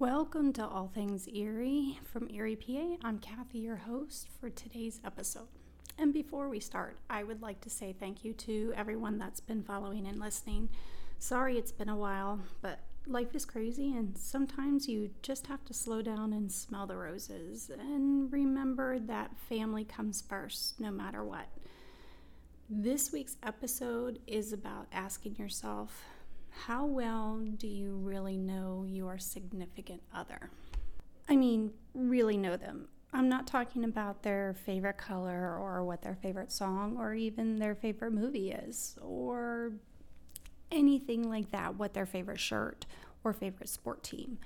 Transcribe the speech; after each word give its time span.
Welcome 0.00 0.54
to 0.54 0.66
All 0.66 0.90
Things 0.94 1.28
Erie 1.28 1.98
from 2.10 2.30
Erie, 2.30 2.56
PA. 2.56 2.96
I'm 3.06 3.18
Kathy, 3.18 3.58
your 3.58 3.76
host 3.76 4.28
for 4.40 4.48
today's 4.48 4.98
episode. 5.04 5.48
And 5.98 6.14
before 6.14 6.48
we 6.48 6.58
start, 6.58 6.96
I 7.10 7.22
would 7.22 7.42
like 7.42 7.60
to 7.60 7.68
say 7.68 7.92
thank 7.92 8.24
you 8.24 8.32
to 8.32 8.72
everyone 8.74 9.18
that's 9.18 9.40
been 9.40 9.62
following 9.62 10.06
and 10.06 10.18
listening. 10.18 10.70
Sorry 11.18 11.58
it's 11.58 11.70
been 11.70 11.90
a 11.90 11.98
while, 11.98 12.40
but 12.62 12.78
life 13.06 13.34
is 13.34 13.44
crazy, 13.44 13.94
and 13.94 14.16
sometimes 14.16 14.88
you 14.88 15.10
just 15.20 15.48
have 15.48 15.66
to 15.66 15.74
slow 15.74 16.00
down 16.00 16.32
and 16.32 16.50
smell 16.50 16.86
the 16.86 16.96
roses 16.96 17.70
and 17.78 18.32
remember 18.32 18.98
that 19.00 19.36
family 19.50 19.84
comes 19.84 20.22
first 20.22 20.80
no 20.80 20.90
matter 20.90 21.22
what. 21.22 21.48
This 22.70 23.12
week's 23.12 23.36
episode 23.42 24.18
is 24.26 24.50
about 24.54 24.86
asking 24.92 25.36
yourself, 25.36 26.04
how 26.50 26.84
well 26.84 27.40
do 27.56 27.66
you 27.66 27.96
really 27.96 28.36
know 28.36 28.84
your 28.86 29.18
significant 29.18 30.02
other? 30.14 30.50
I 31.28 31.36
mean, 31.36 31.72
really 31.94 32.36
know 32.36 32.56
them. 32.56 32.88
I'm 33.12 33.28
not 33.28 33.46
talking 33.46 33.84
about 33.84 34.22
their 34.22 34.54
favorite 34.54 34.98
color 34.98 35.56
or 35.56 35.84
what 35.84 36.02
their 36.02 36.14
favorite 36.14 36.52
song 36.52 36.96
or 36.98 37.14
even 37.14 37.58
their 37.58 37.74
favorite 37.74 38.12
movie 38.12 38.52
is 38.52 38.96
or 39.02 39.72
anything 40.70 41.28
like 41.28 41.50
that, 41.50 41.76
what 41.76 41.94
their 41.94 42.06
favorite 42.06 42.38
shirt 42.38 42.86
or 43.24 43.32
favorite 43.32 43.68
sport 43.68 44.02
team. 44.02 44.38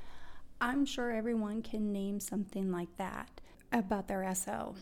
I'm 0.61 0.87
sure 0.87 1.11
everyone 1.11 1.63
can 1.63 1.93
name 1.93 2.21
something 2.21 2.73
like 2.73 2.97
that 2.97 3.41
about 3.73 4.09
their 4.09 4.35
SO. 4.35 4.75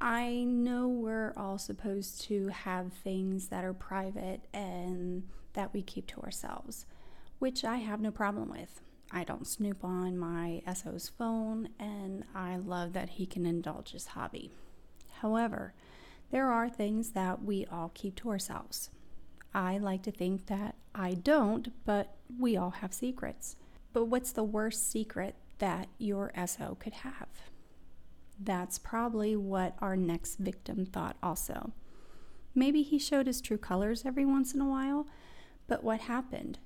I 0.00 0.42
know 0.44 0.88
we're 0.88 1.32
all 1.36 1.58
supposed 1.58 2.22
to 2.22 2.48
have 2.48 2.92
things 2.92 3.48
that 3.48 3.64
are 3.64 3.74
private 3.74 4.40
and 4.52 5.22
that 5.54 5.72
we 5.72 5.82
keep 5.82 6.06
to 6.08 6.20
ourselves, 6.20 6.86
which 7.38 7.64
I 7.64 7.76
have 7.76 8.00
no 8.00 8.10
problem 8.10 8.50
with. 8.50 8.80
I 9.10 9.24
don't 9.24 9.46
snoop 9.46 9.84
on 9.84 10.16
my 10.16 10.62
SO's 10.72 11.08
phone, 11.08 11.68
and 11.78 12.24
I 12.34 12.56
love 12.56 12.94
that 12.94 13.10
he 13.10 13.26
can 13.26 13.44
indulge 13.44 13.92
his 13.92 14.08
hobby. 14.08 14.50
However, 15.20 15.74
there 16.30 16.50
are 16.50 16.68
things 16.68 17.10
that 17.10 17.42
we 17.44 17.66
all 17.66 17.90
keep 17.92 18.16
to 18.16 18.30
ourselves. 18.30 18.90
I 19.54 19.76
like 19.76 20.02
to 20.04 20.10
think 20.10 20.46
that 20.46 20.76
I 20.94 21.12
don't, 21.12 21.68
but 21.84 22.16
we 22.38 22.56
all 22.56 22.70
have 22.70 22.94
secrets. 22.94 23.56
But 23.92 24.06
what's 24.06 24.32
the 24.32 24.42
worst 24.42 24.90
secret 24.90 25.34
that 25.58 25.88
your 25.98 26.32
SO 26.46 26.76
could 26.80 26.94
have? 26.94 27.28
That's 28.40 28.78
probably 28.78 29.36
what 29.36 29.76
our 29.80 29.94
next 29.94 30.36
victim 30.36 30.86
thought 30.86 31.16
also. 31.22 31.72
Maybe 32.54 32.82
he 32.82 32.98
showed 32.98 33.26
his 33.26 33.40
true 33.40 33.58
colors 33.58 34.04
every 34.04 34.24
once 34.24 34.54
in 34.54 34.60
a 34.60 34.68
while, 34.68 35.06
but 35.72 35.82
what 35.82 36.00
happened? 36.00 36.58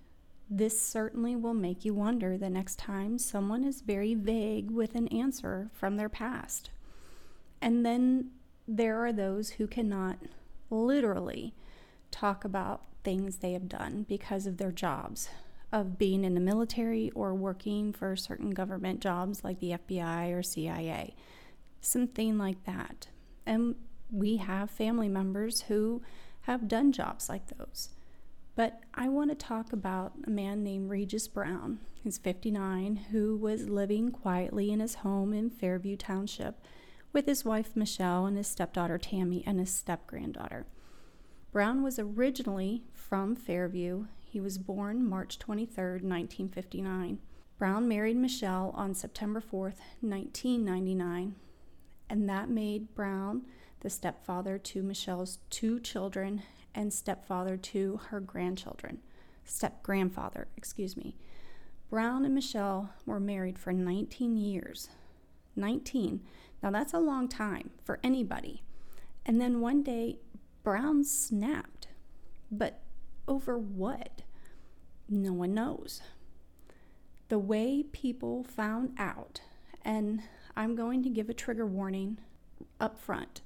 This 0.50 0.82
certainly 0.82 1.36
will 1.36 1.54
make 1.54 1.84
you 1.84 1.94
wonder 1.94 2.36
the 2.36 2.50
next 2.50 2.76
time 2.76 3.18
someone 3.18 3.62
is 3.62 3.80
very 3.80 4.14
vague 4.14 4.72
with 4.72 4.96
an 4.96 5.06
answer 5.08 5.70
from 5.72 5.94
their 5.94 6.08
past. 6.08 6.70
And 7.62 7.86
then 7.86 8.32
there 8.66 8.98
are 9.04 9.12
those 9.12 9.50
who 9.50 9.68
cannot 9.68 10.18
literally 10.70 11.54
talk 12.10 12.44
about 12.44 12.82
things 13.04 13.36
they 13.36 13.52
have 13.52 13.68
done 13.68 14.06
because 14.08 14.44
of 14.44 14.56
their 14.56 14.72
jobs, 14.72 15.28
of 15.70 15.98
being 15.98 16.24
in 16.24 16.34
the 16.34 16.40
military 16.40 17.12
or 17.14 17.32
working 17.32 17.92
for 17.92 18.16
certain 18.16 18.50
government 18.50 18.98
jobs 18.98 19.44
like 19.44 19.60
the 19.60 19.78
FBI 19.88 20.36
or 20.36 20.42
CIA, 20.42 21.14
something 21.80 22.38
like 22.38 22.64
that. 22.64 23.06
And 23.46 23.76
we 24.10 24.38
have 24.38 24.68
family 24.68 25.08
members 25.08 25.60
who 25.68 26.02
have 26.40 26.66
done 26.66 26.90
jobs 26.90 27.28
like 27.28 27.56
those. 27.56 27.90
But 28.56 28.80
I 28.94 29.10
want 29.10 29.30
to 29.30 29.36
talk 29.36 29.74
about 29.74 30.14
a 30.26 30.30
man 30.30 30.64
named 30.64 30.88
Regis 30.88 31.28
Brown, 31.28 31.80
who's 32.02 32.16
59, 32.16 32.96
who 33.10 33.36
was 33.36 33.68
living 33.68 34.10
quietly 34.10 34.70
in 34.72 34.80
his 34.80 34.96
home 34.96 35.34
in 35.34 35.50
Fairview 35.50 35.96
Township 35.98 36.58
with 37.12 37.26
his 37.26 37.44
wife 37.44 37.76
Michelle 37.76 38.24
and 38.24 38.38
his 38.38 38.48
stepdaughter 38.48 38.96
Tammy 38.96 39.44
and 39.46 39.60
his 39.60 39.72
step 39.72 40.06
granddaughter. 40.06 40.64
Brown 41.52 41.82
was 41.82 41.98
originally 41.98 42.82
from 42.94 43.36
Fairview. 43.36 44.06
He 44.20 44.40
was 44.40 44.56
born 44.56 45.06
March 45.06 45.38
23, 45.38 45.84
1959. 45.84 47.18
Brown 47.58 47.86
married 47.86 48.16
Michelle 48.16 48.72
on 48.74 48.94
September 48.94 49.40
4th, 49.40 49.80
1999, 50.00 51.34
and 52.08 52.28
that 52.28 52.48
made 52.48 52.94
Brown 52.94 53.42
the 53.80 53.90
stepfather 53.90 54.56
to 54.58 54.82
Michelle's 54.82 55.40
two 55.50 55.78
children 55.78 56.42
and 56.76 56.92
stepfather 56.92 57.56
to 57.56 58.00
her 58.10 58.20
grandchildren, 58.20 58.98
step 59.44 59.82
grandfather, 59.82 60.46
excuse 60.56 60.96
me. 60.96 61.16
Brown 61.90 62.24
and 62.24 62.34
Michelle 62.34 62.90
were 63.06 63.18
married 63.18 63.58
for 63.58 63.72
19 63.72 64.36
years. 64.36 64.90
19. 65.56 66.20
Now 66.62 66.70
that's 66.70 66.92
a 66.92 66.98
long 66.98 67.28
time 67.28 67.70
for 67.82 67.98
anybody. 68.04 68.62
And 69.24 69.40
then 69.40 69.60
one 69.60 69.82
day, 69.82 70.18
Brown 70.62 71.02
snapped. 71.04 71.88
But 72.50 72.82
over 73.26 73.58
what? 73.58 74.22
No 75.08 75.32
one 75.32 75.54
knows. 75.54 76.02
The 77.28 77.38
way 77.38 77.82
people 77.82 78.44
found 78.44 78.92
out, 78.98 79.40
and 79.82 80.22
I'm 80.56 80.76
going 80.76 81.02
to 81.04 81.08
give 81.08 81.28
a 81.28 81.34
trigger 81.34 81.66
warning 81.66 82.18
up 82.80 82.98
front. 82.98 83.40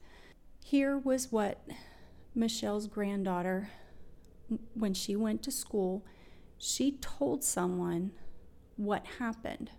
Here 0.63 0.99
was 0.99 1.33
what 1.33 1.61
Michelle's 2.35 2.87
granddaughter, 2.87 3.71
when 4.75 4.95
she 4.95 5.17
went 5.17 5.43
to 5.43 5.51
school, 5.51 6.05
she 6.59 6.93
told 6.93 7.43
someone 7.43 8.13
what 8.77 9.05
happened. 9.19 9.71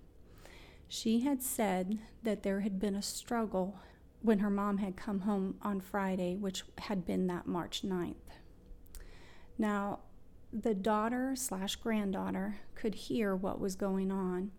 She 0.88 1.22
had 1.22 1.41
said 1.41 2.00
that 2.23 2.44
there 2.44 2.62
had 2.62 2.79
been 2.79 2.95
a 2.95 3.01
struggle 3.01 3.79
when 4.22 4.39
her 4.39 4.50
mom 4.50 4.78
had 4.78 4.95
come 4.95 5.22
home 5.22 5.56
on 5.62 5.79
Friday, 5.79 6.35
which 6.35 6.63
had 6.79 7.06
been 7.06 7.28
that 7.28 7.47
March 7.47 7.81
9th. 7.84 8.16
Now, 9.57 10.00
the 10.51 10.73
daughter 10.73 11.33
slash 11.35 11.78
granddaughter 11.78 12.57
could 12.75 12.95
hear 12.95 13.35
what 13.35 13.59
was 13.59 13.75
going 13.75 14.12
on. 14.12 14.51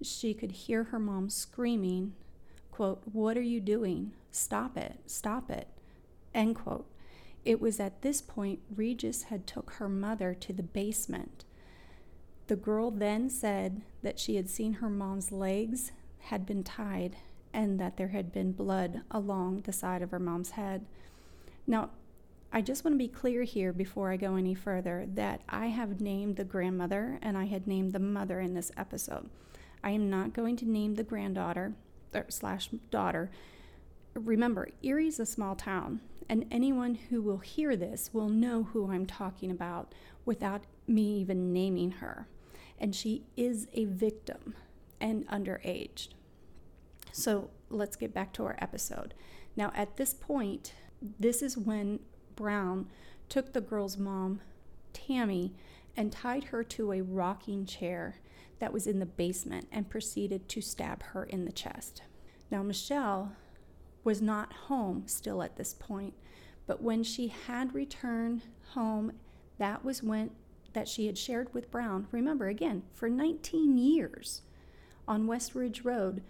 She 0.00 0.34
could 0.34 0.52
hear 0.52 0.84
her 0.84 0.98
mom 0.98 1.30
screaming, 1.30 2.14
quote, 2.70 3.02
What 3.10 3.36
are 3.36 3.42
you 3.42 3.60
doing? 3.60 4.12
Stop 4.30 4.76
it, 4.76 5.00
stop 5.06 5.50
it, 5.50 5.68
end 6.34 6.56
quote. 6.56 6.86
It 7.44 7.60
was 7.60 7.80
at 7.80 8.02
this 8.02 8.20
point 8.20 8.60
Regis 8.74 9.24
had 9.24 9.46
took 9.46 9.72
her 9.72 9.88
mother 9.88 10.34
to 10.34 10.52
the 10.52 10.62
basement. 10.62 11.44
The 12.46 12.56
girl 12.56 12.90
then 12.90 13.30
said 13.30 13.82
that 14.02 14.18
she 14.18 14.36
had 14.36 14.48
seen 14.48 14.74
her 14.74 14.88
mom's 14.88 15.32
legs 15.32 15.92
had 16.20 16.46
been 16.46 16.62
tied 16.62 17.16
and 17.52 17.80
that 17.80 17.96
there 17.96 18.08
had 18.08 18.32
been 18.32 18.52
blood 18.52 19.02
along 19.10 19.62
the 19.62 19.72
side 19.72 20.02
of 20.02 20.10
her 20.10 20.18
mom's 20.18 20.50
head. 20.52 20.86
Now, 21.66 21.90
I 22.52 22.60
just 22.60 22.84
want 22.84 22.94
to 22.94 22.98
be 22.98 23.08
clear 23.08 23.42
here 23.44 23.72
before 23.72 24.12
I 24.12 24.16
go 24.16 24.36
any 24.36 24.54
further 24.54 25.06
that 25.14 25.40
I 25.48 25.66
have 25.68 26.00
named 26.00 26.36
the 26.36 26.44
grandmother 26.44 27.18
and 27.22 27.36
I 27.36 27.46
had 27.46 27.66
named 27.66 27.92
the 27.92 27.98
mother 27.98 28.40
in 28.40 28.54
this 28.54 28.70
episode. 28.76 29.28
I 29.82 29.90
am 29.90 30.10
not 30.10 30.32
going 30.32 30.56
to 30.56 30.70
name 30.70 30.94
the 30.94 31.02
granddaughter 31.02 31.74
or 32.14 32.26
slash 32.28 32.68
daughter. 32.90 33.30
Remember, 34.14 34.68
Erie's 34.84 35.18
a 35.18 35.26
small 35.26 35.56
town 35.56 36.00
and 36.28 36.46
anyone 36.50 36.94
who 36.94 37.22
will 37.22 37.38
hear 37.38 37.76
this 37.76 38.10
will 38.12 38.28
know 38.28 38.64
who 38.64 38.90
I'm 38.90 39.06
talking 39.06 39.50
about 39.50 39.94
without 40.24 40.64
me 40.86 41.18
even 41.18 41.52
naming 41.52 41.92
her. 41.92 42.28
And 42.78 42.94
she 42.94 43.24
is 43.36 43.68
a 43.74 43.84
victim 43.84 44.54
and 45.00 45.26
underaged. 45.28 46.08
So 47.12 47.50
let's 47.70 47.96
get 47.96 48.14
back 48.14 48.32
to 48.34 48.44
our 48.44 48.56
episode. 48.58 49.14
Now, 49.56 49.72
at 49.74 49.96
this 49.96 50.14
point, 50.14 50.74
this 51.18 51.42
is 51.42 51.56
when 51.58 52.00
Brown 52.36 52.88
took 53.28 53.52
the 53.52 53.60
girl's 53.60 53.98
mom, 53.98 54.40
Tammy, 54.92 55.54
and 55.96 56.10
tied 56.10 56.44
her 56.44 56.64
to 56.64 56.92
a 56.92 57.02
rocking 57.02 57.66
chair 57.66 58.16
that 58.58 58.72
was 58.72 58.86
in 58.86 58.98
the 58.98 59.06
basement 59.06 59.66
and 59.70 59.90
proceeded 59.90 60.48
to 60.48 60.60
stab 60.60 61.02
her 61.02 61.24
in 61.24 61.44
the 61.44 61.52
chest. 61.52 62.02
Now, 62.50 62.62
Michelle 62.62 63.32
was 64.04 64.20
not 64.20 64.52
home 64.52 65.04
still 65.06 65.42
at 65.42 65.56
this 65.56 65.74
point, 65.74 66.14
but 66.66 66.82
when 66.82 67.02
she 67.02 67.28
had 67.28 67.74
returned 67.74 68.42
home, 68.70 69.12
that 69.58 69.84
was 69.84 70.02
when 70.02 70.30
that 70.72 70.88
she 70.88 71.06
had 71.06 71.18
shared 71.18 71.52
with 71.52 71.70
Brown. 71.70 72.06
Remember 72.10 72.48
again, 72.48 72.82
for 72.94 73.08
19 73.08 73.76
years 73.76 74.42
on 75.06 75.26
West 75.26 75.54
Ridge 75.54 75.82
Road, 75.84 76.22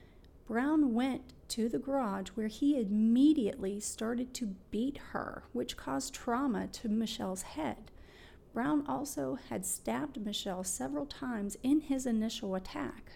Brown 0.47 0.93
went 0.95 1.33
to 1.49 1.69
the 1.69 1.79
garage 1.79 2.29
where 2.31 2.49
he 2.49 2.81
immediately 2.81 3.79
started 3.79 4.35
to 4.35 4.55
beat 4.71 4.99
her, 5.13 5.45
which 5.53 5.77
caused 5.77 6.15
trauma 6.15 6.67
to 6.69 6.89
Michelle's 6.89 7.43
head. 7.43 7.91
Brown 8.53 8.85
also 8.87 9.39
had 9.49 9.65
stabbed 9.65 10.25
Michelle 10.25 10.65
several 10.65 11.07
times 11.07 11.57
in 11.63 11.81
his 11.81 12.05
initial 12.07 12.55
attack. 12.55 13.13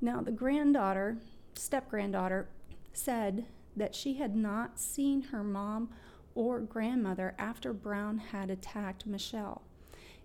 Now, 0.00 0.20
the 0.20 0.32
granddaughter, 0.32 1.18
step 1.54 1.90
granddaughter, 1.90 2.48
said 2.92 3.46
that 3.76 3.94
she 3.94 4.14
had 4.14 4.36
not 4.36 4.78
seen 4.78 5.22
her 5.22 5.42
mom 5.42 5.90
or 6.34 6.60
grandmother 6.60 7.34
after 7.38 7.72
Brown 7.72 8.18
had 8.18 8.50
attacked 8.50 9.06
Michelle. 9.06 9.62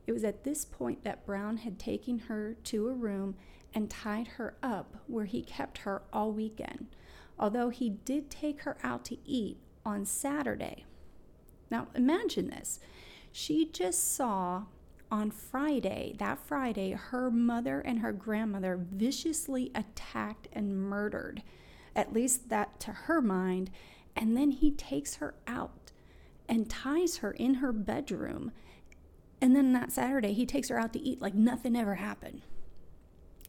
It 0.06 0.14
was 0.14 0.24
at 0.24 0.44
this 0.44 0.64
point 0.64 1.04
that 1.04 1.26
Brown 1.26 1.58
had 1.58 1.78
taken 1.78 2.20
her 2.20 2.56
to 2.66 2.88
a 2.88 2.94
room 2.94 3.36
and 3.74 3.90
tied 3.90 4.28
her 4.28 4.56
up 4.64 4.96
where 5.08 5.26
he 5.26 5.42
kept 5.42 5.80
her 5.80 6.02
all 6.14 6.32
weekend, 6.32 6.88
although 7.38 7.70
he 7.70 7.90
did 7.90 8.30
take 8.30 8.62
her 8.62 8.78
out 8.84 9.04
to 9.06 9.18
eat 9.26 9.58
on 9.86 10.06
Saturday. 10.06 10.86
Now, 11.70 11.88
imagine 11.94 12.50
this. 12.50 12.80
She 13.32 13.66
just 13.66 14.16
saw 14.16 14.64
on 15.12 15.32
Friday, 15.32 16.16
that 16.20 16.40
Friday, 16.40 16.92
her 16.92 17.30
mother 17.30 17.82
and 17.82 18.00
her 18.00 18.12
grandmother 18.12 18.78
viciously 18.92 19.72
attacked 19.76 20.48
and 20.54 20.78
murdered. 20.78 21.44
At 21.98 22.14
least 22.14 22.48
that 22.48 22.80
to 22.82 22.92
her 22.92 23.22
mind. 23.22 23.72
And 24.16 24.38
then 24.38 24.52
he 24.52 24.72
takes 24.72 25.16
her 25.16 25.34
out 25.48 25.92
and 26.48 26.70
ties 26.70 27.18
her 27.18 27.32
in 27.32 27.56
her 27.56 27.74
bedroom. 27.74 28.52
And 29.42 29.56
then 29.56 29.74
that 29.74 29.92
Saturday, 29.92 30.34
he 30.34 30.46
takes 30.46 30.70
her 30.70 30.80
out 30.80 30.94
to 30.94 31.00
eat 31.00 31.22
like 31.22 31.34
nothing 31.34 31.76
ever 31.76 31.96
happened. 31.96 32.44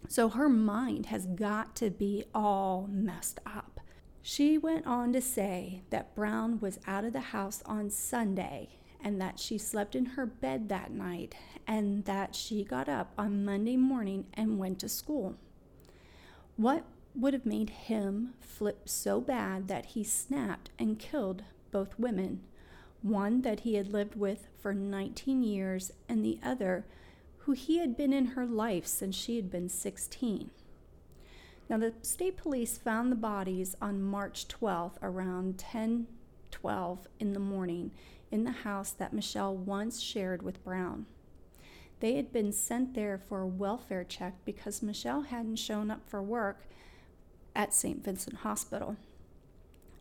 So 0.08 0.30
her 0.30 0.48
mind 0.48 1.06
has 1.06 1.26
got 1.26 1.76
to 1.76 1.90
be 1.90 2.24
all 2.34 2.88
messed 2.90 3.38
up. 3.46 3.80
She 4.22 4.58
went 4.58 4.86
on 4.86 5.12
to 5.12 5.20
say 5.20 5.82
that 5.90 6.14
Brown 6.14 6.60
was 6.60 6.80
out 6.86 7.04
of 7.04 7.12
the 7.12 7.20
house 7.20 7.62
on 7.66 7.90
Sunday 7.90 8.70
and 9.02 9.20
that 9.20 9.38
she 9.38 9.58
slept 9.58 9.94
in 9.94 10.04
her 10.04 10.26
bed 10.26 10.68
that 10.68 10.90
night 10.90 11.34
and 11.66 12.04
that 12.04 12.34
she 12.34 12.64
got 12.64 12.88
up 12.88 13.12
on 13.16 13.44
Monday 13.44 13.76
morning 13.76 14.26
and 14.34 14.58
went 14.58 14.80
to 14.80 14.88
school. 14.88 15.36
What 16.56 16.84
would 17.14 17.34
have 17.34 17.46
made 17.46 17.70
him 17.70 18.34
flip 18.40 18.88
so 18.88 19.20
bad 19.20 19.68
that 19.68 19.86
he 19.86 20.04
snapped 20.04 20.70
and 20.78 20.98
killed 20.98 21.42
both 21.70 21.98
women? 21.98 22.40
One 23.02 23.42
that 23.42 23.60
he 23.60 23.74
had 23.74 23.92
lived 23.92 24.14
with 24.14 24.48
for 24.60 24.74
19 24.74 25.42
years, 25.42 25.92
and 26.08 26.24
the 26.24 26.38
other 26.42 26.84
who 27.38 27.52
he 27.52 27.78
had 27.78 27.96
been 27.96 28.12
in 28.12 28.26
her 28.26 28.44
life 28.44 28.86
since 28.86 29.16
she 29.16 29.36
had 29.36 29.50
been 29.50 29.68
16. 29.68 30.50
Now, 31.68 31.78
the 31.78 31.94
state 32.02 32.36
police 32.36 32.78
found 32.78 33.12
the 33.12 33.16
bodies 33.16 33.76
on 33.80 34.02
March 34.02 34.48
12th 34.48 34.96
around 35.02 35.58
10 35.58 36.06
12 36.50 37.06
in 37.20 37.32
the 37.32 37.40
morning 37.40 37.90
in 38.30 38.44
the 38.44 38.50
house 38.50 38.90
that 38.90 39.12
Michelle 39.12 39.54
once 39.54 40.00
shared 40.00 40.42
with 40.42 40.64
Brown. 40.64 41.06
They 42.00 42.14
had 42.14 42.32
been 42.32 42.52
sent 42.52 42.94
there 42.94 43.18
for 43.18 43.40
a 43.40 43.46
welfare 43.46 44.04
check 44.04 44.34
because 44.44 44.82
Michelle 44.82 45.22
hadn't 45.22 45.56
shown 45.56 45.90
up 45.90 46.08
for 46.08 46.22
work 46.22 46.66
at 47.54 47.74
St. 47.74 48.02
Vincent 48.02 48.38
Hospital. 48.38 48.96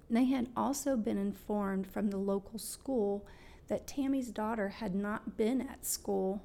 They 0.10 0.26
had 0.26 0.50
also 0.56 0.96
been 0.96 1.18
informed 1.18 1.88
from 1.88 2.10
the 2.10 2.18
local 2.18 2.60
school 2.60 3.26
that 3.68 3.88
Tammy's 3.88 4.30
daughter 4.30 4.70
had 4.70 4.96
not 4.96 5.38
been 5.38 5.62
at 5.62 5.86
school, 5.86 6.42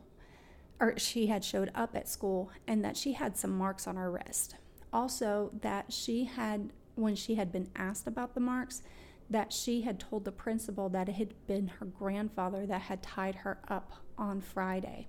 or 0.81 0.99
she 0.99 1.29
had 1.29 1.45
showed 1.45 1.71
up 1.75 1.95
at 1.95 2.09
school, 2.09 2.51
and 2.67 2.85
that 2.85 2.97
she 2.97 3.13
had 3.13 3.37
some 3.37 3.57
marks 3.57 3.87
on 3.87 3.97
her 3.97 4.11
wrist. 4.11 4.57
Also, 4.93 5.51
that 5.63 5.93
she 5.93 6.25
had, 6.25 6.71
when 6.97 7.15
she 7.15 7.37
had 7.37 7.53
been 7.53 7.71
asked 7.77 8.07
about 8.07 8.35
the 8.35 8.41
marks, 8.41 8.83
that 9.31 9.53
she 9.53 9.83
had 9.83 10.01
told 10.01 10.25
the 10.25 10.33
principal 10.33 10.89
that 10.89 11.09
it 11.09 11.15
had 11.15 11.47
been 11.47 11.69
her 11.69 11.87
grandfather 11.87 12.67
that 12.67 12.83
had 12.83 13.03
tied 13.03 13.37
her 13.37 13.59
up 13.69 13.93
on 14.19 14.41
Friday. 14.41 15.07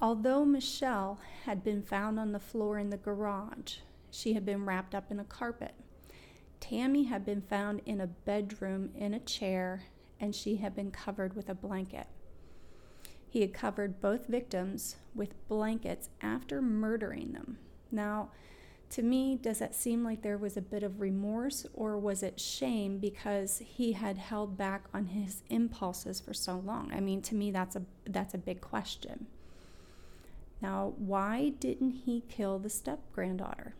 Although 0.00 0.44
Michelle 0.44 1.20
had 1.44 1.62
been 1.62 1.82
found 1.82 2.18
on 2.18 2.32
the 2.32 2.40
floor 2.40 2.78
in 2.78 2.90
the 2.90 2.96
garage, 2.96 3.78
she 4.18 4.32
had 4.32 4.44
been 4.44 4.64
wrapped 4.64 4.96
up 4.96 5.12
in 5.12 5.20
a 5.20 5.24
carpet. 5.24 5.74
Tammy 6.58 7.04
had 7.04 7.24
been 7.24 7.40
found 7.40 7.80
in 7.86 8.00
a 8.00 8.06
bedroom 8.08 8.90
in 8.96 9.14
a 9.14 9.20
chair, 9.20 9.84
and 10.18 10.34
she 10.34 10.56
had 10.56 10.74
been 10.74 10.90
covered 10.90 11.36
with 11.36 11.48
a 11.48 11.54
blanket. 11.54 12.08
He 13.28 13.42
had 13.42 13.54
covered 13.54 14.00
both 14.00 14.26
victims 14.26 14.96
with 15.14 15.46
blankets 15.46 16.08
after 16.20 16.60
murdering 16.60 17.32
them. 17.32 17.58
Now, 17.92 18.30
to 18.90 19.02
me, 19.02 19.36
does 19.36 19.60
that 19.60 19.76
seem 19.76 20.02
like 20.02 20.22
there 20.22 20.38
was 20.38 20.56
a 20.56 20.62
bit 20.62 20.82
of 20.82 21.00
remorse 21.00 21.64
or 21.72 21.96
was 21.96 22.24
it 22.24 22.40
shame 22.40 22.98
because 22.98 23.62
he 23.64 23.92
had 23.92 24.18
held 24.18 24.56
back 24.56 24.86
on 24.92 25.06
his 25.06 25.42
impulses 25.48 26.18
for 26.18 26.34
so 26.34 26.56
long? 26.58 26.90
I 26.92 26.98
mean, 26.98 27.22
to 27.22 27.36
me 27.36 27.50
that's 27.50 27.76
a 27.76 27.82
that's 28.06 28.34
a 28.34 28.38
big 28.38 28.62
question. 28.62 29.26
Now, 30.60 30.94
why 30.96 31.50
didn't 31.60 32.02
he 32.06 32.24
kill 32.28 32.58
the 32.58 32.70
step 32.70 33.00
granddaughter? 33.12 33.74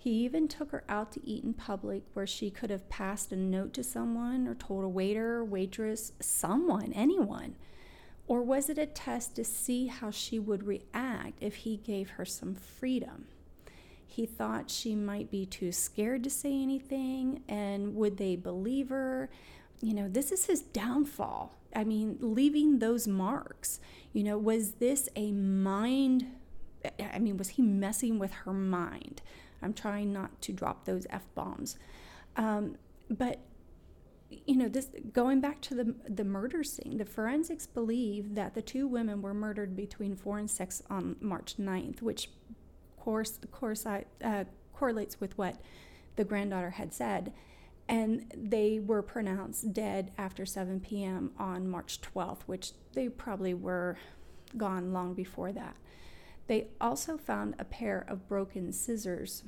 He 0.00 0.10
even 0.24 0.46
took 0.46 0.70
her 0.70 0.84
out 0.88 1.10
to 1.12 1.28
eat 1.28 1.42
in 1.42 1.54
public 1.54 2.02
where 2.14 2.26
she 2.26 2.50
could 2.50 2.70
have 2.70 2.88
passed 2.88 3.32
a 3.32 3.36
note 3.36 3.74
to 3.74 3.82
someone 3.82 4.46
or 4.46 4.54
told 4.54 4.84
a 4.84 4.88
waiter, 4.88 5.44
waitress, 5.44 6.12
someone, 6.20 6.92
anyone. 6.92 7.56
Or 8.28 8.42
was 8.42 8.68
it 8.68 8.78
a 8.78 8.86
test 8.86 9.34
to 9.36 9.44
see 9.44 9.88
how 9.88 10.10
she 10.10 10.38
would 10.38 10.62
react 10.62 11.42
if 11.42 11.56
he 11.56 11.78
gave 11.78 12.10
her 12.10 12.24
some 12.24 12.54
freedom? 12.54 13.26
He 14.06 14.24
thought 14.24 14.70
she 14.70 14.94
might 14.94 15.30
be 15.30 15.46
too 15.46 15.72
scared 15.72 16.24
to 16.24 16.30
say 16.30 16.62
anything, 16.62 17.42
and 17.48 17.94
would 17.94 18.16
they 18.18 18.36
believe 18.36 18.90
her? 18.90 19.30
You 19.80 19.94
know, 19.94 20.08
this 20.08 20.30
is 20.30 20.46
his 20.46 20.60
downfall. 20.60 21.56
I 21.74 21.84
mean, 21.84 22.18
leaving 22.20 22.78
those 22.78 23.08
marks. 23.08 23.80
You 24.12 24.24
know, 24.24 24.38
was 24.38 24.72
this 24.72 25.08
a 25.16 25.32
mind? 25.32 26.26
I 27.00 27.18
mean, 27.18 27.36
was 27.36 27.50
he 27.50 27.62
messing 27.62 28.18
with 28.18 28.32
her 28.32 28.52
mind? 28.52 29.22
I'm 29.62 29.72
trying 29.72 30.12
not 30.12 30.40
to 30.42 30.52
drop 30.52 30.84
those 30.84 31.06
f 31.10 31.26
bombs, 31.34 31.76
um, 32.36 32.76
but 33.10 33.40
you 34.30 34.56
know 34.56 34.68
this 34.68 34.88
going 35.12 35.40
back 35.40 35.60
to 35.62 35.74
the 35.74 35.94
the 36.06 36.24
murder 36.24 36.62
scene 36.62 36.98
the 36.98 37.04
forensics 37.06 37.66
believe 37.66 38.34
that 38.34 38.54
the 38.54 38.60
two 38.60 38.86
women 38.86 39.22
were 39.22 39.32
murdered 39.32 39.74
between 39.74 40.14
4 40.14 40.38
and 40.38 40.50
6 40.50 40.82
on 40.90 41.16
March 41.18 41.56
9th 41.56 42.02
which 42.02 42.28
course, 43.08 43.38
course 43.50 43.86
uh, 43.86 44.44
correlates 44.74 45.18
with 45.18 45.38
what 45.38 45.56
the 46.16 46.24
granddaughter 46.24 46.70
had 46.70 46.92
said. 46.92 47.32
And 47.88 48.30
they 48.36 48.80
were 48.80 49.00
pronounced 49.00 49.72
dead 49.72 50.12
after 50.18 50.44
7 50.44 50.80
p.m. 50.80 51.30
on 51.38 51.70
March 51.70 52.02
12th, 52.02 52.42
which 52.44 52.72
they 52.92 53.08
probably 53.08 53.54
were 53.54 53.96
gone 54.58 54.92
long 54.92 55.14
before 55.14 55.52
that. 55.52 55.76
They 56.48 56.68
also 56.80 57.16
found 57.16 57.54
a 57.58 57.64
pair 57.64 58.04
of 58.08 58.26
broken 58.26 58.72
scissors 58.72 59.44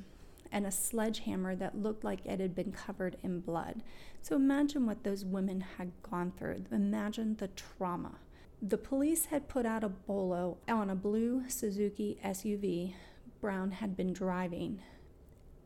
and 0.51 0.65
a 0.65 0.71
sledgehammer 0.71 1.55
that 1.55 1.81
looked 1.81 2.03
like 2.03 2.25
it 2.25 2.39
had 2.39 2.55
been 2.55 2.71
covered 2.71 3.17
in 3.23 3.39
blood. 3.39 3.83
So 4.21 4.35
imagine 4.35 4.85
what 4.85 5.03
those 5.03 5.25
women 5.25 5.61
had 5.77 5.91
gone 6.03 6.31
through. 6.37 6.65
Imagine 6.71 7.35
the 7.35 7.49
trauma. 7.49 8.19
The 8.61 8.77
police 8.77 9.25
had 9.25 9.49
put 9.49 9.65
out 9.65 9.83
a 9.83 9.89
bolo 9.89 10.57
on 10.67 10.89
a 10.89 10.95
blue 10.95 11.49
Suzuki 11.49 12.19
SUV 12.23 12.93
Brown 13.39 13.71
had 13.71 13.97
been 13.97 14.13
driving. 14.13 14.81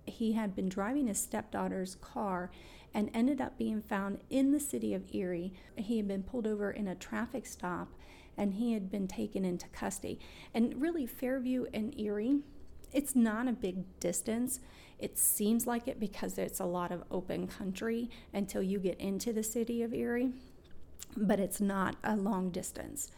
He 0.06 0.32
had 0.34 0.56
been 0.56 0.70
driving 0.70 1.08
his 1.08 1.20
stepdaughter's 1.20 1.96
car 1.96 2.50
and 2.94 3.12
ended 3.14 3.42
up 3.42 3.58
being 3.58 3.82
found 3.82 4.20
in 4.30 4.54
the 4.54 4.60
city 4.62 4.94
of 4.94 5.14
Erie. 5.14 5.54
He 5.76 5.98
had 5.98 6.08
been 6.08 6.24
pulled 6.24 6.48
over 6.48 6.72
in 6.72 6.88
a 6.88 6.96
traffic 6.96 7.46
stop 7.46 7.90
and 8.38 8.56
he 8.56 8.74
had 8.74 8.92
been 8.92 9.08
taken 9.08 9.46
into 9.46 9.68
custody. 9.68 10.20
And 10.54 10.82
really, 10.82 11.06
Fairview 11.06 11.66
and 11.74 11.98
Erie, 12.00 12.40
it's 12.94 13.16
not 13.16 13.48
a 13.48 13.54
big 13.54 14.00
distance. 14.00 14.60
It 15.00 15.18
seems 15.18 15.68
like 15.68 15.88
it 15.88 16.00
because 16.00 16.38
it's 16.38 16.60
a 16.60 16.66
lot 16.66 16.92
of 16.92 17.04
open 17.12 17.48
country 17.48 18.10
until 18.34 18.62
you 18.62 18.80
get 18.80 19.00
into 19.00 19.34
the 19.34 19.44
city 19.44 19.84
of 19.84 19.94
Erie, 19.94 20.32
but 21.18 21.40
it's 21.40 21.60
not 21.60 21.98
a 22.04 22.16
long 22.16 22.50
distance. 22.50 23.12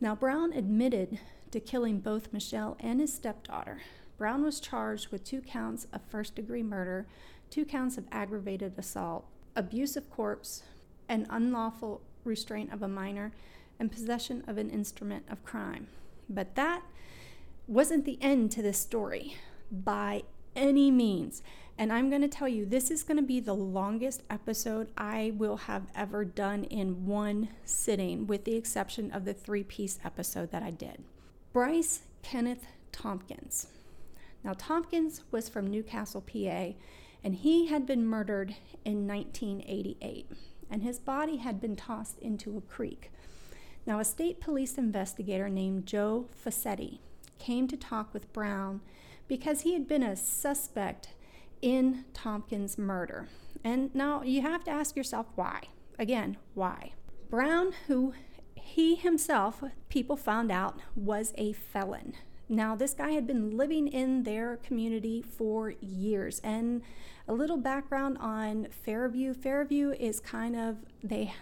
Now, 0.00 0.14
Brown 0.14 0.52
admitted 0.52 1.18
to 1.50 1.60
killing 1.60 2.00
both 2.00 2.32
Michelle 2.32 2.76
and 2.80 3.00
his 3.00 3.12
stepdaughter. 3.12 3.80
Brown 4.18 4.42
was 4.42 4.60
charged 4.60 5.08
with 5.08 5.24
two 5.24 5.40
counts 5.40 5.86
of 5.92 6.02
first 6.02 6.34
degree 6.34 6.62
murder, 6.62 7.06
two 7.48 7.64
counts 7.64 7.96
of 7.96 8.04
aggravated 8.12 8.74
assault, 8.78 9.24
abuse 9.56 9.96
of 9.96 10.10
corpse, 10.10 10.62
and 11.08 11.26
unlawful 11.30 12.02
restraint 12.24 12.72
of 12.72 12.82
a 12.82 12.88
minor, 12.88 13.32
and 13.80 13.90
possession 13.90 14.44
of 14.46 14.58
an 14.58 14.70
instrument 14.70 15.24
of 15.28 15.44
crime. 15.44 15.88
But 16.28 16.54
that 16.54 16.82
wasn't 17.66 18.04
the 18.04 18.18
end 18.20 18.52
to 18.52 18.62
this 18.62 18.78
story 18.78 19.36
by 19.72 20.22
any 20.54 20.90
means. 20.90 21.42
And 21.78 21.92
I'm 21.92 22.10
going 22.10 22.22
to 22.22 22.28
tell 22.28 22.48
you, 22.48 22.66
this 22.66 22.90
is 22.90 23.02
going 23.02 23.16
to 23.16 23.22
be 23.22 23.40
the 23.40 23.54
longest 23.54 24.22
episode 24.28 24.88
I 24.98 25.32
will 25.36 25.56
have 25.56 25.86
ever 25.94 26.26
done 26.26 26.64
in 26.64 27.06
one 27.06 27.48
sitting, 27.64 28.26
with 28.26 28.44
the 28.44 28.54
exception 28.54 29.10
of 29.12 29.24
the 29.24 29.32
three 29.32 29.64
piece 29.64 29.98
episode 30.04 30.50
that 30.50 30.62
I 30.62 30.72
did. 30.72 31.02
Bryce 31.54 32.02
Kenneth 32.22 32.66
Tompkins. 32.92 33.68
Now, 34.44 34.52
Tompkins 34.56 35.22
was 35.30 35.48
from 35.48 35.66
New 35.66 35.82
Castle, 35.82 36.20
PA, 36.20 36.72
and 37.24 37.34
he 37.34 37.66
had 37.66 37.86
been 37.86 38.06
murdered 38.06 38.56
in 38.84 39.06
1988, 39.06 40.30
and 40.70 40.82
his 40.82 40.98
body 40.98 41.36
had 41.36 41.60
been 41.60 41.76
tossed 41.76 42.18
into 42.18 42.56
a 42.56 42.60
creek. 42.60 43.10
Now, 43.86 43.98
a 43.98 44.04
state 44.04 44.40
police 44.40 44.76
investigator 44.78 45.48
named 45.48 45.86
Joe 45.86 46.28
Vassetti 46.44 46.98
came 47.38 47.66
to 47.68 47.76
talk 47.76 48.12
with 48.12 48.32
Brown 48.32 48.80
because 49.26 49.62
he 49.62 49.72
had 49.74 49.88
been 49.88 50.02
a 50.02 50.16
suspect 50.16 51.08
in 51.62 52.04
Tompkins' 52.12 52.78
murder. 52.78 53.28
And 53.64 53.94
now 53.94 54.22
you 54.22 54.42
have 54.42 54.64
to 54.64 54.70
ask 54.70 54.96
yourself 54.96 55.26
why. 55.34 55.62
Again, 55.98 56.36
why? 56.54 56.92
Brown, 57.28 57.72
who 57.86 58.14
he 58.54 58.94
himself, 58.94 59.62
people 59.88 60.16
found 60.16 60.50
out, 60.50 60.80
was 60.94 61.32
a 61.36 61.52
felon. 61.52 62.14
Now, 62.48 62.74
this 62.74 62.94
guy 62.94 63.10
had 63.10 63.26
been 63.26 63.56
living 63.56 63.86
in 63.86 64.24
their 64.24 64.56
community 64.56 65.22
for 65.22 65.74
years. 65.80 66.40
And 66.42 66.82
a 67.28 67.32
little 67.32 67.56
background 67.56 68.18
on 68.18 68.66
Fairview 68.70 69.34
Fairview 69.34 69.92
is 69.92 70.18
kind 70.18 70.56
of, 70.56 70.78
they, 71.02 71.32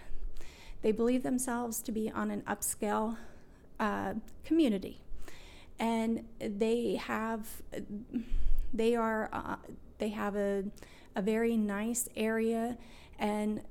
they 0.83 0.93
believe 0.93 1.23
themselves 1.23 1.83
to 1.83 1.93
be 1.93 2.11
on 2.11 2.31
an 2.31 2.43
upscale 2.43 3.17
uh, 3.81 4.15
community. 4.45 5.01
And 5.79 6.25
they 6.41 6.97
have, 6.97 7.63
they 8.73 8.97
are, 8.97 9.29
uh, 9.33 9.57
they 9.99 10.09
have 10.11 10.37
a, 10.37 10.65
a 11.15 11.23
very 11.23 11.57
nice 11.57 12.09
area. 12.17 12.77
And 13.19 13.63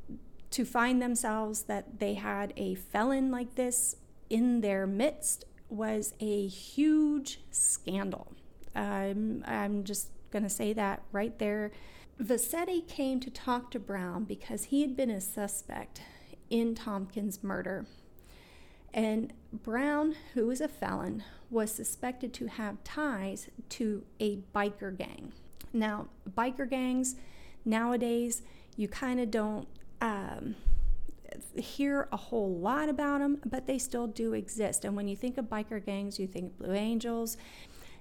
to 0.51 0.65
find 0.65 1.01
themselves 1.01 1.63
that 1.63 1.99
they 1.99 2.13
had 2.13 2.53
a 2.55 2.75
felon 2.75 3.31
like 3.31 3.55
this 3.55 3.97
in 4.29 4.61
their 4.61 4.87
midst 4.87 5.45
was 5.69 6.13
a 6.19 6.47
huge 6.47 7.41
scandal. 7.51 8.31
Um, 8.75 9.43
I'm 9.45 9.83
just 9.83 10.09
going 10.31 10.43
to 10.43 10.49
say 10.49 10.73
that 10.73 11.01
right 11.11 11.37
there. 11.39 11.71
Vassetti 12.21 12.87
came 12.87 13.19
to 13.19 13.29
talk 13.29 13.71
to 13.71 13.79
Brown 13.79 14.23
because 14.23 14.65
he 14.65 14.81
had 14.81 14.95
been 14.95 15.09
a 15.09 15.21
suspect 15.21 16.01
in 16.49 16.75
Tompkins' 16.75 17.43
murder. 17.43 17.85
And 18.93 19.33
Brown, 19.51 20.15
who 20.33 20.47
was 20.47 20.61
a 20.61 20.67
felon, 20.67 21.23
was 21.49 21.71
suspected 21.71 22.33
to 22.33 22.47
have 22.47 22.83
ties 22.83 23.49
to 23.69 24.03
a 24.19 24.39
biker 24.55 24.95
gang. 24.97 25.33
Now, 25.73 26.07
biker 26.29 26.69
gangs 26.69 27.15
nowadays, 27.63 28.41
you 28.75 28.87
kind 28.87 29.19
of 29.19 29.29
don't 29.29 29.67
um, 30.01 30.55
hear 31.55 32.07
a 32.11 32.17
whole 32.17 32.55
lot 32.55 32.89
about 32.89 33.19
them, 33.19 33.39
but 33.45 33.67
they 33.67 33.77
still 33.77 34.07
do 34.07 34.33
exist. 34.33 34.85
And 34.85 34.95
when 34.95 35.07
you 35.07 35.15
think 35.15 35.37
of 35.37 35.45
biker 35.45 35.83
gangs, 35.83 36.19
you 36.19 36.27
think 36.27 36.57
Blue 36.57 36.73
Angels. 36.73 37.37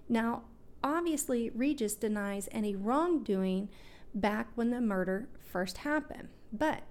Now, 0.08 0.42
obviously, 0.82 1.50
Regis 1.50 1.94
denies 1.94 2.48
any 2.52 2.74
wrongdoing 2.74 3.68
back 4.14 4.48
when 4.54 4.70
the 4.70 4.80
murder 4.80 5.28
first 5.38 5.78
happened. 5.78 6.28
But 6.52 6.82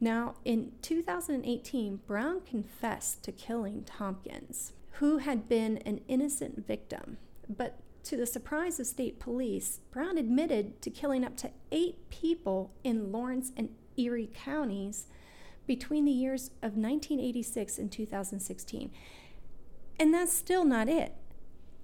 now, 0.00 0.34
in 0.44 0.72
2018, 0.82 2.00
Brown 2.06 2.40
confessed 2.42 3.22
to 3.24 3.32
killing 3.32 3.82
Tompkins, 3.84 4.72
who 4.92 5.18
had 5.18 5.48
been 5.48 5.78
an 5.78 6.00
innocent 6.06 6.66
victim. 6.66 7.18
But 7.48 7.80
to 8.04 8.16
the 8.16 8.26
surprise 8.26 8.78
of 8.78 8.86
state 8.86 9.18
police, 9.18 9.80
Brown 9.90 10.16
admitted 10.16 10.80
to 10.82 10.90
killing 10.90 11.24
up 11.24 11.36
to 11.38 11.50
eight 11.72 12.08
people 12.10 12.70
in 12.84 13.10
Lawrence 13.10 13.52
and 13.56 13.70
Erie 13.96 14.30
counties 14.32 15.06
between 15.66 16.04
the 16.04 16.12
years 16.12 16.48
of 16.62 16.76
1986 16.76 17.78
and 17.78 17.90
2016. 17.90 18.90
And 19.98 20.14
that's 20.14 20.32
still 20.32 20.64
not 20.64 20.88
it. 20.88 21.14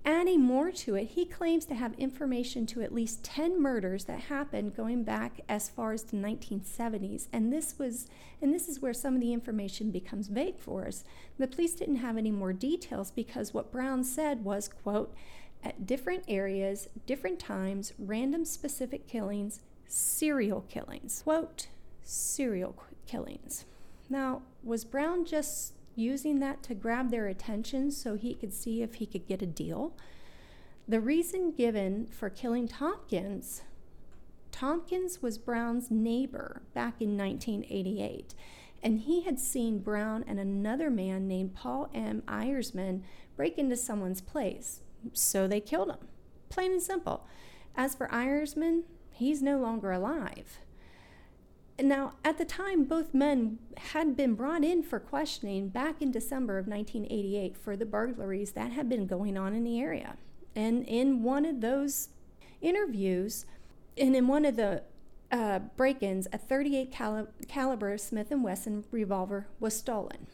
Adding 0.07 0.43
more 0.43 0.71
to 0.71 0.97
it, 0.97 1.11
he 1.13 1.25
claims 1.25 1.65
to 1.65 1.75
have 1.75 1.95
information 1.95 2.67
to 2.67 2.83
at 2.83 2.95
least 2.95 3.25
10 3.25 3.61
murders 3.61 4.05
that 4.05 4.21
happened 4.21 4.77
going 4.77 5.03
back 5.03 5.41
as 5.49 5.71
far 5.71 5.93
as 5.93 6.03
the 6.03 6.19
1970s. 6.19 7.29
And 7.33 7.51
this 7.51 7.79
was 7.79 8.07
and 8.43 8.53
this 8.53 8.69
is 8.69 8.81
where 8.81 8.93
some 8.93 9.15
of 9.15 9.23
the 9.23 9.33
information 9.33 9.91
becomes 9.91 10.29
vague 10.29 10.59
for 10.59 10.87
us. 10.87 11.05
The 11.39 11.47
police 11.47 11.75
didn't 11.75 11.97
have 11.97 12.19
any 12.19 12.31
more 12.31 12.53
details 12.53 13.11
because 13.11 13.55
what 13.55 13.73
Brown 13.73 14.05
said 14.05 14.45
was, 14.45 14.69
quote, 14.69 15.15
at 15.63 15.87
different 15.87 16.25
areas, 16.29 16.91
different 17.07 17.39
times, 17.39 17.95
random 17.99 18.45
specific 18.45 19.07
killings, 19.09 19.61
serial 19.87 20.61
killings. 20.69 21.23
Quote, 21.25 21.69
serial 22.03 22.77
killings. 23.07 23.65
Now, 24.11 24.43
was 24.63 24.85
Brown 24.85 25.25
just 25.25 25.74
using 25.95 26.41
that 26.41 26.63
to 26.65 26.75
grab 26.75 27.11
their 27.11 27.27
attention 27.27 27.91
so 27.91 28.17
he 28.17 28.35
could 28.35 28.53
see 28.53 28.83
if 28.83 28.95
he 28.95 29.07
could 29.07 29.27
get 29.27 29.43
a 29.43 29.47
deal? 29.47 29.97
The 30.87 31.01
reason 31.01 31.53
given 31.53 32.07
for 32.07 32.29
killing 32.29 32.69
Tompkins 32.69 33.63
Tompkins 34.55 35.21
was 35.21 35.37
Brown's 35.37 35.91
neighbor 35.91 36.63
back 36.75 37.01
in 37.01 37.19
1988, 37.19 38.35
and 38.85 39.01
he 39.01 39.23
had 39.23 39.41
seen 39.41 39.81
Brown 39.81 40.25
and 40.29 40.39
another 40.39 40.91
man 40.91 41.27
named 41.27 41.57
Paul 41.57 41.91
M. 41.93 42.23
Eiersman 42.29 43.03
break 43.37 43.59
into 43.59 43.77
someone's 43.77 44.21
place, 44.21 44.83
so 45.13 45.49
they 45.49 45.59
killed 45.59 45.89
him. 45.91 46.07
Plain 46.51 46.71
and 46.71 46.83
simple. 46.83 47.27
As 47.75 47.97
for 47.97 48.07
Eiersman, 48.13 48.85
he's 49.11 49.43
no 49.43 49.59
longer 49.59 49.91
alive. 49.91 50.61
Now, 51.81 52.13
at 52.25 52.39
the 52.39 52.45
time, 52.45 52.85
both 52.85 53.13
men 53.13 53.59
had 53.77 54.17
been 54.17 54.35
brought 54.35 54.63
in 54.63 54.83
for 54.83 55.01
questioning 55.01 55.69
back 55.69 56.01
in 56.01 56.13
December 56.13 56.59
of 56.59 56.69
1988 56.69 57.57
for 57.57 57.77
the 57.77 57.85
burglaries 57.85 58.53
that 58.53 58.73
had 58.73 58.89
been 58.89 59.07
going 59.07 59.37
on 59.37 59.55
in 59.55 59.65
the 59.65 59.81
area. 59.81 60.17
And 60.55 60.85
in 60.87 61.25
one 61.25 61.45
of 61.45 61.61
those 61.61 62.11
interviews, 62.61 63.45
and 63.99 64.15
in 64.15 64.29
one 64.29 64.45
of 64.45 64.55
the 64.55 64.83
uh, 65.33 65.59
break-ins, 65.77 66.29
a 66.33 66.39
38 66.39 66.93
cali- 66.93 67.27
caliber 67.49 67.99
Smith 67.99 68.29
& 68.29 68.31
Wesson 68.31 68.85
revolver 68.93 69.49
was 69.59 69.77
stolen. 69.77 70.29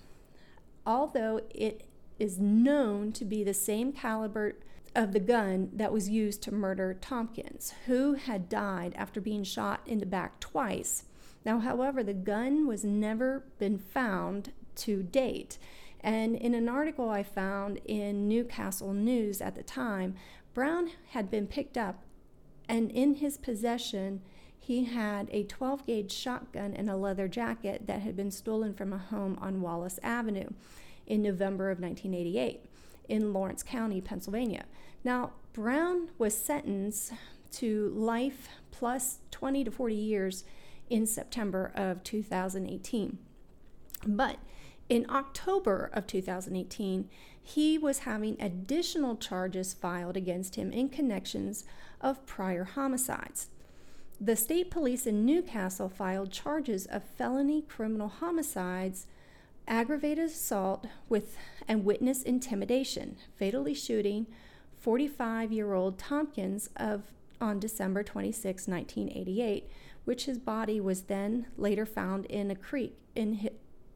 Although 0.85 1.41
it 1.49 1.87
is 2.19 2.39
known 2.39 3.13
to 3.13 3.25
be 3.25 3.43
the 3.43 3.55
same 3.55 3.93
caliber 3.93 4.57
of 4.95 5.13
the 5.13 5.21
gun 5.21 5.71
that 5.73 5.93
was 5.93 6.11
used 6.11 6.43
to 6.43 6.53
murder 6.53 6.93
Tompkins, 7.01 7.73
who 7.87 8.15
had 8.15 8.51
died 8.51 8.93
after 8.95 9.23
being 9.23 9.43
shot 9.43 9.81
in 9.87 10.01
the 10.01 10.07
back 10.07 10.39
twice 10.39 11.05
now, 11.45 11.59
however, 11.61 12.03
the 12.03 12.15
gun 12.15 12.67
was 12.67 12.85
never 12.85 13.45
been 13.59 13.79
found 13.79 14.53
to 14.77 15.03
date. 15.03 15.59
And 16.01 16.37
in 16.37 16.55
an 16.55 16.69
article 16.69 17.11
I 17.11 17.23
found 17.23 17.81
in 17.85 18.29
New 18.29 18.45
Castle 18.45 18.93
News 18.93 19.41
at 19.41 19.55
the 19.55 19.63
time, 19.63 20.15
Brown 20.55 20.91
had 21.11 21.31
been 21.31 21.47
picked 21.47 21.77
up, 21.77 22.03
and 22.69 22.91
in 22.91 23.15
his 23.15 23.37
possession, 23.37 24.23
he 24.59 24.85
had 24.85 25.29
a 25.33 25.45
12 25.45 25.87
gauge 25.87 26.13
shotgun 26.13 26.75
and 26.75 26.91
a 26.91 26.97
leather 26.97 27.29
jacket 27.29 27.87
that 27.87 28.03
had 28.03 28.17
been 28.17 28.31
stolen 28.31 28.75
from 28.75 28.93
a 28.93 28.99
home 28.99 29.39
on 29.41 29.63
Wallace 29.63 29.99
Avenue 30.03 30.49
in 31.07 31.23
November 31.23 31.71
of 31.71 31.81
1988 31.81 32.65
in 33.09 33.33
Lawrence 33.33 33.63
County, 33.63 34.01
Pennsylvania. 34.01 34.65
Now, 35.03 35.33
Brown 35.53 36.11
was 36.19 36.37
sentenced 36.37 37.13
to 37.53 37.89
life 37.89 38.49
plus 38.71 39.19
20 39.31 39.65
to 39.65 39.71
40 39.71 39.95
years 39.95 40.45
in 40.91 41.07
September 41.07 41.73
of 41.75 42.03
2018. 42.05 43.19
But 44.07 44.37
in 44.89 45.07
October 45.09 45.89
of 45.93 46.07
2018, 46.07 47.09
he 47.43 47.79
was 47.79 48.01
having 48.01 48.37
additional 48.41 49.17
charges 49.17 49.73
filed 49.73 50.17
against 50.17 50.57
him 50.57 50.73
in 50.73 50.89
connections 50.89 51.65
of 52.01 52.27
prior 52.27 52.65
homicides. 52.65 53.49
The 54.21 54.37
state 54.37 54.71
police 54.71 55.07
in 55.07 55.25
New 55.25 55.41
Castle 55.41 55.89
filed 55.89 56.31
charges 56.31 56.87
of 56.87 57.05
felony 57.17 57.63
criminal 57.63 58.09
homicides, 58.09 59.07
aggravated 59.67 60.27
assault 60.27 60.87
with 61.09 61.37
and 61.67 61.85
witness 61.85 62.23
intimidation, 62.23 63.17
fatally 63.39 63.73
shooting 63.73 64.27
45-year-old 64.85 65.99
Tompkins 65.99 66.69
of 66.77 67.05
on 67.41 67.59
December 67.59 68.03
26, 68.03 68.69
1988, 68.69 69.71
which 70.05 70.25
his 70.25 70.39
body 70.39 70.81
was 70.81 71.03
then 71.03 71.47
later 71.57 71.87
found 71.87 72.27
in 72.27 72.51
a 72.51 72.57
creek 72.57 72.97
in, 73.15 73.51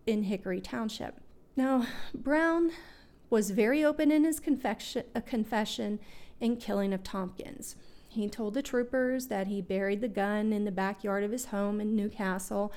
in 0.07 0.25
Hickory 0.25 0.61
Township. 0.61 1.21
Now, 1.57 1.87
Brown 2.15 2.73
was 3.31 3.51
very 3.51 3.85
open 3.85 4.11
in 4.11 4.25
his 4.25 4.41
confession, 4.41 5.05
confession 5.27 5.99
in 6.41 6.57
killing 6.57 6.93
of 6.93 7.03
Tompkins. 7.03 7.77
He 8.09 8.29
told 8.29 8.55
the 8.55 8.63
troopers 8.63 9.27
that 9.27 9.49
he 9.49 9.61
buried 9.61 10.01
the 10.01 10.09
gun 10.09 10.53
in 10.53 10.65
the 10.65 10.71
backyard 10.71 11.25
of 11.25 11.33
his 11.33 11.47
home 11.47 11.81
in 11.81 11.97
New 11.97 12.09
Castle. 12.09 12.73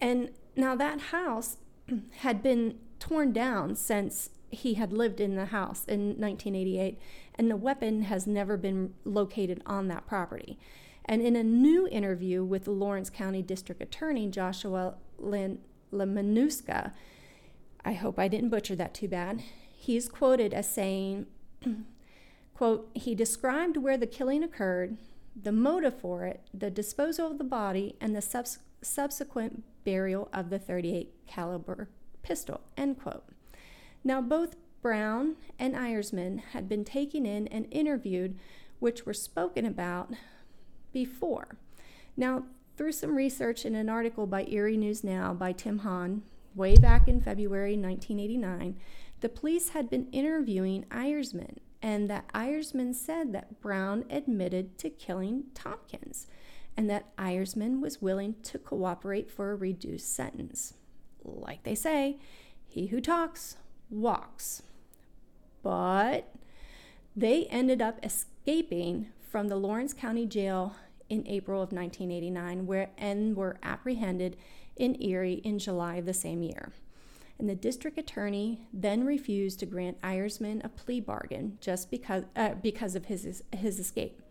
And 0.00 0.30
now 0.54 0.76
that 0.76 1.00
house 1.00 1.56
had 2.18 2.42
been 2.42 2.78
torn 2.98 3.32
down 3.32 3.74
since 3.74 4.30
he 4.50 4.74
had 4.74 4.92
lived 4.92 5.20
in 5.20 5.34
the 5.34 5.46
house 5.46 5.84
in 5.86 6.08
1988, 6.18 6.98
and 7.36 7.50
the 7.50 7.56
weapon 7.56 8.02
has 8.02 8.26
never 8.26 8.56
been 8.56 8.94
located 9.04 9.62
on 9.66 9.88
that 9.88 10.06
property. 10.06 10.58
And 11.06 11.22
in 11.22 11.36
a 11.36 11.44
new 11.44 11.88
interview 11.88 12.44
with 12.44 12.66
Lawrence 12.66 13.10
County 13.10 13.40
District 13.40 13.80
Attorney 13.80 14.28
Joshua 14.28 14.94
Lemanuska, 15.20 16.92
I 17.84 17.92
hope 17.92 18.18
I 18.18 18.26
didn't 18.26 18.50
butcher 18.50 18.74
that 18.74 18.92
too 18.92 19.06
bad, 19.06 19.42
he's 19.72 20.08
quoted 20.08 20.52
as 20.52 20.68
saying, 20.68 21.26
quote, 22.54 22.90
he 22.94 23.14
described 23.14 23.76
where 23.76 23.96
the 23.96 24.06
killing 24.06 24.42
occurred, 24.42 24.96
the 25.40 25.52
motive 25.52 26.00
for 26.00 26.24
it, 26.24 26.40
the 26.52 26.70
disposal 26.70 27.30
of 27.30 27.38
the 27.38 27.44
body, 27.44 27.94
and 28.00 28.16
the 28.16 28.20
subs- 28.22 28.58
subsequent 28.82 29.62
burial 29.84 30.28
of 30.32 30.50
the 30.50 30.58
38 30.58 31.14
caliber 31.28 31.88
pistol, 32.22 32.62
end 32.76 33.00
quote. 33.00 33.24
Now, 34.02 34.20
both 34.20 34.56
Brown 34.82 35.36
and 35.58 35.74
Eiersman 35.74 36.40
had 36.52 36.68
been 36.68 36.84
taken 36.84 37.24
in 37.24 37.46
and 37.48 37.68
interviewed, 37.70 38.36
which 38.80 39.06
were 39.06 39.14
spoken 39.14 39.64
about 39.64 40.10
before. 40.96 41.58
Now, 42.16 42.44
through 42.78 42.92
some 42.92 43.14
research 43.14 43.66
in 43.66 43.74
an 43.74 43.90
article 43.90 44.26
by 44.26 44.46
Erie 44.46 44.78
News 44.78 45.04
Now 45.04 45.34
by 45.34 45.52
Tim 45.52 45.80
Hahn, 45.80 46.22
way 46.54 46.74
back 46.74 47.06
in 47.06 47.20
February 47.20 47.76
1989, 47.76 48.76
the 49.20 49.28
police 49.28 49.68
had 49.70 49.90
been 49.90 50.08
interviewing 50.10 50.86
Eiersman, 50.90 51.58
and 51.82 52.08
that 52.08 52.32
Eiersman 52.32 52.94
said 52.94 53.34
that 53.34 53.60
Brown 53.60 54.06
admitted 54.08 54.78
to 54.78 54.88
killing 54.88 55.44
Tompkins 55.52 56.28
and 56.78 56.88
that 56.88 57.14
Eiersman 57.16 57.82
was 57.82 58.00
willing 58.00 58.34
to 58.44 58.58
cooperate 58.58 59.30
for 59.30 59.50
a 59.50 59.54
reduced 59.54 60.14
sentence. 60.14 60.72
Like 61.22 61.62
they 61.64 61.74
say, 61.74 62.16
he 62.66 62.86
who 62.86 63.02
talks 63.02 63.58
walks. 63.90 64.62
But 65.62 66.34
they 67.14 67.44
ended 67.46 67.82
up 67.82 67.98
escaping 68.02 69.08
from 69.36 69.48
the 69.48 69.56
Lawrence 69.56 69.92
County 69.92 70.24
Jail 70.24 70.74
in 71.08 71.26
April 71.26 71.62
of 71.62 71.72
1989 71.72 72.66
where, 72.66 72.90
and 72.98 73.36
were 73.36 73.58
apprehended 73.62 74.36
in 74.76 75.00
Erie 75.02 75.40
in 75.44 75.58
July 75.58 75.96
of 75.96 76.06
the 76.06 76.14
same 76.14 76.42
year. 76.42 76.72
And 77.38 77.48
the 77.48 77.54
district 77.54 77.98
attorney 77.98 78.66
then 78.72 79.04
refused 79.04 79.60
to 79.60 79.66
grant 79.66 80.00
Eiersman 80.00 80.64
a 80.64 80.68
plea 80.68 81.00
bargain 81.00 81.58
just 81.60 81.90
because, 81.90 82.24
uh, 82.34 82.54
because 82.54 82.94
of 82.94 83.06
his, 83.06 83.42
his 83.52 83.78
escape. 83.78 84.22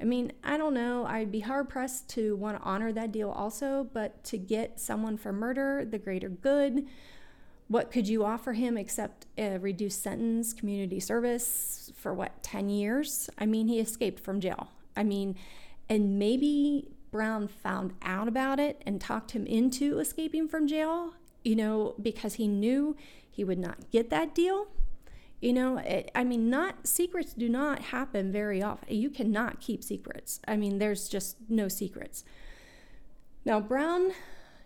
I 0.00 0.04
mean, 0.04 0.32
I 0.44 0.56
don't 0.56 0.74
know. 0.74 1.04
I'd 1.06 1.32
be 1.32 1.40
hard 1.40 1.68
pressed 1.68 2.08
to 2.10 2.36
want 2.36 2.56
to 2.56 2.62
honor 2.62 2.92
that 2.92 3.12
deal 3.12 3.30
also, 3.30 3.88
but 3.92 4.22
to 4.24 4.38
get 4.38 4.80
someone 4.80 5.16
for 5.16 5.32
murder, 5.32 5.84
the 5.84 5.98
greater 5.98 6.28
good, 6.28 6.86
what 7.66 7.90
could 7.90 8.08
you 8.08 8.24
offer 8.24 8.54
him 8.54 8.78
except 8.78 9.26
a 9.36 9.58
reduced 9.58 10.02
sentence, 10.02 10.54
community 10.54 11.00
service 11.00 11.92
for 11.96 12.14
what, 12.14 12.42
10 12.42 12.70
years? 12.70 13.28
I 13.38 13.44
mean, 13.44 13.68
he 13.68 13.78
escaped 13.78 14.20
from 14.20 14.40
jail. 14.40 14.68
I 14.96 15.02
mean, 15.02 15.36
and 15.88 16.18
maybe 16.18 16.88
Brown 17.10 17.48
found 17.48 17.94
out 18.02 18.28
about 18.28 18.60
it 18.60 18.82
and 18.84 19.00
talked 19.00 19.32
him 19.32 19.46
into 19.46 19.98
escaping 19.98 20.48
from 20.48 20.66
jail, 20.66 21.14
you 21.44 21.56
know, 21.56 21.94
because 22.00 22.34
he 22.34 22.46
knew 22.46 22.96
he 23.30 23.44
would 23.44 23.58
not 23.58 23.90
get 23.90 24.10
that 24.10 24.34
deal. 24.34 24.68
You 25.40 25.52
know, 25.52 25.78
it, 25.78 26.10
I 26.14 26.24
mean, 26.24 26.50
not 26.50 26.86
secrets 26.86 27.32
do 27.32 27.48
not 27.48 27.80
happen 27.80 28.32
very 28.32 28.62
often. 28.62 28.94
You 28.94 29.08
cannot 29.08 29.60
keep 29.60 29.84
secrets. 29.84 30.40
I 30.48 30.56
mean, 30.56 30.78
there's 30.78 31.08
just 31.08 31.36
no 31.48 31.68
secrets. 31.68 32.24
Now, 33.44 33.60
Brown 33.60 34.12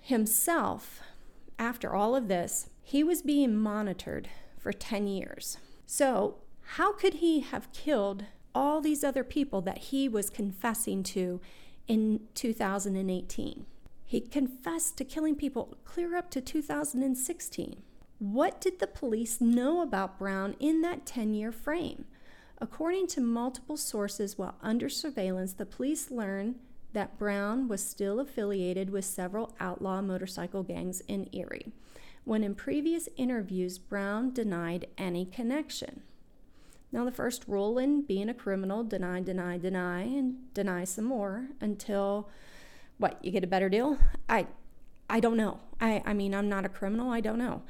himself, 0.01 1.01
after 1.59 1.95
all 1.95 2.17
of 2.17 2.29
this, 2.29 2.71
he 2.83 3.05
was 3.05 3.23
being 3.23 3.55
monitored 3.55 4.29
for 4.59 4.73
10 4.73 5.07
years. 5.07 5.59
So, 5.87 6.39
how 6.77 6.93
could 6.93 7.15
he 7.15 7.41
have 7.41 7.73
killed 7.73 8.25
all 8.55 8.81
these 8.81 9.05
other 9.05 9.25
people 9.25 9.61
that 9.63 9.79
he 9.79 10.09
was 10.09 10.31
confessing 10.31 11.03
to 11.05 11.41
in 11.89 12.21
2018? 12.35 13.67
He 14.05 14.21
confessed 14.21 14.97
to 14.99 15.05
killing 15.05 15.37
people 15.37 15.77
clear 15.85 16.17
up 16.17 16.31
to 16.33 16.41
2016. 16.41 17.83
What 18.19 18.61
did 18.61 18.79
the 18.79 18.87
police 18.87 19.41
know 19.41 19.81
about 19.81 20.19
Brown 20.19 20.55
in 20.61 20.83
that 20.83 21.07
10 21.07 21.35
year 21.35 21.51
frame? 21.51 22.05
According 22.59 23.09
to 23.09 23.21
multiple 23.21 23.77
sources 23.77 24.39
while 24.39 24.55
under 24.63 24.89
surveillance, 24.89 25.55
the 25.55 25.67
police 25.67 26.11
learned 26.11 26.57
that 26.93 27.19
Brown 27.19 27.69
was 27.69 27.85
still 27.85 28.21
affiliated 28.21 28.91
with 28.91 29.05
several 29.05 29.55
outlaw 29.59 30.01
motorcycle 30.01 30.63
gangs 30.63 31.01
in 31.09 31.29
Erie, 31.33 31.73
when 32.25 32.45
in 32.45 32.55
previous 32.55 33.09
interviews, 33.17 33.79
Brown 33.79 34.33
denied 34.33 34.87
any 34.97 35.25
connection. 35.25 36.03
Now, 36.93 37.07
the 37.07 37.11
first 37.11 37.45
rule 37.49 37.79
in 37.79 38.03
being 38.03 38.29
a 38.29 38.35
criminal 38.35 38.85
deny, 38.85 39.21
deny, 39.21 39.57
deny, 39.57 40.03
and 40.03 40.53
deny 40.53 40.85
some 40.85 41.07
more 41.07 41.49
until 41.61 42.29
what 42.99 43.19
you 43.25 43.33
get 43.33 43.43
a 43.43 43.47
better 43.47 43.71
deal. 43.71 43.97
I, 44.29 44.47
I 45.09 45.19
don't 45.19 45.39
know. 45.39 45.61
I, 45.81 46.03
I 46.05 46.13
mean, 46.13 46.35
I'm 46.35 46.51
not 46.51 46.67
a 46.67 46.69
criminal. 46.69 47.11
I 47.11 47.21
don't 47.21 47.39
know. 47.39 47.63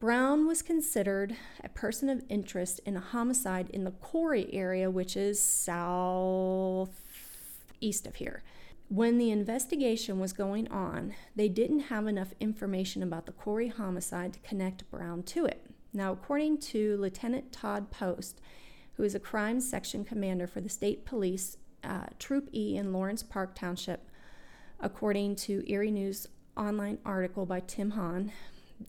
Brown 0.00 0.46
was 0.46 0.62
considered 0.62 1.36
a 1.62 1.68
person 1.68 2.08
of 2.08 2.24
interest 2.30 2.80
in 2.86 2.96
a 2.96 3.00
homicide 3.00 3.68
in 3.68 3.84
the 3.84 3.90
Corry 3.90 4.48
area, 4.50 4.90
which 4.90 5.14
is 5.14 5.38
southeast 5.38 6.96
of 8.06 8.14
here. 8.14 8.42
When 8.88 9.18
the 9.18 9.30
investigation 9.30 10.18
was 10.18 10.32
going 10.32 10.68
on, 10.68 11.12
they 11.36 11.50
didn't 11.50 11.80
have 11.80 12.06
enough 12.06 12.32
information 12.40 13.02
about 13.02 13.26
the 13.26 13.32
Corry 13.32 13.70
homicide 13.70 14.32
to 14.32 14.40
connect 14.40 14.90
Brown 14.90 15.22
to 15.24 15.44
it. 15.44 15.66
Now, 15.92 16.12
according 16.12 16.58
to 16.58 16.96
Lieutenant 16.96 17.52
Todd 17.52 17.90
Post, 17.90 18.40
who 19.00 19.04
is 19.06 19.14
a 19.14 19.18
crime 19.18 19.62
section 19.62 20.04
commander 20.04 20.46
for 20.46 20.60
the 20.60 20.68
state 20.68 21.06
police, 21.06 21.56
uh, 21.82 22.04
Troop 22.18 22.50
E 22.54 22.76
in 22.76 22.92
Lawrence 22.92 23.22
Park 23.22 23.54
Township, 23.54 24.10
according 24.78 25.36
to 25.36 25.64
Erie 25.66 25.90
News 25.90 26.26
online 26.54 26.98
article 27.06 27.46
by 27.46 27.60
Tim 27.60 27.92
Hahn, 27.92 28.30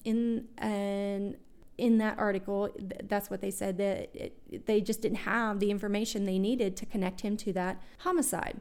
in 0.04 0.50
and 0.58 1.38
in 1.78 1.98
that 2.00 2.20
article, 2.20 2.70
that's 3.06 3.30
what 3.30 3.40
they 3.40 3.52
said 3.52 3.78
that 3.78 4.14
it, 4.14 4.66
they 4.66 4.82
just 4.82 5.02
didn't 5.02 5.20
have 5.20 5.62
the 5.62 5.72
information 5.72 6.26
they 6.26 6.40
needed 6.40 6.76
to 6.76 6.86
connect 6.86 7.22
him 7.22 7.38
to 7.38 7.54
that 7.54 7.82
homicide. 8.00 8.60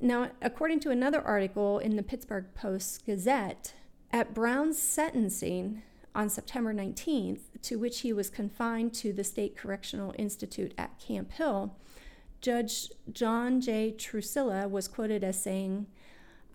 Now, 0.00 0.30
according 0.42 0.80
to 0.80 0.90
another 0.90 1.22
article 1.22 1.78
in 1.78 1.94
the 1.94 2.02
Pittsburgh 2.02 2.46
Post 2.56 3.06
Gazette, 3.06 3.74
at 4.12 4.34
Brown's 4.34 4.82
sentencing 4.82 5.82
on 6.14 6.28
September 6.28 6.74
19th, 6.74 7.40
to 7.62 7.76
which 7.76 8.00
he 8.00 8.12
was 8.12 8.30
confined 8.30 8.92
to 8.94 9.12
the 9.12 9.24
State 9.24 9.56
Correctional 9.56 10.14
Institute 10.18 10.74
at 10.76 10.98
Camp 10.98 11.32
Hill, 11.32 11.76
Judge 12.40 12.90
John 13.12 13.60
J. 13.60 13.94
Trucilla 13.96 14.68
was 14.68 14.88
quoted 14.88 15.22
as 15.22 15.40
saying, 15.40 15.86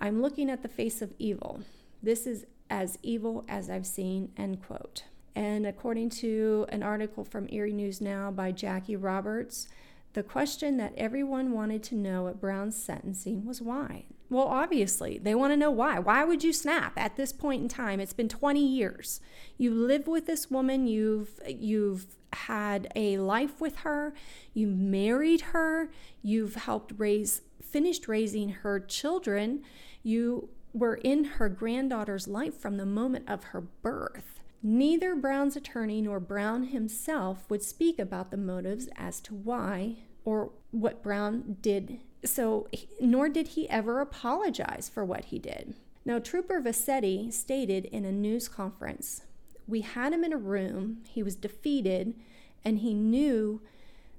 I'm 0.02 0.22
looking 0.22 0.50
at 0.50 0.62
the 0.62 0.68
face 0.68 1.02
of 1.02 1.14
evil. 1.20 1.62
This 2.02 2.26
is 2.28 2.46
as 2.70 2.98
evil 3.04 3.46
as 3.48 3.70
I've 3.70 3.86
seen, 3.86 4.32
end 4.36 4.64
quote. 4.64 5.04
And 5.36 5.66
according 5.66 6.10
to 6.12 6.66
an 6.70 6.82
article 6.82 7.24
from 7.24 7.48
Erie 7.50 7.74
News 7.74 8.02
Now 8.02 8.32
by 8.32 8.52
Jackie 8.52 8.96
Roberts, 8.96 9.68
the 10.16 10.24
question 10.24 10.78
that 10.78 10.94
everyone 10.98 11.52
wanted 11.52 11.84
to 11.84 11.96
know 11.96 12.30
at 12.30 12.40
Brown's 12.40 12.82
sentencing 12.82 13.46
was 13.46 13.62
why. 13.62 14.06
Well, 14.30 14.48
obviously, 14.48 15.20
they 15.20 15.36
want 15.36 15.52
to 15.52 15.58
know 15.58 15.70
why. 15.70 16.00
Why 16.00 16.24
would 16.24 16.44
you 16.44 16.54
snap 16.54 16.94
at 16.98 17.18
this 17.18 17.32
point 17.32 17.62
in 17.62 17.68
time? 17.68 18.00
It's 18.00 18.14
been 18.14 18.30
20 18.30 18.66
years. 18.66 19.20
You 19.58 19.72
live 19.72 20.08
with 20.08 20.26
this 20.26 20.50
woman, 20.50 20.88
you've 20.88 21.40
you've 21.48 22.16
had 22.34 22.88
a 22.96 23.18
life 23.18 23.60
with 23.62 23.78
her, 23.78 24.14
you 24.54 24.68
married 24.68 25.42
her, 25.42 25.92
you've 26.22 26.56
helped 26.56 26.94
raise 26.98 27.42
finished 27.62 28.08
raising 28.08 28.50
her 28.50 28.80
children. 28.80 29.64
You 30.02 30.50
were 30.74 30.96
in 30.96 31.26
her 31.26 31.50
granddaughter's 31.50 32.28
life 32.28 32.56
from 32.56 32.78
the 32.78 32.86
moment 32.86 33.30
of 33.30 33.46
her 33.46 33.62
birth. 33.62 34.40
Neither 34.64 35.16
Brown's 35.16 35.56
attorney 35.56 36.02
nor 36.02 36.20
Brown 36.20 36.64
himself 36.64 37.48
would 37.50 37.62
speak 37.62 38.00
about 38.00 38.32
the 38.32 38.38
motives 38.38 38.90
as 38.98 39.22
to 39.22 39.36
why 39.36 39.98
or 40.26 40.52
what 40.72 41.02
Brown 41.02 41.58
did. 41.62 42.00
So, 42.24 42.68
nor 43.00 43.30
did 43.30 43.50
he 43.50 43.70
ever 43.70 44.02
apologize 44.02 44.90
for 44.94 45.06
what 45.06 45.26
he 45.26 45.40
did. 45.40 45.76
Now, 46.04 46.20
Trooper 46.20 46.60
Vassetti 46.60 47.32
stated 47.32 47.86
in 47.86 48.04
a 48.04 48.12
news 48.12 48.48
conference 48.48 49.22
We 49.68 49.82
had 49.82 50.12
him 50.12 50.24
in 50.24 50.34
a 50.34 50.38
room, 50.38 50.98
he 51.08 51.24
was 51.24 51.36
defeated, 51.36 52.16
and 52.64 52.80
he 52.80 52.94
knew 52.94 53.62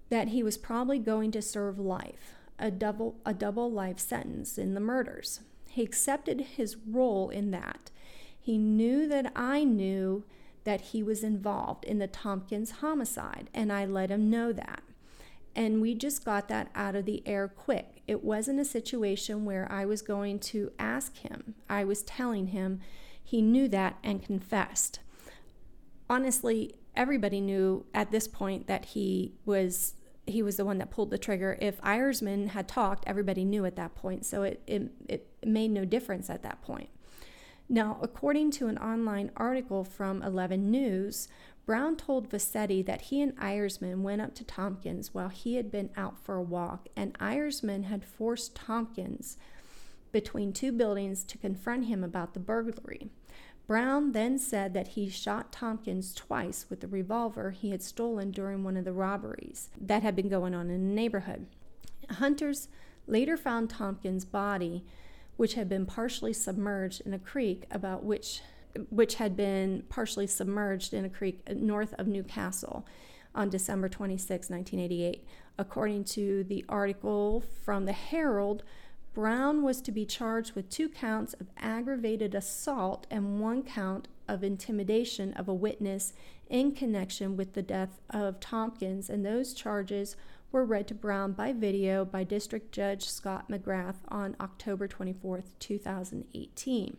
that 0.08 0.28
he 0.28 0.42
was 0.42 0.56
probably 0.56 0.98
going 0.98 1.32
to 1.32 1.42
serve 1.42 1.78
life, 1.78 2.34
a 2.58 2.70
double, 2.70 3.16
a 3.26 3.34
double 3.34 3.70
life 3.70 3.98
sentence 3.98 4.56
in 4.56 4.74
the 4.74 4.80
murders. 4.80 5.40
He 5.68 5.82
accepted 5.82 6.40
his 6.40 6.76
role 6.76 7.28
in 7.28 7.50
that. 7.50 7.90
He 8.40 8.56
knew 8.56 9.08
that 9.08 9.32
I 9.34 9.64
knew 9.64 10.24
that 10.64 10.80
he 10.80 11.02
was 11.02 11.22
involved 11.22 11.84
in 11.84 11.98
the 11.98 12.06
Tompkins 12.06 12.70
homicide, 12.82 13.50
and 13.52 13.72
I 13.72 13.84
let 13.84 14.10
him 14.10 14.30
know 14.30 14.52
that. 14.52 14.82
And 15.56 15.80
we 15.80 15.94
just 15.94 16.22
got 16.22 16.48
that 16.48 16.70
out 16.74 16.94
of 16.94 17.06
the 17.06 17.26
air 17.26 17.48
quick. 17.48 18.02
It 18.06 18.22
wasn't 18.22 18.60
a 18.60 18.64
situation 18.64 19.46
where 19.46 19.66
I 19.72 19.86
was 19.86 20.02
going 20.02 20.38
to 20.40 20.70
ask 20.78 21.16
him, 21.16 21.54
I 21.68 21.82
was 21.82 22.02
telling 22.02 22.48
him. 22.48 22.80
He 23.24 23.42
knew 23.42 23.66
that 23.68 23.96
and 24.04 24.22
confessed. 24.22 25.00
Honestly, 26.08 26.76
everybody 26.94 27.40
knew 27.40 27.86
at 27.92 28.12
this 28.12 28.28
point 28.28 28.68
that 28.68 28.84
he 28.84 29.32
was 29.44 29.94
he 30.28 30.42
was 30.42 30.56
the 30.56 30.64
one 30.64 30.78
that 30.78 30.90
pulled 30.90 31.10
the 31.10 31.18
trigger. 31.18 31.56
If 31.60 31.80
Eiersman 31.82 32.48
had 32.48 32.66
talked, 32.66 33.04
everybody 33.06 33.44
knew 33.44 33.64
at 33.64 33.76
that 33.76 33.94
point, 33.94 34.26
so 34.26 34.42
it, 34.42 34.60
it, 34.66 34.90
it 35.08 35.28
made 35.44 35.70
no 35.70 35.84
difference 35.84 36.28
at 36.28 36.42
that 36.42 36.62
point. 36.62 36.88
Now, 37.68 37.98
according 38.02 38.50
to 38.52 38.66
an 38.66 38.76
online 38.78 39.30
article 39.36 39.84
from 39.84 40.22
11 40.22 40.68
News, 40.68 41.28
Brown 41.66 41.96
told 41.96 42.30
Vassetti 42.30 42.86
that 42.86 43.02
he 43.02 43.20
and 43.20 43.36
Eiersman 43.38 44.02
went 44.02 44.22
up 44.22 44.34
to 44.36 44.44
Tompkins 44.44 45.12
while 45.12 45.28
he 45.28 45.56
had 45.56 45.70
been 45.70 45.90
out 45.96 46.16
for 46.24 46.36
a 46.36 46.42
walk, 46.42 46.88
and 46.94 47.18
Eiersman 47.18 47.84
had 47.84 48.04
forced 48.04 48.54
Tompkins 48.54 49.36
between 50.12 50.52
two 50.52 50.70
buildings 50.70 51.24
to 51.24 51.36
confront 51.36 51.86
him 51.86 52.04
about 52.04 52.34
the 52.34 52.40
burglary. 52.40 53.10
Brown 53.66 54.12
then 54.12 54.38
said 54.38 54.74
that 54.74 54.88
he 54.88 55.08
shot 55.08 55.50
Tompkins 55.50 56.14
twice 56.14 56.66
with 56.70 56.80
the 56.80 56.86
revolver 56.86 57.50
he 57.50 57.70
had 57.70 57.82
stolen 57.82 58.30
during 58.30 58.62
one 58.62 58.76
of 58.76 58.84
the 58.84 58.92
robberies 58.92 59.68
that 59.80 60.04
had 60.04 60.14
been 60.14 60.28
going 60.28 60.54
on 60.54 60.70
in 60.70 60.88
the 60.88 60.94
neighborhood. 60.94 61.46
Hunters 62.08 62.68
later 63.08 63.36
found 63.36 63.70
Tompkins' 63.70 64.24
body, 64.24 64.84
which 65.36 65.54
had 65.54 65.68
been 65.68 65.84
partially 65.84 66.32
submerged 66.32 67.00
in 67.00 67.12
a 67.12 67.18
creek 67.18 67.64
about 67.72 68.04
which 68.04 68.40
which 68.90 69.16
had 69.16 69.36
been 69.36 69.84
partially 69.88 70.26
submerged 70.26 70.94
in 70.94 71.04
a 71.04 71.10
creek 71.10 71.42
north 71.54 71.94
of 71.94 72.06
New 72.06 72.22
Castle 72.22 72.86
on 73.34 73.50
December 73.50 73.88
26, 73.88 74.50
1988. 74.50 75.26
According 75.58 76.04
to 76.04 76.44
the 76.44 76.64
article 76.68 77.42
from 77.64 77.84
the 77.84 77.92
Herald, 77.92 78.62
Brown 79.14 79.62
was 79.62 79.80
to 79.80 79.92
be 79.92 80.04
charged 80.04 80.54
with 80.54 80.68
two 80.68 80.88
counts 80.88 81.32
of 81.34 81.48
aggravated 81.56 82.34
assault 82.34 83.06
and 83.10 83.40
one 83.40 83.62
count 83.62 84.08
of 84.28 84.44
intimidation 84.44 85.32
of 85.34 85.48
a 85.48 85.54
witness 85.54 86.12
in 86.50 86.72
connection 86.72 87.36
with 87.36 87.54
the 87.54 87.62
death 87.62 88.00
of 88.10 88.40
Tompkins, 88.40 89.08
and 89.08 89.24
those 89.24 89.54
charges 89.54 90.16
were 90.52 90.64
read 90.64 90.86
to 90.88 90.94
Brown 90.94 91.32
by 91.32 91.52
video 91.52 92.04
by 92.04 92.24
District 92.24 92.70
Judge 92.72 93.08
Scott 93.08 93.48
McGrath 93.50 93.96
on 94.08 94.36
October 94.40 94.86
24, 94.86 95.42
2018. 95.58 96.96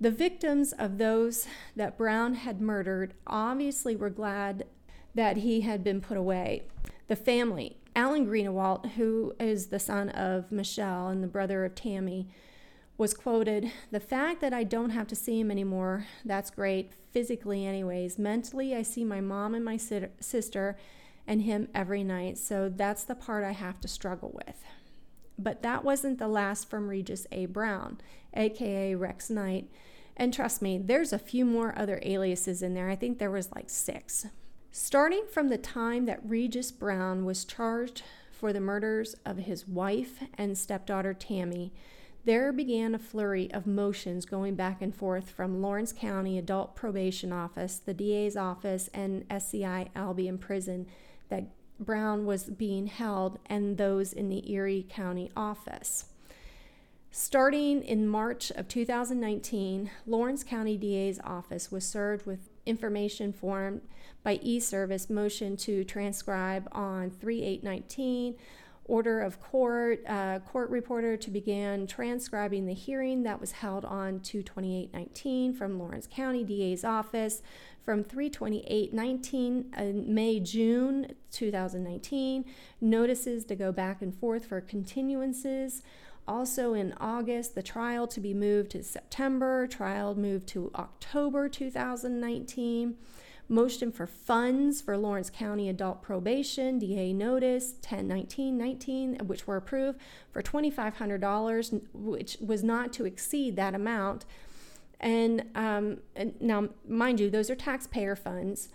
The 0.00 0.10
victims 0.10 0.72
of 0.72 0.96
those 0.96 1.46
that 1.76 1.98
Brown 1.98 2.34
had 2.34 2.60
murdered 2.60 3.12
obviously 3.26 3.94
were 3.94 4.08
glad 4.08 4.64
that 5.14 5.38
he 5.38 5.60
had 5.60 5.84
been 5.84 6.00
put 6.00 6.16
away. 6.16 6.62
The 7.08 7.16
family, 7.16 7.76
Alan 7.94 8.26
Greenawalt, 8.26 8.92
who 8.92 9.34
is 9.38 9.66
the 9.66 9.78
son 9.78 10.08
of 10.08 10.50
Michelle 10.50 11.08
and 11.08 11.22
the 11.22 11.28
brother 11.28 11.66
of 11.66 11.74
Tammy, 11.74 12.28
was 12.96 13.12
quoted 13.12 13.70
The 13.90 14.00
fact 14.00 14.40
that 14.40 14.54
I 14.54 14.64
don't 14.64 14.90
have 14.90 15.06
to 15.08 15.16
see 15.16 15.40
him 15.40 15.50
anymore, 15.50 16.06
that's 16.24 16.50
great, 16.50 16.92
physically, 17.12 17.66
anyways. 17.66 18.18
Mentally, 18.18 18.74
I 18.74 18.82
see 18.82 19.04
my 19.04 19.20
mom 19.20 19.54
and 19.54 19.64
my 19.64 19.76
sister 19.76 20.78
and 21.26 21.42
him 21.42 21.68
every 21.74 22.04
night, 22.04 22.38
so 22.38 22.70
that's 22.74 23.04
the 23.04 23.14
part 23.14 23.44
I 23.44 23.52
have 23.52 23.80
to 23.80 23.88
struggle 23.88 24.32
with. 24.46 24.64
But 25.38 25.62
that 25.62 25.84
wasn't 25.84 26.18
the 26.18 26.28
last 26.28 26.70
from 26.70 26.88
Regis 26.88 27.26
A. 27.32 27.46
Brown, 27.46 28.00
aka 28.34 28.94
Rex 28.94 29.28
Knight. 29.28 29.68
And 30.20 30.34
trust 30.34 30.60
me, 30.60 30.76
there's 30.76 31.14
a 31.14 31.18
few 31.18 31.46
more 31.46 31.72
other 31.78 31.98
aliases 32.02 32.60
in 32.60 32.74
there. 32.74 32.90
I 32.90 32.94
think 32.94 33.18
there 33.18 33.30
was 33.30 33.50
like 33.52 33.70
six. 33.70 34.26
Starting 34.70 35.24
from 35.32 35.48
the 35.48 35.56
time 35.56 36.04
that 36.04 36.20
Regis 36.22 36.70
Brown 36.70 37.24
was 37.24 37.46
charged 37.46 38.02
for 38.30 38.52
the 38.52 38.60
murders 38.60 39.16
of 39.24 39.38
his 39.38 39.66
wife 39.66 40.22
and 40.36 40.58
stepdaughter 40.58 41.14
Tammy, 41.14 41.72
there 42.26 42.52
began 42.52 42.94
a 42.94 42.98
flurry 42.98 43.50
of 43.54 43.66
motions 43.66 44.26
going 44.26 44.56
back 44.56 44.82
and 44.82 44.94
forth 44.94 45.30
from 45.30 45.62
Lawrence 45.62 45.94
County 45.94 46.36
Adult 46.36 46.76
Probation 46.76 47.32
Office, 47.32 47.78
the 47.78 47.94
DA's 47.94 48.36
office, 48.36 48.90
and 48.92 49.24
SCI 49.30 49.88
Albion 49.96 50.36
Prison 50.36 50.86
that 51.30 51.44
Brown 51.78 52.26
was 52.26 52.44
being 52.44 52.88
held, 52.88 53.38
and 53.46 53.78
those 53.78 54.12
in 54.12 54.28
the 54.28 54.52
Erie 54.52 54.86
County 54.86 55.30
office. 55.34 56.04
Starting 57.12 57.82
in 57.82 58.06
March 58.06 58.52
of 58.52 58.68
2019, 58.68 59.90
Lawrence 60.06 60.44
County 60.44 60.76
DA's 60.76 61.18
office 61.24 61.72
was 61.72 61.84
served 61.84 62.24
with 62.24 62.50
information 62.66 63.32
form 63.32 63.80
by 64.22 64.38
e-service 64.42 65.10
motion 65.10 65.56
to 65.56 65.82
transcribe 65.82 66.68
on 66.70 67.10
3819 67.10 68.36
order 68.84 69.20
of 69.20 69.40
court, 69.40 70.02
uh, 70.08 70.38
court 70.40 70.70
reporter 70.70 71.16
to 71.16 71.30
begin 71.30 71.86
transcribing 71.86 72.66
the 72.66 72.74
hearing 72.74 73.24
that 73.24 73.40
was 73.40 73.52
held 73.52 73.84
on 73.84 74.20
22819 74.20 75.52
from 75.54 75.78
Lawrence 75.78 76.08
County 76.08 76.44
DA's 76.44 76.84
office 76.84 77.42
from 77.84 78.04
32819 78.04 79.74
uh, 79.76 79.82
May 80.06 80.38
June 80.38 81.12
2019 81.32 82.44
notices 82.80 83.44
to 83.44 83.56
go 83.56 83.72
back 83.72 84.00
and 84.00 84.14
forth 84.14 84.44
for 84.44 84.60
continuances 84.60 85.82
also 86.30 86.74
in 86.74 86.94
August 87.00 87.54
the 87.54 87.62
trial 87.62 88.06
to 88.06 88.20
be 88.20 88.32
moved 88.32 88.70
to 88.70 88.82
September 88.84 89.66
trial 89.66 90.14
moved 90.14 90.46
to 90.46 90.70
October 90.76 91.48
2019 91.48 92.96
motion 93.48 93.90
for 93.90 94.06
funds 94.06 94.80
for 94.80 94.96
Lawrence 94.96 95.28
County 95.28 95.68
adult 95.68 96.02
probation, 96.02 96.78
DA 96.78 97.12
notice 97.12 97.72
101919, 97.80 99.26
which 99.26 99.46
were 99.48 99.56
approved 99.56 99.98
for 100.30 100.40
$2,500, 100.40 101.82
which 101.92 102.36
was 102.40 102.62
not 102.62 102.92
to 102.92 103.04
exceed 103.04 103.56
that 103.56 103.74
amount. 103.74 104.24
And, 105.00 105.46
um, 105.56 105.98
and 106.14 106.40
now, 106.40 106.68
mind 106.86 107.18
you, 107.18 107.28
those 107.28 107.50
are 107.50 107.56
taxpayer 107.56 108.14
funds. 108.14 108.68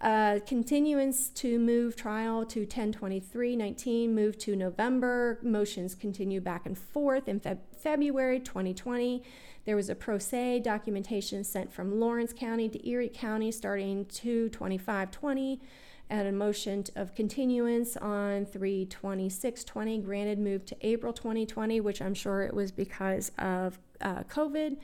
Uh, 0.00 0.38
continuance 0.46 1.28
to 1.28 1.58
move 1.58 1.94
trial 1.94 2.46
to 2.46 2.60
102319, 2.60 4.14
move 4.14 4.38
to 4.38 4.56
November. 4.56 5.38
Motions 5.42 5.94
continue 5.94 6.40
back 6.40 6.64
and 6.64 6.78
forth 6.78 7.28
in 7.28 7.38
Feb- 7.38 7.58
February 7.76 8.40
2020. 8.40 9.22
There 9.66 9.76
was 9.76 9.90
a 9.90 9.94
pro 9.94 10.16
se 10.16 10.60
documentation 10.60 11.44
sent 11.44 11.70
from 11.70 12.00
Lawrence 12.00 12.32
County 12.32 12.66
to 12.70 12.88
Erie 12.88 13.10
County 13.10 13.52
starting 13.52 14.06
22520 14.06 15.60
and 16.08 16.26
a 16.26 16.32
motion 16.32 16.84
of 16.96 17.14
continuance 17.14 17.94
on 17.98 18.46
32620 18.46 19.98
granted 19.98 20.38
moved 20.38 20.66
to 20.68 20.76
April 20.80 21.12
2020, 21.12 21.78
which 21.82 22.00
I'm 22.00 22.14
sure 22.14 22.42
it 22.42 22.54
was 22.54 22.72
because 22.72 23.32
of 23.38 23.78
uh, 24.00 24.22
COVID. 24.24 24.78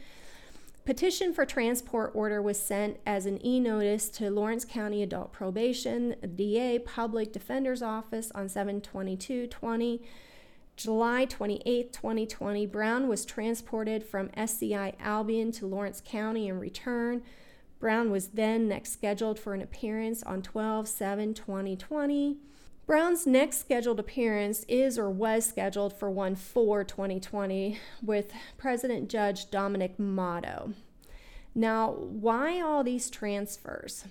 Petition 0.86 1.34
for 1.34 1.44
transport 1.44 2.12
order 2.14 2.40
was 2.40 2.60
sent 2.60 3.00
as 3.04 3.26
an 3.26 3.44
e 3.44 3.58
notice 3.58 4.08
to 4.08 4.30
Lawrence 4.30 4.64
County 4.64 5.02
Adult 5.02 5.32
Probation, 5.32 6.14
DA 6.36 6.78
Public 6.78 7.32
Defender's 7.32 7.82
Office 7.82 8.30
on 8.36 8.48
72220. 8.48 10.00
July 10.76 11.24
28, 11.24 11.92
2020, 11.92 12.66
Brown 12.66 13.08
was 13.08 13.24
transported 13.24 14.04
from 14.04 14.30
SCI 14.34 14.94
Albion 15.00 15.50
to 15.50 15.66
Lawrence 15.66 16.00
County 16.06 16.48
and 16.48 16.60
returned. 16.60 17.22
Brown 17.80 18.12
was 18.12 18.28
then 18.28 18.68
next 18.68 18.92
scheduled 18.92 19.40
for 19.40 19.54
an 19.54 19.62
appearance 19.62 20.22
on 20.22 20.40
12 20.40 20.86
7 20.86 21.34
2020. 21.34 22.36
Brown's 22.86 23.26
next 23.26 23.58
scheduled 23.58 23.98
appearance 23.98 24.64
is 24.68 24.96
or 24.96 25.10
was 25.10 25.44
scheduled 25.44 25.92
for 25.92 26.08
1 26.08 26.36
4 26.36 26.84
2020 26.84 27.80
with 28.00 28.32
President 28.56 29.10
Judge 29.10 29.50
Dominick 29.50 29.98
Motto. 29.98 30.72
Now, 31.52 31.90
why 31.90 32.60
all 32.60 32.84
these 32.84 33.10
transfers? 33.10 34.04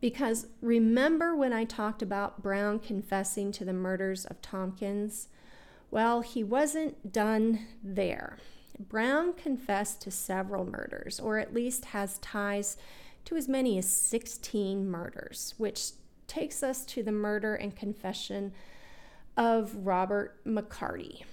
Because 0.00 0.48
remember 0.60 1.36
when 1.36 1.52
I 1.52 1.64
talked 1.64 2.02
about 2.02 2.42
Brown 2.42 2.80
confessing 2.80 3.52
to 3.52 3.64
the 3.64 3.72
murders 3.72 4.24
of 4.24 4.42
Tompkins? 4.42 5.28
Well, 5.92 6.22
he 6.22 6.42
wasn't 6.42 7.12
done 7.12 7.66
there. 7.80 8.38
Brown 8.78 9.34
confessed 9.34 10.00
to 10.02 10.10
several 10.10 10.64
murders, 10.64 11.20
or 11.20 11.38
at 11.38 11.54
least 11.54 11.86
has 11.86 12.18
ties 12.18 12.76
to 13.26 13.36
as 13.36 13.46
many 13.46 13.78
as 13.78 13.88
16 13.88 14.90
murders, 14.90 15.54
which 15.58 15.90
takes 16.30 16.62
us 16.62 16.84
to 16.84 17.02
the 17.02 17.10
murder 17.10 17.56
and 17.56 17.74
confession 17.74 18.52
of 19.36 19.74
Robert 19.84 20.42
McCarty. 20.46 21.24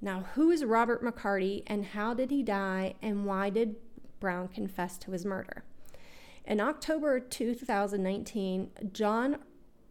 Now, 0.00 0.24
who 0.34 0.50
is 0.50 0.64
Robert 0.64 1.04
McCarty 1.04 1.62
and 1.66 1.84
how 1.84 2.14
did 2.14 2.30
he 2.30 2.42
die 2.42 2.94
and 3.02 3.26
why 3.26 3.50
did 3.50 3.76
Brown 4.20 4.48
confess 4.48 4.96
to 4.98 5.10
his 5.10 5.26
murder? 5.26 5.64
In 6.46 6.60
October 6.60 7.20
2019, 7.20 8.70
John 8.92 9.36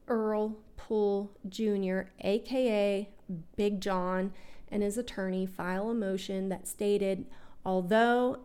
Earl 0.08 0.58
Poole 0.76 1.32
Jr., 1.48 2.02
aka 2.22 3.10
Big 3.56 3.80
John, 3.80 4.34
and 4.70 4.82
his 4.82 4.98
attorney 4.98 5.46
file 5.46 5.92
a 5.92 5.94
motion 5.94 6.50
that 6.50 6.68
stated, 6.68 7.28
although, 7.64 8.40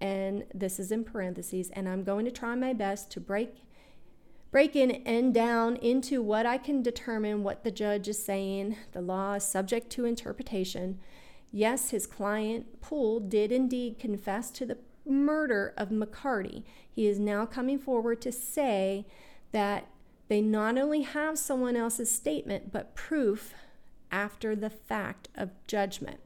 and 0.00 0.44
this 0.54 0.78
is 0.78 0.92
in 0.92 1.02
parentheses, 1.02 1.68
and 1.70 1.88
I'm 1.88 2.04
going 2.04 2.24
to 2.26 2.30
try 2.30 2.54
my 2.54 2.72
best 2.72 3.10
to 3.10 3.20
break 3.20 3.56
break 4.52 4.76
in 4.76 4.90
and 4.90 5.34
down 5.34 5.76
into 5.76 6.22
what 6.22 6.46
I 6.46 6.58
can 6.58 6.82
determine 6.82 7.42
what 7.42 7.64
the 7.64 7.70
judge 7.72 8.06
is 8.06 8.22
saying. 8.22 8.76
The 8.92 9.00
law 9.00 9.34
is 9.34 9.44
subject 9.44 9.90
to 9.92 10.04
interpretation. 10.04 11.00
Yes, 11.50 11.90
his 11.90 12.06
client, 12.06 12.80
Poole, 12.80 13.18
did 13.18 13.50
indeed 13.50 13.98
confess 13.98 14.50
to 14.52 14.66
the 14.66 14.78
murder 15.04 15.74
of 15.76 15.88
McCarty. 15.88 16.62
He 16.88 17.06
is 17.06 17.18
now 17.18 17.46
coming 17.46 17.78
forward 17.78 18.20
to 18.22 18.30
say 18.30 19.06
that 19.52 19.88
they 20.28 20.40
not 20.40 20.78
only 20.78 21.02
have 21.02 21.38
someone 21.38 21.76
else's 21.76 22.10
statement, 22.10 22.72
but 22.72 22.94
proof 22.94 23.54
after 24.10 24.54
the 24.54 24.70
fact 24.70 25.28
of 25.34 25.50
judgment. 25.66 26.20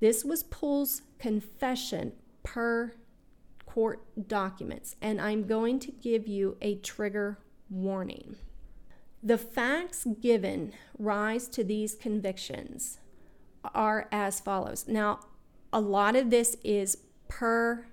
This 0.00 0.24
was 0.24 0.42
Poole's 0.42 1.02
confession 1.18 2.12
per 2.42 2.92
court 3.68 4.00
documents, 4.28 4.96
and 5.02 5.20
I'm 5.20 5.46
going 5.46 5.78
to 5.80 5.92
give 5.92 6.26
you 6.26 6.56
a 6.62 6.76
trigger 6.76 7.38
warning. 7.68 8.36
The 9.22 9.36
facts 9.36 10.06
given 10.20 10.72
rise 10.98 11.48
to 11.48 11.62
these 11.62 11.94
convictions 11.94 12.98
are 13.74 14.08
as 14.10 14.40
follows. 14.40 14.86
Now, 14.88 15.20
a 15.70 15.80
lot 15.80 16.16
of 16.16 16.30
this 16.30 16.56
is 16.64 16.98
per 17.28 17.86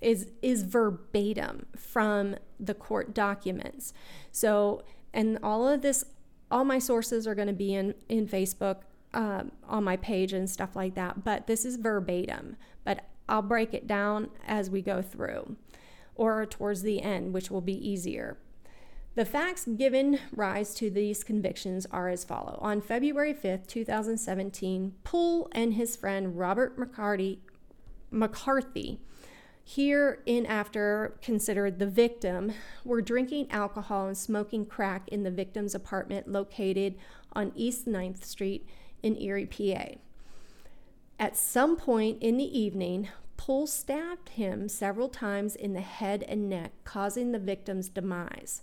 is 0.00 0.30
is 0.40 0.62
verbatim 0.62 1.66
from 1.76 2.36
the 2.58 2.74
court 2.74 3.12
documents. 3.12 3.92
So, 4.32 4.82
and 5.12 5.38
all 5.42 5.68
of 5.68 5.82
this 5.82 6.04
all 6.50 6.64
my 6.64 6.78
sources 6.78 7.26
are 7.26 7.34
going 7.34 7.48
to 7.48 7.54
be 7.54 7.74
in 7.74 7.94
in 8.08 8.26
Facebook 8.26 8.78
um, 9.12 9.52
on 9.68 9.84
my 9.84 9.96
page 9.96 10.32
and 10.32 10.48
stuff 10.48 10.74
like 10.74 10.94
that. 10.94 11.22
But 11.22 11.46
this 11.46 11.66
is 11.66 11.76
verbatim. 11.76 12.56
But 12.84 13.04
I'll 13.28 13.42
break 13.42 13.74
it 13.74 13.86
down 13.86 14.30
as 14.46 14.70
we 14.70 14.82
go 14.82 15.02
through 15.02 15.56
or 16.14 16.46
towards 16.46 16.82
the 16.82 17.02
end, 17.02 17.32
which 17.32 17.50
will 17.50 17.60
be 17.60 17.88
easier. 17.88 18.38
The 19.14 19.24
facts 19.24 19.64
given 19.64 20.20
rise 20.32 20.74
to 20.74 20.90
these 20.90 21.24
convictions 21.24 21.86
are 21.90 22.08
as 22.08 22.24
follow. 22.24 22.58
On 22.62 22.80
February 22.80 23.34
5th, 23.34 23.66
2017, 23.66 24.94
Poole 25.02 25.48
and 25.52 25.74
his 25.74 25.96
friend 25.96 26.38
Robert 26.38 26.78
McCarty, 26.78 27.38
McCarthy, 28.10 29.00
here 29.64 30.22
in 30.24 30.46
after 30.46 31.18
considered 31.20 31.78
the 31.78 31.86
victim, 31.86 32.52
were 32.84 33.02
drinking 33.02 33.50
alcohol 33.50 34.06
and 34.06 34.16
smoking 34.16 34.64
crack 34.64 35.08
in 35.08 35.24
the 35.24 35.30
victim's 35.30 35.74
apartment 35.74 36.26
located 36.26 36.94
on 37.34 37.52
East 37.54 37.86
9th 37.86 38.24
Street 38.24 38.66
in 39.02 39.20
Erie, 39.20 39.46
PA. 39.46 39.98
At 41.18 41.36
some 41.36 41.76
point 41.76 42.22
in 42.22 42.36
the 42.36 42.58
evening, 42.58 43.08
Poole 43.36 43.66
stabbed 43.66 44.30
him 44.30 44.68
several 44.68 45.08
times 45.08 45.56
in 45.56 45.72
the 45.72 45.80
head 45.80 46.22
and 46.28 46.48
neck, 46.48 46.72
causing 46.84 47.32
the 47.32 47.38
victim's 47.38 47.88
demise. 47.88 48.62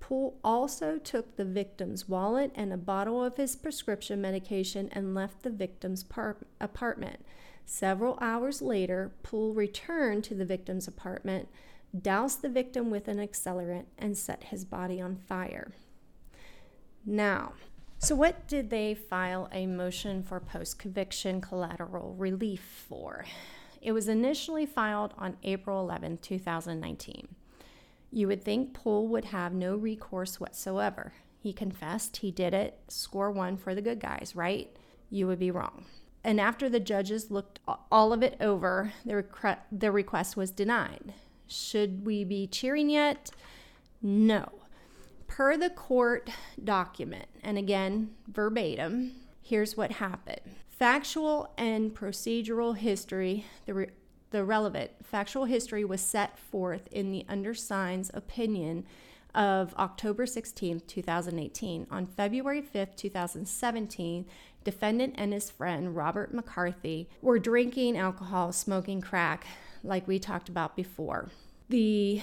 Poole 0.00 0.38
also 0.42 0.98
took 0.98 1.36
the 1.36 1.44
victim's 1.44 2.08
wallet 2.08 2.50
and 2.54 2.72
a 2.72 2.76
bottle 2.76 3.24
of 3.24 3.36
his 3.36 3.56
prescription 3.56 4.20
medication 4.20 4.88
and 4.92 5.14
left 5.14 5.42
the 5.42 5.50
victim's 5.50 6.02
par- 6.02 6.36
apartment. 6.60 7.24
Several 7.64 8.18
hours 8.20 8.60
later, 8.60 9.12
Poole 9.22 9.54
returned 9.54 10.24
to 10.24 10.34
the 10.34 10.44
victim's 10.44 10.88
apartment, 10.88 11.48
doused 11.98 12.42
the 12.42 12.48
victim 12.48 12.90
with 12.90 13.08
an 13.08 13.18
accelerant, 13.18 13.86
and 13.96 14.18
set 14.18 14.44
his 14.44 14.64
body 14.64 15.00
on 15.00 15.16
fire. 15.16 15.72
Now, 17.06 17.52
so 18.04 18.14
what 18.14 18.46
did 18.46 18.68
they 18.68 18.94
file 18.94 19.48
a 19.50 19.66
motion 19.66 20.22
for 20.22 20.38
post 20.38 20.78
conviction 20.78 21.40
collateral 21.40 22.14
relief 22.18 22.84
for? 22.86 23.24
It 23.80 23.92
was 23.92 24.08
initially 24.08 24.66
filed 24.66 25.14
on 25.16 25.38
April 25.42 25.80
11, 25.80 26.18
2019. 26.18 27.28
You 28.12 28.28
would 28.28 28.44
think 28.44 28.74
Poole 28.74 29.08
would 29.08 29.26
have 29.26 29.54
no 29.54 29.74
recourse 29.74 30.38
whatsoever. 30.38 31.14
He 31.38 31.54
confessed 31.54 32.18
he 32.18 32.30
did 32.30 32.52
it, 32.52 32.78
score 32.88 33.30
one 33.30 33.56
for 33.56 33.74
the 33.74 33.82
good 33.82 34.00
guys, 34.00 34.32
right? 34.34 34.76
You 35.08 35.26
would 35.26 35.38
be 35.38 35.50
wrong. 35.50 35.86
And 36.22 36.38
after 36.38 36.68
the 36.68 36.80
judges 36.80 37.30
looked 37.30 37.60
all 37.90 38.12
of 38.12 38.22
it 38.22 38.36
over, 38.38 38.92
the, 39.06 39.14
requ- 39.14 39.58
the 39.72 39.90
request 39.90 40.36
was 40.36 40.50
denied. 40.50 41.14
Should 41.46 42.04
we 42.04 42.24
be 42.24 42.46
cheering 42.46 42.90
yet? 42.90 43.30
No. 44.02 44.63
Per 45.34 45.56
the 45.56 45.70
court 45.70 46.30
document, 46.62 47.26
and 47.42 47.58
again, 47.58 48.10
verbatim, 48.28 49.16
here's 49.42 49.76
what 49.76 49.90
happened. 49.90 50.42
Factual 50.68 51.52
and 51.58 51.92
procedural 51.92 52.76
history, 52.76 53.44
the 53.66 53.74
re- 53.74 53.90
the 54.30 54.44
relevant 54.44 54.92
factual 55.02 55.46
history 55.46 55.84
was 55.84 56.00
set 56.00 56.38
forth 56.38 56.86
in 56.92 57.10
the 57.10 57.26
undersigned's 57.28 58.12
opinion 58.14 58.86
of 59.34 59.74
October 59.74 60.24
16, 60.24 60.82
2018. 60.86 61.88
On 61.90 62.06
February 62.06 62.62
5, 62.62 62.94
2017, 62.94 64.26
defendant 64.62 65.14
and 65.18 65.32
his 65.32 65.50
friend 65.50 65.96
Robert 65.96 66.32
McCarthy 66.32 67.08
were 67.20 67.40
drinking 67.40 67.98
alcohol, 67.98 68.52
smoking 68.52 69.00
crack, 69.00 69.48
like 69.82 70.06
we 70.06 70.20
talked 70.20 70.48
about 70.48 70.76
before. 70.76 71.30
The 71.70 72.22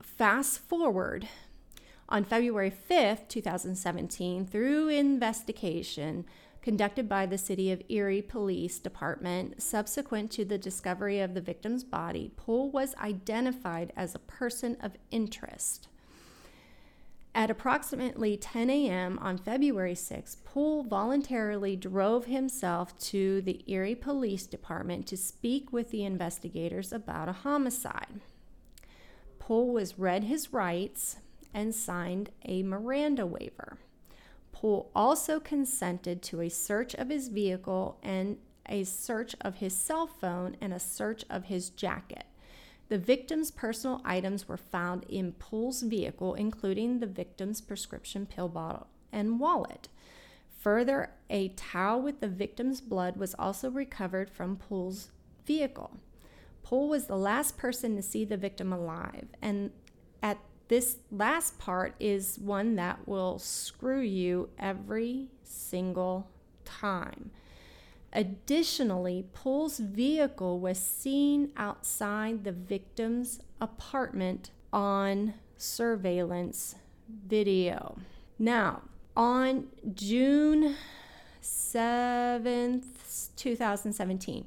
fast 0.00 0.60
forward 0.60 1.28
on 2.08 2.24
February 2.24 2.72
5th, 2.90 3.28
2017, 3.28 4.46
through 4.46 4.88
investigation, 4.88 6.24
conducted 6.62 7.08
by 7.08 7.26
the 7.26 7.38
City 7.38 7.70
of 7.70 7.82
Erie 7.88 8.22
Police 8.22 8.78
Department 8.78 9.62
subsequent 9.62 10.30
to 10.30 10.44
the 10.44 10.58
discovery 10.58 11.20
of 11.20 11.34
the 11.34 11.40
victim's 11.40 11.84
body, 11.84 12.32
Poole 12.36 12.70
was 12.70 12.94
identified 12.96 13.92
as 13.96 14.14
a 14.14 14.20
person 14.20 14.76
of 14.80 14.96
interest. 15.10 15.88
At 17.34 17.50
approximately 17.50 18.36
10 18.36 18.70
a.m. 18.70 19.18
on 19.20 19.38
February 19.38 19.96
6, 19.96 20.36
Poole 20.44 20.84
voluntarily 20.84 21.74
drove 21.74 22.26
himself 22.26 22.96
to 23.00 23.42
the 23.42 23.64
Erie 23.66 23.96
Police 23.96 24.46
Department 24.46 25.06
to 25.08 25.16
speak 25.16 25.72
with 25.72 25.90
the 25.90 26.04
investigators 26.04 26.92
about 26.92 27.28
a 27.28 27.32
homicide. 27.32 28.20
Poole 29.40 29.72
was 29.72 29.98
read 29.98 30.24
his 30.24 30.52
rights 30.52 31.16
and 31.54 31.74
signed 31.74 32.30
a 32.44 32.62
Miranda 32.62 33.24
waiver. 33.24 33.78
Poole 34.52 34.90
also 34.94 35.40
consented 35.40 36.22
to 36.22 36.40
a 36.40 36.48
search 36.48 36.94
of 36.94 37.08
his 37.08 37.28
vehicle 37.28 37.98
and 38.02 38.38
a 38.68 38.84
search 38.84 39.34
of 39.40 39.56
his 39.56 39.74
cell 39.74 40.06
phone 40.06 40.56
and 40.60 40.72
a 40.72 40.80
search 40.80 41.24
of 41.30 41.44
his 41.44 41.70
jacket. 41.70 42.24
The 42.88 42.98
victim's 42.98 43.50
personal 43.50 44.00
items 44.04 44.48
were 44.48 44.56
found 44.56 45.04
in 45.08 45.32
Poole's 45.32 45.82
vehicle, 45.82 46.34
including 46.34 46.98
the 46.98 47.06
victim's 47.06 47.60
prescription 47.60 48.26
pill 48.26 48.48
bottle 48.48 48.88
and 49.12 49.40
wallet. 49.40 49.88
Further, 50.58 51.10
a 51.28 51.48
towel 51.50 52.00
with 52.00 52.20
the 52.20 52.28
victim's 52.28 52.80
blood 52.80 53.16
was 53.16 53.34
also 53.38 53.70
recovered 53.70 54.30
from 54.30 54.56
Poole's 54.56 55.10
vehicle. 55.46 55.98
Poole 56.62 56.88
was 56.88 57.06
the 57.06 57.16
last 57.16 57.58
person 57.58 57.96
to 57.96 58.02
see 58.02 58.24
the 58.24 58.38
victim 58.38 58.72
alive, 58.72 59.28
and 59.42 59.70
at 60.22 60.38
this 60.68 60.96
last 61.10 61.58
part 61.58 61.94
is 62.00 62.38
one 62.38 62.76
that 62.76 63.06
will 63.06 63.38
screw 63.38 64.00
you 64.00 64.48
every 64.58 65.28
single 65.42 66.28
time. 66.64 67.30
Additionally, 68.12 69.26
Poole's 69.32 69.78
vehicle 69.78 70.60
was 70.60 70.78
seen 70.78 71.50
outside 71.56 72.44
the 72.44 72.52
victim's 72.52 73.40
apartment 73.60 74.50
on 74.72 75.34
surveillance 75.56 76.76
video. 77.08 77.98
Now, 78.38 78.82
on 79.16 79.66
June 79.94 80.76
7th, 81.42 82.84
2017, 83.36 84.46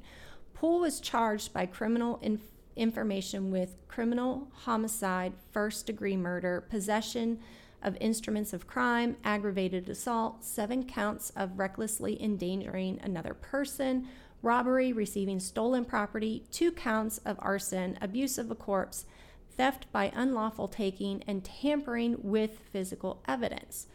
Poole 0.54 0.80
was 0.80 0.98
charged 0.98 1.52
by 1.52 1.66
criminal 1.66 2.18
information 2.22 2.57
information 2.78 3.50
with 3.50 3.76
criminal 3.88 4.48
homicide, 4.52 5.32
first 5.52 5.86
degree 5.86 6.16
murder, 6.16 6.64
possession 6.70 7.38
of 7.82 7.96
instruments 8.00 8.52
of 8.52 8.66
crime, 8.66 9.16
aggravated 9.24 9.88
assault, 9.88 10.44
seven 10.44 10.84
counts 10.84 11.30
of 11.36 11.58
recklessly 11.58 12.20
endangering 12.22 12.98
another 13.02 13.34
person, 13.34 14.08
robbery, 14.42 14.92
receiving 14.92 15.40
stolen 15.40 15.84
property, 15.84 16.44
two 16.50 16.72
counts 16.72 17.18
of 17.18 17.36
arson, 17.40 17.98
abuse 18.00 18.38
of 18.38 18.50
a 18.50 18.54
corpse, 18.54 19.04
theft 19.56 19.86
by 19.92 20.12
unlawful 20.14 20.68
taking, 20.68 21.22
and 21.26 21.44
tampering 21.44 22.16
with 22.22 22.60
physical 22.72 23.22
evidence 23.26 23.86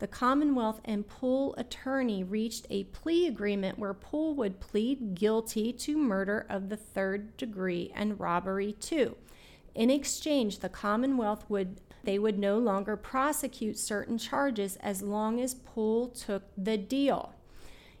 the 0.00 0.06
Commonwealth 0.06 0.80
and 0.84 1.06
Poole 1.06 1.54
attorney 1.56 2.24
reached 2.24 2.66
a 2.70 2.84
plea 2.84 3.26
agreement 3.26 3.78
where 3.78 3.94
Poole 3.94 4.34
would 4.34 4.58
plead 4.58 5.14
guilty 5.14 5.72
to 5.74 5.96
murder 5.96 6.46
of 6.48 6.68
the 6.68 6.76
third 6.76 7.36
degree 7.36 7.92
and 7.94 8.18
robbery 8.18 8.72
too. 8.72 9.16
In 9.74 9.90
exchange, 9.90 10.58
the 10.58 10.68
Commonwealth 10.68 11.44
would 11.48 11.80
they 12.02 12.18
would 12.18 12.38
no 12.38 12.58
longer 12.58 12.96
prosecute 12.96 13.78
certain 13.78 14.16
charges 14.16 14.76
as 14.76 15.02
long 15.02 15.38
as 15.38 15.54
Poole 15.54 16.08
took 16.08 16.44
the 16.56 16.78
deal. 16.78 17.34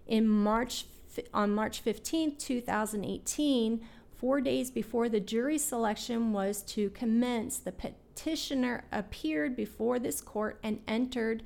In 0.06 0.26
March 0.26 0.86
on 1.34 1.54
March 1.54 1.80
15, 1.80 2.36
2018, 2.36 3.80
4 4.16 4.40
days 4.40 4.70
before 4.70 5.10
the 5.10 5.20
jury 5.20 5.58
selection 5.58 6.32
was 6.32 6.62
to 6.62 6.88
commence, 6.90 7.58
the 7.58 7.72
petitioner 7.72 8.84
appeared 8.90 9.54
before 9.54 9.98
this 9.98 10.22
court 10.22 10.58
and 10.62 10.80
entered 10.88 11.42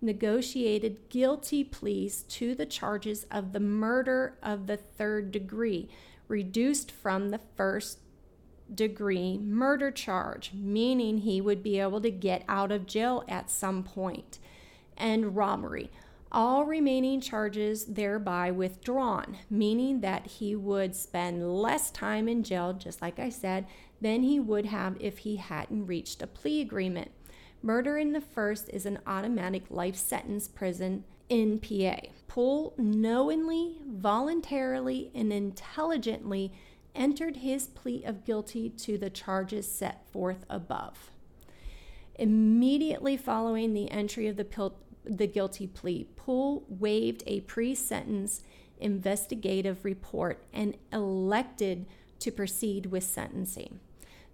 negotiated 0.00 1.08
guilty 1.08 1.64
pleas 1.64 2.22
to 2.24 2.54
the 2.54 2.66
charges 2.66 3.24
of 3.30 3.52
the 3.52 3.60
murder 3.60 4.36
of 4.42 4.66
the 4.66 4.76
third 4.76 5.30
degree, 5.30 5.88
reduced 6.28 6.90
from 6.90 7.30
the 7.30 7.40
first 7.56 8.00
degree 8.72 9.38
murder 9.38 9.90
charge, 9.90 10.52
meaning 10.52 11.18
he 11.18 11.40
would 11.40 11.62
be 11.62 11.78
able 11.78 12.00
to 12.00 12.10
get 12.10 12.44
out 12.48 12.72
of 12.72 12.86
jail 12.86 13.24
at 13.28 13.50
some 13.50 13.82
point, 13.82 14.38
and 14.96 15.36
robbery. 15.36 15.90
All 16.32 16.64
remaining 16.64 17.20
charges 17.20 17.84
thereby 17.84 18.50
withdrawn, 18.50 19.38
meaning 19.48 20.00
that 20.00 20.26
he 20.26 20.56
would 20.56 20.96
spend 20.96 21.62
less 21.62 21.90
time 21.90 22.28
in 22.28 22.42
jail, 22.42 22.72
just 22.72 23.00
like 23.00 23.18
I 23.18 23.28
said, 23.28 23.66
than 24.00 24.22
he 24.22 24.40
would 24.40 24.66
have 24.66 24.96
if 25.00 25.18
he 25.18 25.36
hadn't 25.36 25.86
reached 25.86 26.20
a 26.20 26.26
plea 26.26 26.60
agreement. 26.60 27.12
Murder 27.66 27.98
in 27.98 28.12
the 28.12 28.20
first 28.20 28.70
is 28.72 28.86
an 28.86 29.00
automatic 29.08 29.64
life 29.70 29.96
sentence 29.96 30.46
prison 30.46 31.02
in 31.28 31.58
PA. 31.58 31.96
Poole 32.28 32.72
knowingly, 32.78 33.78
voluntarily, 33.84 35.10
and 35.16 35.32
intelligently 35.32 36.52
entered 36.94 37.38
his 37.38 37.66
plea 37.66 38.04
of 38.04 38.24
guilty 38.24 38.70
to 38.70 38.96
the 38.96 39.10
charges 39.10 39.66
set 39.68 40.08
forth 40.12 40.44
above. 40.48 41.10
Immediately 42.14 43.16
following 43.16 43.74
the 43.74 43.90
entry 43.90 44.28
of 44.28 44.36
the, 44.36 44.44
pil- 44.44 44.78
the 45.02 45.26
guilty 45.26 45.66
plea, 45.66 46.06
Poole 46.14 46.62
waived 46.68 47.24
a 47.26 47.40
pre 47.40 47.74
sentence 47.74 48.42
investigative 48.78 49.84
report 49.84 50.40
and 50.52 50.76
elected 50.92 51.86
to 52.20 52.30
proceed 52.30 52.86
with 52.86 53.02
sentencing. 53.02 53.80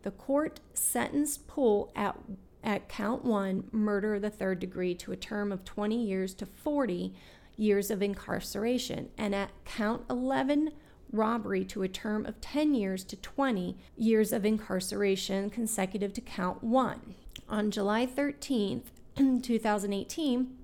The 0.02 0.10
court 0.10 0.60
sentenced 0.74 1.46
Poole 1.46 1.90
at, 1.96 2.18
at 2.62 2.88
count 2.88 3.24
one, 3.24 3.64
murder 3.72 4.14
of 4.14 4.22
the 4.22 4.30
third 4.30 4.60
degree, 4.60 4.94
to 4.96 5.12
a 5.12 5.16
term 5.16 5.50
of 5.50 5.64
20 5.64 5.96
years 5.96 6.34
to 6.34 6.46
40 6.46 7.14
years 7.56 7.90
of 7.90 8.02
incarceration, 8.02 9.10
and 9.18 9.34
at 9.34 9.50
count 9.64 10.02
11, 10.08 10.72
robbery 11.12 11.64
to 11.66 11.82
a 11.82 11.88
term 11.88 12.24
of 12.24 12.40
10 12.40 12.74
years 12.74 13.04
to 13.04 13.16
20 13.16 13.76
years 13.96 14.32
of 14.32 14.44
incarceration 14.44 15.50
consecutive 15.50 16.12
to 16.14 16.20
count 16.20 16.64
one. 16.64 17.14
On 17.48 17.70
July 17.70 18.06
13th, 18.06 18.84
2018, 19.42 20.56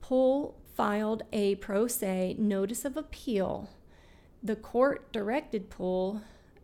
Poole 0.00 0.56
filed 0.74 1.22
a 1.32 1.54
pro 1.56 1.86
se 1.86 2.34
notice 2.38 2.84
of 2.84 2.96
appeal. 2.96 3.70
The 4.42 4.56
court 4.56 5.12
directed 5.12 5.70
Poole 5.70 6.22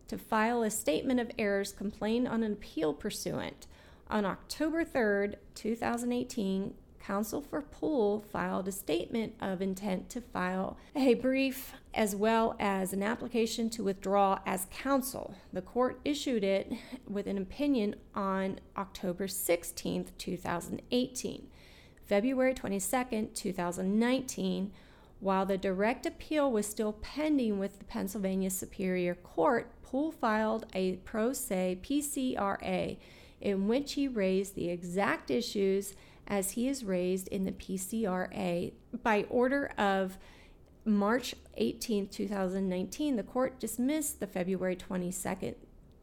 to 0.09 0.19
file 0.19 0.63
a 0.63 0.71
statement 0.71 1.21
of 1.21 1.31
errors 1.39 1.73
complained 1.73 2.29
on 2.29 2.43
an 2.43 2.53
appeal 2.53 2.93
pursuant. 2.93 3.67
On 4.13 4.27
October 4.27 4.85
3rd, 4.85 5.37
2018, 5.55 6.75
counsel 7.01 7.41
for 7.41 7.63
Poole 7.63 8.23
filed 8.31 8.69
a 8.69 8.73
statement 8.73 9.33
of 9.41 9.63
intent 9.63 10.11
to 10.11 10.21
file 10.21 10.77
a 10.95 11.15
brief 11.15 11.73
as 11.95 12.15
well 12.15 12.55
as 12.61 12.93
an 12.93 13.03
application 13.03 13.71
to 13.71 13.83
withdraw 13.83 14.39
as 14.45 14.67
counsel. 14.71 15.35
The 15.51 15.63
court 15.63 15.99
issued 16.05 16.45
it 16.45 16.75
with 17.09 17.27
an 17.27 17.39
opinion 17.39 17.95
on 18.15 18.61
October 18.77 19.29
16th, 19.29 20.09
2018. 20.19 21.49
February 22.05 22.53
22nd, 22.53 23.35
2019, 23.35 24.73
while 25.21 25.47
the 25.47 25.57
direct 25.57 26.05
appeal 26.05 26.53
was 26.53 26.67
still 26.67 26.93
pending 26.93 27.59
with 27.59 27.79
the 27.79 27.87
Pennsylvania 27.87 28.51
Superior 28.51 29.15
Court, 29.15 29.73
Poole 29.83 30.13
filed 30.13 30.67
a 30.75 30.97
pro 30.97 31.33
se 31.33 31.79
PCRA 31.83 32.99
in 33.43 33.67
which 33.69 33.95
he 33.95 34.09
raised 34.09 34.55
the 34.55 34.71
exact 34.71 35.31
issues 35.31 35.95
as 36.27 36.53
he 36.53 36.69
is 36.69 36.85
raised 36.85 37.29
in 37.29 37.45
the 37.45 37.53
PCRA. 37.53 38.73
By 39.03 39.25
order 39.29 39.73
of 39.77 40.17
March 40.85 41.35
18, 41.57 42.09
2019, 42.09 43.17
the 43.17 43.23
court 43.23 43.59
dismissed 43.59 44.21
the 44.21 44.27
February 44.27 44.77
22, 44.77 45.55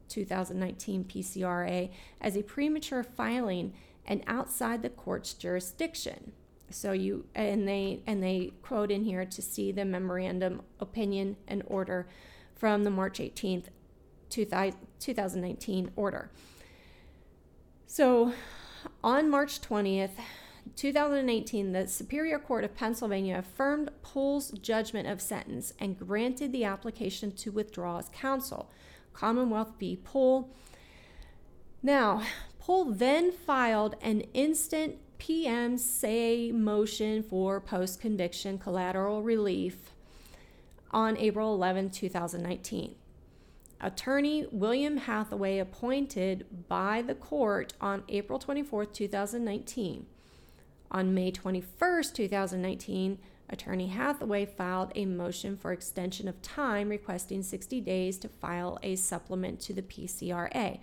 2019 0.08 1.04
PCRA 1.04 1.90
as 2.20 2.36
a 2.36 2.42
premature 2.42 3.02
filing 3.02 3.72
and 4.06 4.22
outside 4.26 4.82
the 4.82 4.90
court's 4.90 5.32
jurisdiction. 5.32 6.32
So 6.70 6.92
you 6.92 7.26
and 7.34 7.66
they 7.66 8.00
and 8.06 8.22
they 8.22 8.52
quote 8.62 8.92
in 8.92 9.04
here 9.04 9.24
to 9.24 9.42
see 9.42 9.72
the 9.72 9.84
memorandum 9.84 10.62
opinion 10.78 11.36
and 11.48 11.64
order 11.66 12.06
from 12.54 12.84
the 12.84 12.90
March 12.90 13.18
18th 13.18 13.66
2019 14.28 15.90
order. 15.96 16.30
So 17.92 18.34
on 19.02 19.28
March 19.28 19.60
20th, 19.60 20.12
2018, 20.76 21.72
the 21.72 21.88
Superior 21.88 22.38
Court 22.38 22.62
of 22.62 22.76
Pennsylvania 22.76 23.38
affirmed 23.38 23.90
Poole's 24.02 24.52
judgment 24.52 25.08
of 25.08 25.20
sentence 25.20 25.74
and 25.80 25.98
granted 25.98 26.52
the 26.52 26.62
application 26.62 27.32
to 27.32 27.50
withdraw 27.50 27.98
as 27.98 28.08
counsel. 28.10 28.70
Commonwealth 29.12 29.72
v. 29.80 29.96
Poole. 29.96 30.54
Now, 31.82 32.22
Poole 32.60 32.92
then 32.92 33.32
filed 33.32 33.96
an 34.00 34.20
instant 34.34 34.98
PM 35.18 35.76
say 35.76 36.52
motion 36.52 37.24
for 37.24 37.60
post 37.60 38.00
conviction 38.00 38.56
collateral 38.56 39.20
relief 39.24 39.90
on 40.92 41.16
April 41.16 41.52
11, 41.54 41.90
2019. 41.90 42.94
Attorney 43.80 44.46
William 44.52 44.98
Hathaway, 44.98 45.58
appointed 45.58 46.46
by 46.68 47.02
the 47.02 47.14
court 47.14 47.72
on 47.80 48.04
April 48.08 48.38
24, 48.38 48.84
2019. 48.86 50.06
On 50.90 51.14
May 51.14 51.30
21, 51.30 52.02
2019, 52.12 53.18
Attorney 53.48 53.88
Hathaway 53.88 54.44
filed 54.44 54.92
a 54.94 55.06
motion 55.06 55.56
for 55.56 55.72
extension 55.72 56.28
of 56.28 56.42
time 56.42 56.88
requesting 56.88 57.42
60 57.42 57.80
days 57.80 58.18
to 58.18 58.28
file 58.28 58.78
a 58.82 58.96
supplement 58.96 59.60
to 59.60 59.72
the 59.72 59.82
PCRA. 59.82 60.78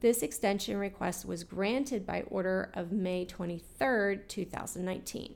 This 0.00 0.22
extension 0.22 0.76
request 0.76 1.24
was 1.24 1.42
granted 1.42 2.06
by 2.06 2.22
order 2.22 2.70
of 2.74 2.92
May 2.92 3.24
23, 3.24 4.18
2019. 4.28 5.34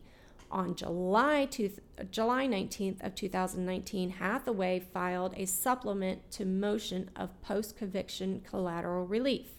On 0.50 0.74
July, 0.74 1.46
two, 1.46 1.70
July 2.10 2.48
19th 2.48 3.04
of 3.04 3.14
2019, 3.14 4.10
Hathaway 4.10 4.80
filed 4.80 5.34
a 5.36 5.46
supplement 5.46 6.28
to 6.32 6.44
motion 6.44 7.10
of 7.14 7.40
post-conviction 7.40 8.42
collateral 8.48 9.06
relief. 9.06 9.50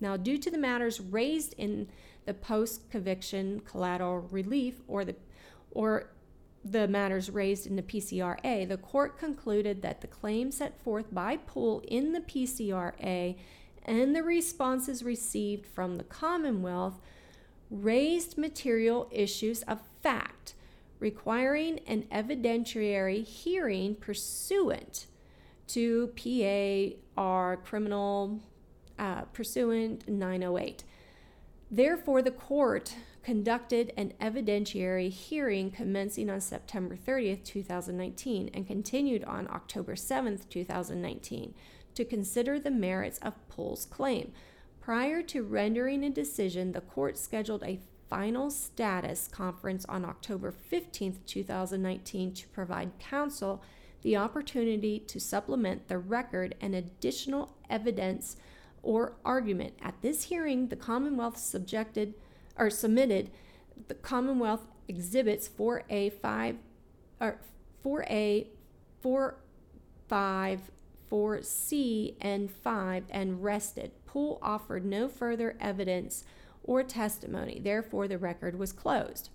Now, 0.00 0.16
due 0.16 0.38
to 0.38 0.50
the 0.50 0.58
matters 0.58 1.00
raised 1.00 1.54
in 1.58 1.88
the 2.24 2.34
post-conviction 2.34 3.60
collateral 3.60 4.20
relief 4.30 4.80
or 4.86 5.04
the 5.04 5.16
or 5.72 6.10
the 6.64 6.86
matters 6.86 7.28
raised 7.28 7.66
in 7.66 7.74
the 7.74 7.82
PCRA, 7.82 8.68
the 8.68 8.76
court 8.76 9.18
concluded 9.18 9.82
that 9.82 10.00
the 10.00 10.06
claims 10.06 10.58
set 10.58 10.80
forth 10.82 11.12
by 11.12 11.36
Poole 11.36 11.82
in 11.88 12.12
the 12.12 12.20
PCRA 12.20 13.36
and 13.84 14.14
the 14.14 14.22
responses 14.22 15.02
received 15.02 15.66
from 15.66 15.96
the 15.96 16.04
Commonwealth 16.04 17.00
raised 17.72 18.36
material 18.36 19.08
issues 19.10 19.62
of 19.62 19.80
fact 20.02 20.54
requiring 21.00 21.80
an 21.80 22.02
evidentiary 22.12 23.24
hearing 23.24 23.94
pursuant 23.94 25.06
to 25.66 26.12
PAR 27.16 27.56
criminal 27.56 28.40
uh, 28.98 29.22
pursuant 29.32 30.06
908. 30.06 30.84
Therefore, 31.70 32.22
the 32.22 32.30
court 32.30 32.94
conducted 33.24 33.92
an 33.96 34.12
evidentiary 34.20 35.10
hearing 35.10 35.70
commencing 35.70 36.28
on 36.28 36.40
September 36.40 36.94
30th, 36.94 37.42
2019, 37.44 38.50
and 38.52 38.66
continued 38.66 39.24
on 39.24 39.48
October 39.48 39.94
7th, 39.94 40.48
2019 40.48 41.54
to 41.94 42.04
consider 42.04 42.58
the 42.58 42.70
merits 42.70 43.18
of 43.18 43.48
Poole's 43.48 43.86
claim. 43.86 44.32
Prior 44.82 45.22
to 45.22 45.44
rendering 45.44 46.02
a 46.02 46.10
decision, 46.10 46.72
the 46.72 46.80
court 46.80 47.16
scheduled 47.16 47.62
a 47.62 47.78
final 48.10 48.50
status 48.50 49.28
conference 49.28 49.84
on 49.84 50.04
October 50.04 50.50
15, 50.50 51.20
2019, 51.24 52.34
to 52.34 52.48
provide 52.48 52.98
counsel 52.98 53.62
the 54.02 54.16
opportunity 54.16 54.98
to 54.98 55.20
supplement 55.20 55.86
the 55.86 55.98
record 55.98 56.56
and 56.60 56.74
additional 56.74 57.54
evidence 57.70 58.36
or 58.82 59.14
argument. 59.24 59.74
At 59.80 60.02
this 60.02 60.24
hearing, 60.24 60.66
the 60.66 60.74
Commonwealth 60.74 61.36
subjected 61.36 62.14
or 62.58 62.68
submitted 62.68 63.30
the 63.86 63.94
Commonwealth 63.94 64.66
exhibits 64.88 65.48
4A5 65.48 66.56
or 67.20 67.38
4A 67.84 68.48
4 69.00 69.36
5 70.08 70.60
4C 71.08 72.14
and 72.20 72.50
5 72.50 73.04
and 73.10 73.44
rested. 73.44 73.92
Poole 74.12 74.38
offered 74.42 74.84
no 74.84 75.08
further 75.08 75.56
evidence 75.58 76.22
or 76.62 76.82
testimony. 76.82 77.58
Therefore, 77.58 78.06
the 78.06 78.18
record 78.18 78.58
was 78.58 78.70
closed. 78.70 79.30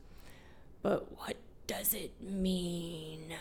But 0.83 1.17
what 1.17 1.37
does 1.65 1.95
it 1.95 2.21
mean? 2.21 3.33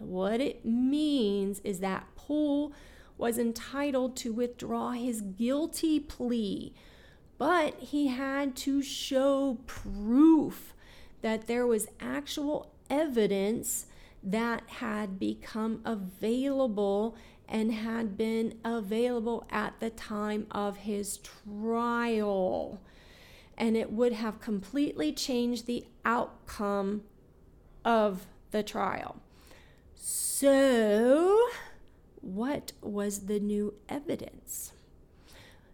What 0.00 0.40
it 0.40 0.64
means 0.64 1.60
is 1.60 1.78
that 1.80 2.08
Poole 2.16 2.72
was 3.16 3.38
entitled 3.38 4.16
to 4.16 4.32
withdraw 4.32 4.90
his 4.90 5.20
guilty 5.20 6.00
plea, 6.00 6.74
but 7.38 7.78
he 7.78 8.08
had 8.08 8.56
to 8.56 8.82
show 8.82 9.58
proof 9.68 10.74
that 11.22 11.46
there 11.46 11.64
was 11.64 11.86
actual 12.00 12.72
evidence 12.90 13.86
that 14.20 14.68
had 14.68 15.20
become 15.20 15.80
available 15.84 17.14
and 17.48 17.72
had 17.72 18.16
been 18.16 18.58
available 18.64 19.46
at 19.50 19.78
the 19.80 19.90
time 19.90 20.46
of 20.50 20.78
his 20.78 21.18
trial. 21.18 22.80
And 23.56 23.76
it 23.76 23.92
would 23.92 24.12
have 24.12 24.40
completely 24.40 25.12
changed 25.12 25.66
the 25.66 25.84
outcome 26.04 27.02
of 27.84 28.26
the 28.50 28.62
trial. 28.62 29.16
So, 29.94 31.38
what 32.20 32.72
was 32.80 33.26
the 33.26 33.38
new 33.38 33.74
evidence? 33.88 34.72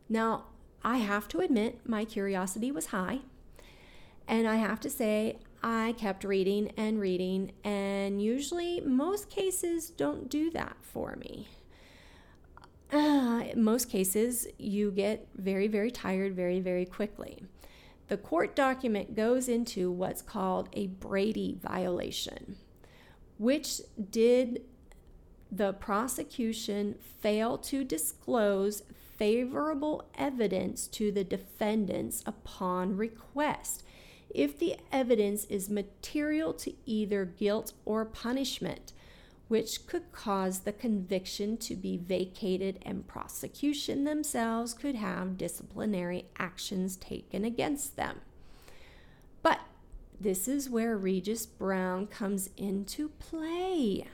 Now, 0.09 0.45
I 0.83 0.99
have 0.99 1.29
to 1.29 1.41
admit, 1.41 1.81
my 1.89 2.05
curiosity 2.05 2.73
was 2.73 2.87
high. 2.87 3.21
And 4.27 4.47
I 4.47 4.57
have 4.57 4.81
to 4.81 4.91
say, 4.91 5.39
I 5.63 5.95
kept 5.99 6.25
reading 6.25 6.73
and 6.77 7.01
reading, 7.01 7.53
and 7.65 8.23
usually 8.23 8.81
most 8.81 9.29
cases 9.29 9.91
don't 9.91 10.31
do 10.31 10.51
that 10.51 10.77
for 10.81 11.17
me. 11.17 11.49
Uh, 12.93 13.45
in 13.53 13.63
most 13.63 13.89
cases, 13.89 14.47
you 14.59 14.91
get 14.91 15.29
very, 15.37 15.69
very 15.69 15.91
tired 15.91 16.35
very, 16.35 16.61
very 16.61 16.85
quickly. 16.85 17.45
The 18.09 18.17
court 18.17 18.57
document 18.57 19.15
goes 19.15 19.49
into 19.49 19.91
what's 19.91 20.23
called 20.23 20.69
a 20.73 20.89
Brady 20.89 21.57
violation, 21.63 22.57
which 23.39 23.81
did 24.11 24.63
the 25.53 25.73
prosecution 25.73 26.97
fail 27.21 27.59
to 27.59 27.85
disclose 27.85 28.83
favorable 29.17 30.09
evidence 30.17 30.87
to 30.89 31.13
the 31.13 31.25
defendants 31.25 32.23
upon 32.27 32.97
request 32.97 33.85
if 34.31 34.59
the 34.59 34.77
evidence 34.93 35.45
is 35.47 35.69
material 35.69 36.53
to 36.55 36.73
either 36.87 37.25
guilt 37.25 37.73
or 37.85 38.05
punishment, 38.05 38.93
which 39.51 39.85
could 39.89 40.13
cause 40.13 40.61
the 40.61 40.73
conviction 40.73 41.57
to 41.57 41.75
be 41.75 41.97
vacated 41.97 42.79
and 42.83 43.09
prosecution 43.09 44.05
themselves 44.05 44.73
could 44.73 44.95
have 44.95 45.37
disciplinary 45.37 46.25
actions 46.39 46.95
taken 46.95 47.45
against 47.45 47.97
them. 47.97 48.21
But 49.43 49.59
this 50.21 50.47
is 50.47 50.71
where 50.71 50.97
Regis 50.97 51.47
Brown 51.47 52.07
comes 52.07 52.51
into 52.57 53.09
play. 53.09 54.07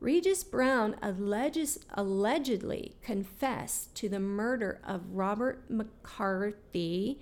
Regis 0.00 0.44
Brown 0.44 0.96
alleges, 1.02 1.80
allegedly 1.92 2.94
confessed 3.02 3.94
to 3.96 4.08
the 4.08 4.18
murder 4.18 4.80
of 4.82 5.10
Robert 5.10 5.68
McCarthy 5.68 7.20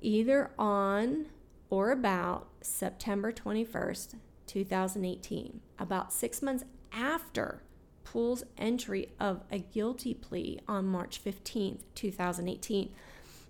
either 0.00 0.52
on 0.56 1.26
or 1.70 1.90
about 1.90 2.46
September 2.60 3.32
21st, 3.32 4.14
2018, 4.52 5.60
about 5.78 6.12
six 6.12 6.42
months 6.42 6.62
after 6.92 7.62
Poole's 8.04 8.44
entry 8.58 9.08
of 9.18 9.40
a 9.50 9.58
guilty 9.58 10.12
plea 10.12 10.60
on 10.68 10.84
March 10.84 11.16
15, 11.16 11.78
2018. 11.94 12.92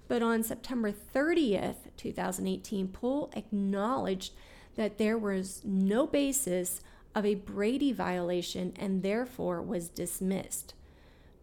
But 0.06 0.22
on 0.22 0.44
September 0.44 0.92
30th, 0.92 1.88
2018, 1.96 2.88
Poole 2.88 3.32
acknowledged 3.34 4.32
that 4.76 4.98
there 4.98 5.18
was 5.18 5.62
no 5.64 6.06
basis 6.06 6.80
of 7.16 7.26
a 7.26 7.34
Brady 7.34 7.92
violation 7.92 8.72
and 8.76 9.02
therefore 9.02 9.60
was 9.60 9.88
dismissed. 9.88 10.74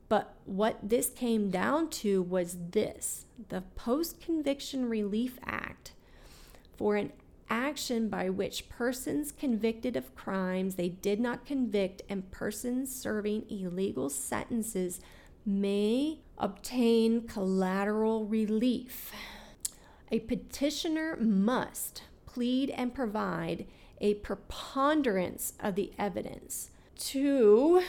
But 0.07 0.35
what 0.45 0.77
this 0.81 1.09
came 1.09 1.51
down 1.51 1.89
to 1.89 2.21
was 2.21 2.57
this 2.71 3.25
the 3.49 3.61
Post 3.75 4.21
Conviction 4.21 4.87
Relief 4.87 5.37
Act 5.45 5.91
for 6.77 6.95
an 6.95 7.11
action 7.49 8.09
by 8.09 8.29
which 8.29 8.69
persons 8.69 9.31
convicted 9.31 9.95
of 9.95 10.15
crimes 10.15 10.75
they 10.75 10.89
did 10.89 11.19
not 11.19 11.45
convict 11.45 12.01
and 12.09 12.29
persons 12.31 12.93
serving 12.95 13.45
illegal 13.49 14.09
sentences 14.09 14.99
may 15.45 16.19
obtain 16.37 17.27
collateral 17.27 18.25
relief. 18.25 19.11
A 20.11 20.19
petitioner 20.19 21.17
must 21.17 22.03
plead 22.25 22.69
and 22.71 22.93
provide 22.93 23.65
a 24.01 24.15
preponderance 24.15 25.53
of 25.59 25.75
the 25.75 25.91
evidence. 25.97 26.71
Two, 26.97 27.81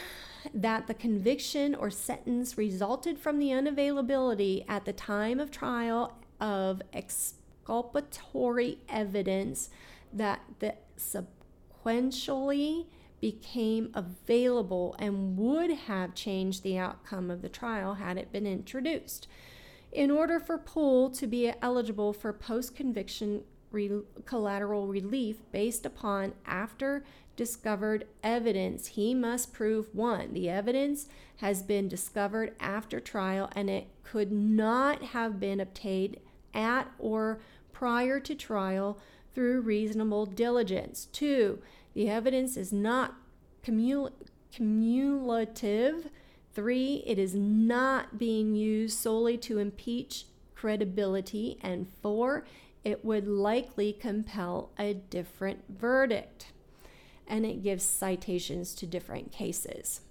that 0.55 0.87
the 0.87 0.95
conviction 0.95 1.75
or 1.75 1.91
sentence 1.91 2.57
resulted 2.57 3.19
from 3.19 3.39
the 3.39 3.49
unavailability 3.49 4.65
at 4.69 4.85
the 4.85 4.93
time 4.93 5.39
of 5.39 5.51
trial 5.51 6.17
of 6.41 6.83
exculpatory 7.71 8.79
evidence 8.89 9.71
that 10.13 10.41
the 10.59 10.75
sequentially 10.99 12.87
became 13.21 13.91
available 13.95 14.97
and 14.99 15.37
would 15.37 15.71
have 15.71 16.15
changed 16.15 16.63
the 16.63 16.77
outcome 16.77 17.31
of 17.31 17.43
the 17.43 17.49
trial 17.49 17.95
had 17.95 18.19
it 18.19 18.33
been 18.33 18.47
introduced. 18.47 19.29
In 19.93 20.11
order 20.11 20.41
for 20.41 20.59
Poole 20.59 21.11
to 21.11 21.27
be 21.27 21.53
eligible 21.63 22.13
for 22.13 22.33
post 22.33 22.75
conviction 22.75 23.43
re- 23.71 24.03
collateral 24.25 24.89
relief 24.89 25.37
based 25.53 25.87
upon 25.87 26.33
after 26.47 27.05
discovered 27.37 28.07
evidence. 28.23 28.89
He 28.89 29.15
must 29.15 29.53
prove 29.53 29.95
one, 29.95 30.33
the 30.33 30.49
evidence 30.51 31.09
has 31.37 31.63
been 31.63 31.89
discovered 31.89 32.55
after 32.59 33.01
trial 33.01 33.49
and 33.55 33.71
it 33.71 33.87
could 34.03 34.33
not 34.33 35.03
have 35.03 35.39
been 35.39 35.61
obtained 35.61 36.17
at 36.55 36.91
or 36.99 37.41
prior 37.81 38.21
to 38.21 38.35
trial 38.35 38.99
through 39.35 39.63
reasonable 39.63 40.27
diligence. 40.27 41.09
Two, 41.13 41.63
the 41.95 42.11
evidence 42.11 42.59
is 42.59 42.75
not 42.75 43.15
cumul- 43.65 44.13
cumulative. 44.53 46.11
Three, 46.53 47.03
it 47.07 47.19
is 47.19 47.35
not 47.35 48.19
being 48.19 48.55
used 48.55 48.99
solely 48.99 49.39
to 49.39 49.57
impeach 49.57 50.27
credibility. 50.55 51.57
And 51.63 51.89
four, 52.03 52.45
it 52.85 53.03
would 53.03 53.27
likely 53.27 53.95
compel 53.95 54.73
a 54.79 54.93
different 54.93 55.61
verdict. 55.71 56.53
And 57.27 57.47
it 57.47 57.63
gives 57.63 57.83
citations 57.83 58.75
to 58.75 58.87
different 58.87 59.33
cases. 59.33 60.03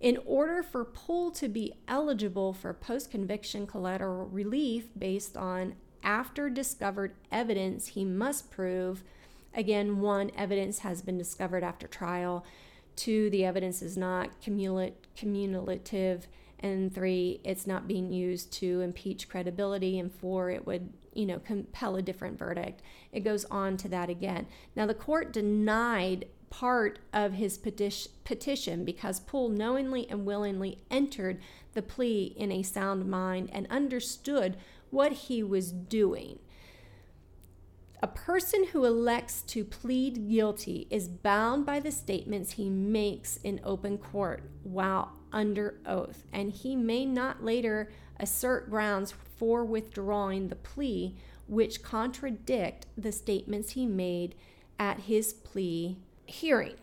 In 0.00 0.18
order 0.24 0.62
for 0.62 0.86
Poole 0.86 1.30
to 1.32 1.46
be 1.46 1.74
eligible 1.86 2.54
for 2.54 2.72
post 2.72 3.10
conviction 3.10 3.66
collateral 3.66 4.28
relief 4.28 4.88
based 4.98 5.36
on 5.36 5.74
after 6.02 6.50
discovered 6.50 7.14
evidence, 7.30 7.88
he 7.88 8.04
must 8.04 8.50
prove 8.50 9.02
again, 9.54 10.00
one, 10.00 10.30
evidence 10.36 10.80
has 10.80 11.02
been 11.02 11.18
discovered 11.18 11.64
after 11.64 11.86
trial, 11.88 12.44
two, 12.94 13.30
the 13.30 13.44
evidence 13.44 13.82
is 13.82 13.96
not 13.96 14.30
cumulative, 14.40 16.28
and 16.60 16.94
three, 16.94 17.40
it's 17.42 17.66
not 17.66 17.88
being 17.88 18.12
used 18.12 18.52
to 18.52 18.80
impeach 18.80 19.28
credibility, 19.28 19.98
and 19.98 20.12
four, 20.12 20.50
it 20.50 20.66
would 20.66 20.92
you 21.14 21.26
know, 21.26 21.38
compel 21.40 21.96
a 21.96 22.02
different 22.02 22.38
verdict. 22.38 22.82
It 23.12 23.20
goes 23.20 23.44
on 23.46 23.76
to 23.78 23.88
that 23.88 24.08
again. 24.08 24.46
Now, 24.76 24.86
the 24.86 24.94
court 24.94 25.32
denied 25.32 26.26
part 26.50 26.98
of 27.12 27.34
his 27.34 27.58
petition 27.58 28.84
because 28.84 29.20
Poole 29.20 29.48
knowingly 29.48 30.08
and 30.10 30.26
willingly 30.26 30.82
entered 30.90 31.40
the 31.74 31.82
plea 31.82 32.34
in 32.36 32.50
a 32.50 32.62
sound 32.62 33.08
mind 33.08 33.50
and 33.52 33.66
understood 33.68 34.56
what 34.90 35.12
he 35.12 35.42
was 35.42 35.72
doing. 35.72 36.38
A 38.02 38.06
person 38.06 38.68
who 38.68 38.84
elects 38.84 39.42
to 39.42 39.64
plead 39.64 40.28
guilty 40.28 40.86
is 40.90 41.06
bound 41.06 41.66
by 41.66 41.80
the 41.80 41.92
statements 41.92 42.52
he 42.52 42.70
makes 42.70 43.36
in 43.38 43.60
open 43.62 43.98
court 43.98 44.50
while 44.62 45.12
under 45.32 45.78
oath, 45.84 46.24
and 46.32 46.50
he 46.50 46.74
may 46.74 47.04
not 47.04 47.44
later 47.44 47.90
assert 48.18 48.70
grounds 48.70 49.12
for 49.36 49.64
withdrawing 49.64 50.48
the 50.48 50.56
plea 50.56 51.14
which 51.46 51.82
contradict 51.82 52.86
the 52.96 53.12
statements 53.12 53.72
he 53.72 53.84
made 53.84 54.34
at 54.78 55.00
his 55.00 55.32
plea 55.32 55.98
hearing. 56.24 56.76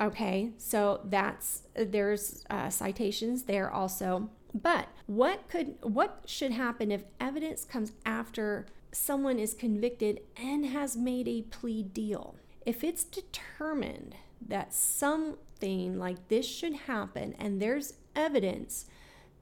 Okay, 0.00 0.50
so 0.56 1.00
that's 1.04 1.62
there's 1.74 2.44
uh, 2.50 2.70
citations 2.70 3.44
there 3.44 3.70
also. 3.70 4.30
But 4.54 4.88
what 5.06 5.48
could 5.48 5.76
what 5.82 6.24
should 6.26 6.52
happen 6.52 6.90
if 6.90 7.04
evidence 7.18 7.64
comes 7.64 7.92
after 8.04 8.66
someone 8.92 9.38
is 9.38 9.54
convicted 9.54 10.20
and 10.36 10.66
has 10.66 10.96
made 10.96 11.28
a 11.28 11.42
plea 11.42 11.82
deal? 11.82 12.36
If 12.66 12.84
it's 12.84 13.04
determined 13.04 14.14
that 14.46 14.74
something 14.74 15.98
like 15.98 16.28
this 16.28 16.46
should 16.46 16.74
happen 16.74 17.34
and 17.38 17.60
there's 17.60 17.94
evidence 18.14 18.86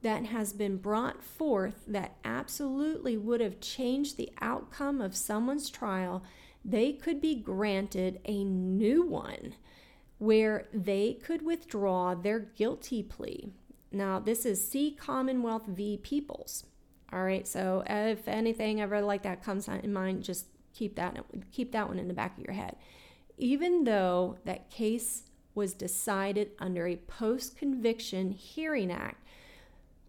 that 0.01 0.25
has 0.27 0.53
been 0.53 0.77
brought 0.77 1.21
forth 1.21 1.83
that 1.87 2.15
absolutely 2.23 3.17
would 3.17 3.41
have 3.41 3.59
changed 3.59 4.17
the 4.17 4.31
outcome 4.41 5.01
of 5.01 5.15
someone's 5.15 5.69
trial, 5.69 6.23
they 6.65 6.93
could 6.93 7.21
be 7.21 7.35
granted 7.35 8.19
a 8.25 8.43
new 8.43 9.05
one 9.05 9.55
where 10.17 10.67
they 10.73 11.13
could 11.13 11.43
withdraw 11.43 12.15
their 12.15 12.39
guilty 12.39 13.03
plea. 13.03 13.51
Now, 13.91 14.19
this 14.19 14.45
is 14.45 14.65
C 14.65 14.91
Commonwealth 14.91 15.65
v. 15.67 15.97
Peoples. 15.97 16.65
All 17.11 17.23
right, 17.23 17.45
so 17.45 17.83
if 17.87 18.27
anything 18.27 18.79
ever 18.79 19.01
like 19.01 19.23
that 19.23 19.43
comes 19.43 19.67
in 19.67 19.91
mind, 19.91 20.23
just 20.23 20.45
keep 20.73 20.95
that 20.95 21.17
keep 21.51 21.73
that 21.73 21.89
one 21.89 21.99
in 21.99 22.07
the 22.07 22.13
back 22.13 22.37
of 22.37 22.43
your 22.43 22.53
head. 22.53 22.77
Even 23.37 23.83
though 23.83 24.37
that 24.45 24.69
case 24.69 25.23
was 25.53 25.73
decided 25.73 26.51
under 26.59 26.87
a 26.87 26.95
post-conviction 26.95 28.31
hearing 28.31 28.91
act, 28.91 29.25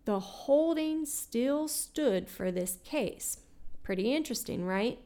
the 0.04 0.20
holding 0.20 1.04
still 1.04 1.66
stood 1.66 2.28
for 2.28 2.52
this 2.52 2.78
case. 2.84 3.38
Pretty 3.82 4.14
interesting, 4.14 4.64
right? 4.64 5.00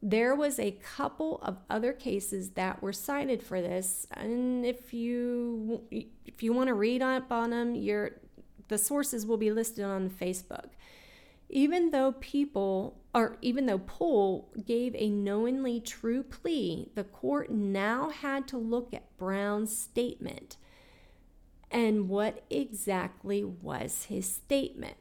There 0.00 0.34
was 0.34 0.58
a 0.58 0.72
couple 0.72 1.40
of 1.42 1.58
other 1.68 1.92
cases 1.92 2.50
that 2.50 2.80
were 2.80 2.92
cited 2.92 3.42
for 3.42 3.60
this, 3.60 4.06
and 4.12 4.64
if 4.64 4.94
you 4.94 5.82
if 5.90 6.42
you 6.42 6.52
want 6.52 6.68
to 6.68 6.74
read 6.74 7.02
up 7.02 7.32
on 7.32 7.50
them, 7.50 7.74
your 7.74 8.12
the 8.68 8.78
sources 8.78 9.26
will 9.26 9.38
be 9.38 9.50
listed 9.50 9.84
on 9.84 10.10
Facebook. 10.10 10.70
Even 11.48 11.90
though 11.90 12.12
people 12.12 13.00
or 13.14 13.38
even 13.42 13.66
though 13.66 13.78
Poole 13.78 14.52
gave 14.64 14.94
a 14.94 15.08
knowingly 15.08 15.80
true 15.80 16.22
plea, 16.22 16.90
the 16.94 17.04
court 17.04 17.50
now 17.50 18.10
had 18.10 18.46
to 18.48 18.58
look 18.58 18.94
at 18.94 19.16
Brown's 19.16 19.76
statement 19.76 20.58
and 21.70 22.08
what 22.08 22.44
exactly 22.50 23.44
was 23.44 24.04
his 24.04 24.26
statement? 24.26 24.96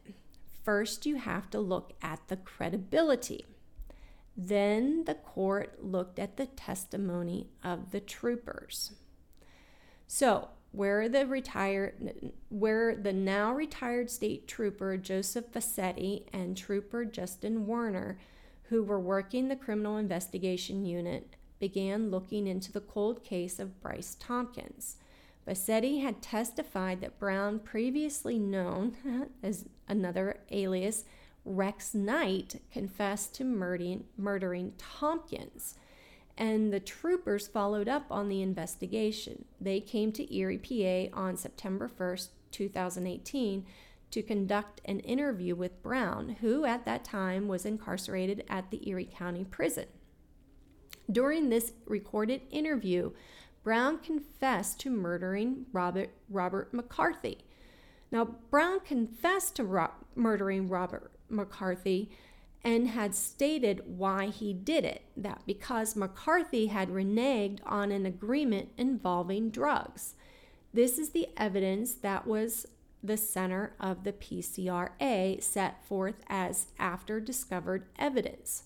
First, 0.64 1.06
you 1.06 1.16
have 1.16 1.50
to 1.52 1.60
look 1.60 1.94
at 2.02 2.20
the 2.28 2.36
credibility. 2.36 3.46
Then 4.38 5.06
the 5.06 5.16
court 5.16 5.84
looked 5.84 6.20
at 6.20 6.38
the 6.38 6.46
testimony 6.46 7.48
of 7.64 7.90
the 7.90 8.00
troopers. 8.00 8.92
So, 10.06 10.50
where 10.72 11.10
the 11.10 11.26
retired 11.26 12.32
where 12.50 12.96
the 12.96 13.14
now 13.14 13.52
retired 13.54 14.12
state 14.12 14.48
trooper 14.48 14.96
Joseph 14.96 15.52
Vassetti 15.52 16.24
and 16.32 16.56
trooper 16.56 17.04
Justin 17.04 17.66
Werner, 17.66 18.20
who 18.64 18.84
were 18.84 19.00
working 19.00 19.48
the 19.48 19.56
criminal 19.56 19.98
investigation 19.98 20.86
unit, 20.86 21.36
began 21.60 22.12
looking 22.12 22.46
into 22.46 22.72
the 22.72 22.82
cold 22.82 23.24
case 23.24 23.58
of 23.58 23.82
Bryce 23.82 24.16
Tompkins. 24.20 24.98
Vassetti 25.48 26.02
had 26.02 26.22
testified 26.22 27.02
that 27.02 27.20
Brown, 27.20 27.60
previously 27.60 28.38
known 28.38 29.30
as 29.44 29.66
another 29.88 30.42
alias, 30.52 31.06
Rex 31.48 31.94
Knight, 31.94 32.62
confessed 32.72 33.34
to 33.36 33.46
murdering, 33.46 34.04
murdering 34.18 34.74
Tompkins. 34.78 35.76
And 36.38 36.72
the 36.72 36.80
troopers 36.80 37.48
followed 37.48 37.88
up 37.88 38.06
on 38.12 38.28
the 38.30 38.42
investigation. 38.42 39.46
They 39.60 39.80
came 39.80 40.12
to 40.12 40.36
Erie, 40.36 40.58
PA 40.58 41.18
on 41.18 41.38
September 41.38 41.90
1st, 41.90 42.30
2018, 42.52 43.66
to 44.12 44.22
conduct 44.22 44.82
an 44.86 45.00
interview 45.00 45.56
with 45.56 45.82
Brown, 45.82 46.38
who 46.42 46.66
at 46.66 46.86
that 46.86 47.04
time 47.04 47.48
was 47.48 47.66
incarcerated 47.66 48.44
at 48.50 48.70
the 48.70 48.88
Erie 48.88 49.10
County 49.12 49.44
Prison. 49.46 49.86
During 51.12 51.50
this 51.50 51.72
recorded 51.86 52.42
interview, 52.52 53.12
Brown 53.64 54.00
confessed 54.00 54.80
to 54.82 54.90
murdering 54.90 55.66
Robert, 55.74 56.12
Robert 56.30 56.74
McCarthy. 56.74 57.40
Now, 58.12 58.26
Brown 58.26 58.82
confessed 58.82 59.56
to 59.56 59.64
ro- 59.64 59.92
murdering 60.16 60.70
Robert 60.70 61.17
McCarthy 61.30 62.10
and 62.64 62.90
had 62.90 63.16
stated 63.16 63.82
why 63.86 64.28
he 64.28 64.54
did 64.54 64.84
it 64.84 65.04
that 65.16 65.42
because 65.46 65.96
McCarthy 65.96 66.68
had 66.68 66.90
reneged 66.90 67.60
on 67.66 67.92
an 67.92 68.06
agreement 68.06 68.70
involving 68.78 69.50
drugs. 69.50 70.16
This 70.74 70.98
is 70.98 71.10
the 71.10 71.30
evidence 71.38 71.94
that 71.94 72.28
was 72.28 72.68
the 73.04 73.18
center 73.18 73.74
of 73.80 74.04
the 74.04 74.12
PCRA 74.12 75.42
set 75.42 75.86
forth 75.86 76.16
as 76.28 76.68
after 76.78 77.20
discovered 77.20 77.86
evidence. 77.98 78.64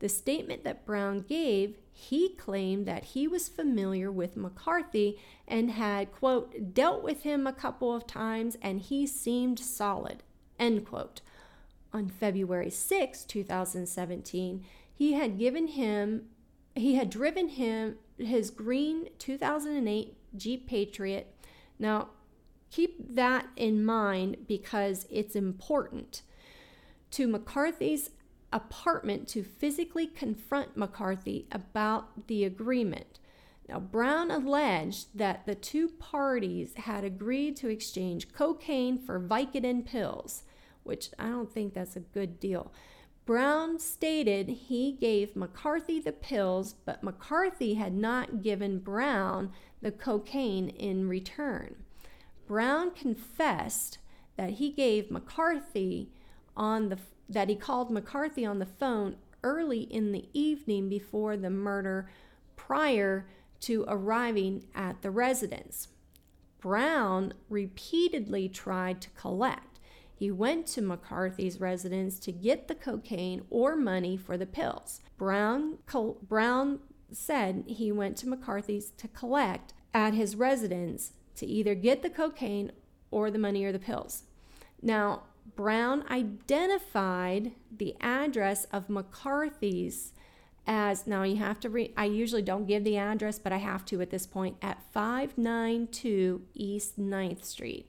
The 0.00 0.08
statement 0.08 0.62
that 0.64 0.86
Brown 0.86 1.22
gave, 1.22 1.78
he 1.92 2.28
claimed 2.30 2.86
that 2.86 3.06
he 3.06 3.26
was 3.26 3.48
familiar 3.48 4.12
with 4.12 4.36
McCarthy 4.36 5.18
and 5.46 5.72
had, 5.72 6.12
quote, 6.12 6.74
dealt 6.74 7.02
with 7.02 7.22
him 7.22 7.46
a 7.46 7.52
couple 7.52 7.94
of 7.94 8.06
times 8.06 8.56
and 8.62 8.80
he 8.80 9.06
seemed 9.06 9.58
solid, 9.58 10.22
end 10.58 10.86
quote. 10.86 11.20
On 11.92 12.08
February 12.08 12.70
6, 12.70 13.24
2017, 13.24 14.64
he 14.94 15.12
had 15.14 15.38
given 15.38 15.68
him, 15.68 16.26
he 16.74 16.96
had 16.96 17.08
driven 17.08 17.48
him 17.48 17.96
his 18.18 18.50
green 18.50 19.08
2008 19.18 20.16
Jeep 20.36 20.66
Patriot. 20.66 21.34
Now, 21.78 22.08
keep 22.70 23.14
that 23.14 23.46
in 23.56 23.84
mind 23.84 24.38
because 24.46 25.06
it's 25.10 25.36
important. 25.36 26.22
To 27.12 27.26
McCarthy's 27.26 28.10
apartment 28.52 29.28
to 29.28 29.42
physically 29.42 30.06
confront 30.06 30.76
McCarthy 30.76 31.46
about 31.52 32.26
the 32.28 32.44
agreement. 32.44 33.18
Now, 33.68 33.78
Brown 33.78 34.30
alleged 34.30 35.08
that 35.14 35.44
the 35.44 35.54
two 35.54 35.88
parties 35.88 36.74
had 36.74 37.04
agreed 37.04 37.56
to 37.56 37.68
exchange 37.68 38.32
cocaine 38.32 38.98
for 38.98 39.20
Vicodin 39.20 39.84
pills, 39.84 40.44
which 40.88 41.10
I 41.18 41.28
don't 41.28 41.52
think 41.52 41.74
that's 41.74 41.94
a 41.96 42.00
good 42.00 42.40
deal. 42.40 42.72
Brown 43.26 43.78
stated 43.78 44.48
he 44.48 44.92
gave 44.92 45.36
McCarthy 45.36 46.00
the 46.00 46.12
pills, 46.12 46.72
but 46.72 47.02
McCarthy 47.02 47.74
had 47.74 47.92
not 47.92 48.42
given 48.42 48.78
Brown 48.78 49.52
the 49.82 49.92
cocaine 49.92 50.70
in 50.70 51.08
return. 51.08 51.76
Brown 52.46 52.90
confessed 52.90 53.98
that 54.36 54.52
he 54.52 54.70
gave 54.70 55.10
McCarthy 55.10 56.10
on 56.56 56.88
the 56.88 56.98
that 57.28 57.50
he 57.50 57.54
called 57.54 57.90
McCarthy 57.90 58.46
on 58.46 58.58
the 58.58 58.64
phone 58.64 59.16
early 59.44 59.80
in 59.80 60.12
the 60.12 60.28
evening 60.32 60.88
before 60.88 61.36
the 61.36 61.50
murder 61.50 62.10
prior 62.56 63.28
to 63.60 63.84
arriving 63.86 64.64
at 64.74 65.02
the 65.02 65.10
residence. 65.10 65.88
Brown 66.60 67.34
repeatedly 67.50 68.48
tried 68.48 69.00
to 69.02 69.10
collect. 69.10 69.77
He 70.18 70.32
went 70.32 70.66
to 70.68 70.82
McCarthy's 70.82 71.60
residence 71.60 72.18
to 72.18 72.32
get 72.32 72.66
the 72.66 72.74
cocaine 72.74 73.42
or 73.50 73.76
money 73.76 74.16
for 74.16 74.36
the 74.36 74.46
pills. 74.46 75.00
Brown, 75.16 75.78
Brown 76.26 76.80
said 77.12 77.62
he 77.68 77.92
went 77.92 78.16
to 78.16 78.28
McCarthy's 78.28 78.90
to 78.96 79.06
collect 79.06 79.74
at 79.94 80.14
his 80.14 80.34
residence 80.34 81.12
to 81.36 81.46
either 81.46 81.76
get 81.76 82.02
the 82.02 82.10
cocaine 82.10 82.72
or 83.12 83.30
the 83.30 83.38
money 83.38 83.64
or 83.64 83.70
the 83.70 83.78
pills. 83.78 84.24
Now, 84.82 85.22
Brown 85.54 86.04
identified 86.10 87.52
the 87.70 87.94
address 88.00 88.64
of 88.72 88.90
McCarthy's 88.90 90.14
as 90.66 91.06
now 91.06 91.22
you 91.22 91.36
have 91.36 91.60
to 91.60 91.70
read, 91.70 91.94
I 91.96 92.06
usually 92.06 92.42
don't 92.42 92.66
give 92.66 92.82
the 92.82 92.98
address, 92.98 93.38
but 93.38 93.52
I 93.52 93.56
have 93.56 93.84
to 93.86 94.02
at 94.02 94.10
this 94.10 94.26
point 94.26 94.56
at 94.60 94.82
592 94.92 96.42
East 96.54 97.00
9th 97.00 97.44
Street 97.44 97.88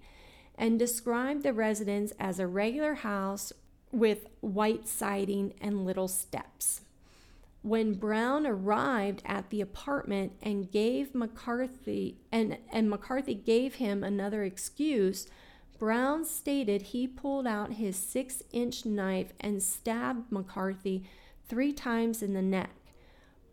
and 0.60 0.78
described 0.78 1.41
the 1.41 1.53
residence 1.53 2.14
as 2.20 2.38
a 2.38 2.45
regular 2.45 2.93
house 2.93 3.51
with 3.91 4.28
white 4.41 4.88
siding 4.88 5.53
and 5.60 5.86
little 5.86 6.07
steps. 6.07 6.82
When 7.64 7.95
Brown 7.95 8.45
arrived 8.45 9.24
at 9.26 9.49
the 9.49 9.62
apartment 9.62 10.34
and 10.43 10.72
gave 10.72 11.16
McCarthy 11.16 12.18
and, 12.32 12.57
and 12.72 12.89
McCarthy 12.89 13.34
gave 13.34 13.76
him 13.76 14.03
another 14.03 14.43
excuse 14.43 15.28
Brown 15.80 16.26
stated 16.26 16.82
he 16.82 17.07
pulled 17.07 17.47
out 17.47 17.74
his 17.74 17.95
six 17.95 18.43
inch 18.51 18.86
knife 18.86 19.32
and 19.39 19.64
stabbed 19.64 20.30
McCarthy 20.30 21.05
three 21.47 21.72
times 21.72 22.22
in 22.22 22.34
the 22.34 22.41
neck. 22.41 22.72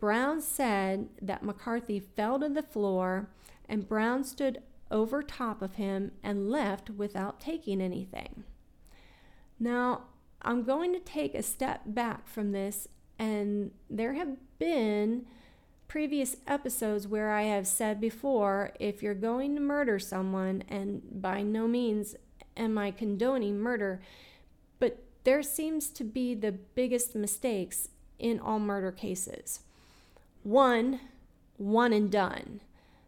Brown 0.01 0.41
said 0.41 1.07
that 1.21 1.41
McCarthy 1.41 2.01
fell 2.01 2.37
to 2.39 2.49
the 2.49 2.61
floor 2.61 3.29
and 3.69 3.87
Brown 3.87 4.25
stood 4.25 4.61
over 4.91 5.21
top 5.21 5.61
of 5.61 5.75
him 5.75 6.11
and 6.23 6.49
left 6.49 6.89
without 6.89 7.39
taking 7.39 7.81
anything. 7.81 8.43
Now, 9.59 10.03
I'm 10.41 10.63
going 10.63 10.93
to 10.93 10.99
take 10.99 11.33
a 11.33 11.43
step 11.43 11.81
back 11.85 12.27
from 12.27 12.51
this, 12.51 12.87
and 13.17 13.71
there 13.89 14.13
have 14.13 14.37
been 14.59 15.25
previous 15.87 16.37
episodes 16.45 17.07
where 17.07 17.31
I 17.31 17.43
have 17.43 17.65
said 17.65 17.99
before 17.99 18.73
if 18.79 19.01
you're 19.01 19.13
going 19.13 19.55
to 19.55 19.61
murder 19.61 19.99
someone, 19.99 20.63
and 20.67 21.01
by 21.21 21.41
no 21.41 21.67
means 21.67 22.15
am 22.55 22.77
I 22.77 22.91
condoning 22.91 23.59
murder, 23.59 24.01
but 24.79 25.03
there 25.23 25.43
seems 25.43 25.89
to 25.89 26.03
be 26.03 26.35
the 26.35 26.51
biggest 26.51 27.15
mistakes 27.15 27.89
in 28.19 28.39
all 28.39 28.59
murder 28.59 28.91
cases. 28.91 29.61
One, 30.43 30.99
one 31.57 31.93
and 31.93 32.11
done. 32.11 32.61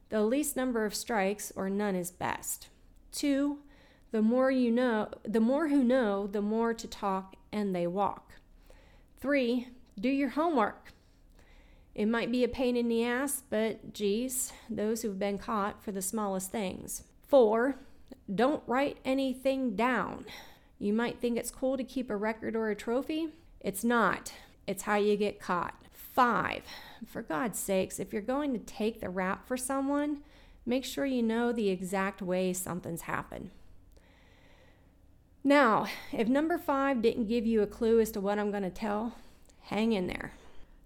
The 0.09 0.23
least 0.23 0.55
number 0.55 0.85
of 0.85 0.95
strikes 0.95 1.51
or 1.55 1.69
none 1.69 1.95
is 1.95 2.11
best. 2.11 2.67
Two, 3.11 3.59
the 4.11 4.21
more 4.21 4.49
you 4.49 4.71
know, 4.71 5.09
the 5.23 5.39
more 5.39 5.67
who 5.67 5.83
know, 5.83 6.27
the 6.27 6.41
more 6.41 6.73
to 6.73 6.87
talk 6.87 7.35
and 7.51 7.75
they 7.75 7.87
walk. 7.87 8.33
Three, 9.19 9.67
do 9.99 10.09
your 10.09 10.29
homework. 10.29 10.93
It 11.93 12.07
might 12.07 12.31
be 12.31 12.43
a 12.43 12.47
pain 12.47 12.77
in 12.77 12.87
the 12.87 13.03
ass, 13.03 13.43
but 13.49 13.93
geez, 13.93 14.53
those 14.69 15.01
who've 15.01 15.19
been 15.19 15.37
caught 15.37 15.83
for 15.83 15.91
the 15.91 16.01
smallest 16.01 16.51
things. 16.51 17.03
Four, 17.27 17.75
don't 18.33 18.63
write 18.65 18.97
anything 19.03 19.75
down. 19.75 20.25
You 20.79 20.93
might 20.93 21.19
think 21.19 21.37
it's 21.37 21.51
cool 21.51 21.77
to 21.77 21.83
keep 21.83 22.09
a 22.09 22.15
record 22.15 22.55
or 22.55 22.69
a 22.69 22.75
trophy. 22.75 23.29
It's 23.59 23.83
not. 23.83 24.31
It's 24.65 24.83
how 24.83 24.95
you 24.95 25.17
get 25.17 25.39
caught. 25.39 25.78
Five, 26.19 26.63
for 27.07 27.21
God's 27.21 27.57
sakes, 27.57 27.97
if 27.97 28.11
you're 28.11 28.21
going 28.21 28.51
to 28.51 28.59
take 28.59 28.99
the 28.99 29.09
rap 29.09 29.47
for 29.47 29.55
someone, 29.55 30.19
make 30.65 30.83
sure 30.83 31.05
you 31.05 31.23
know 31.23 31.53
the 31.53 31.69
exact 31.69 32.21
way 32.21 32.51
something's 32.51 33.03
happened. 33.03 33.51
Now, 35.45 35.85
if 36.11 36.27
number 36.27 36.57
five 36.57 37.01
didn't 37.01 37.29
give 37.29 37.45
you 37.45 37.61
a 37.61 37.67
clue 37.67 38.01
as 38.01 38.11
to 38.11 38.19
what 38.19 38.37
I'm 38.37 38.51
going 38.51 38.63
to 38.63 38.69
tell, 38.69 39.15
hang 39.61 39.93
in 39.93 40.07
there. 40.07 40.33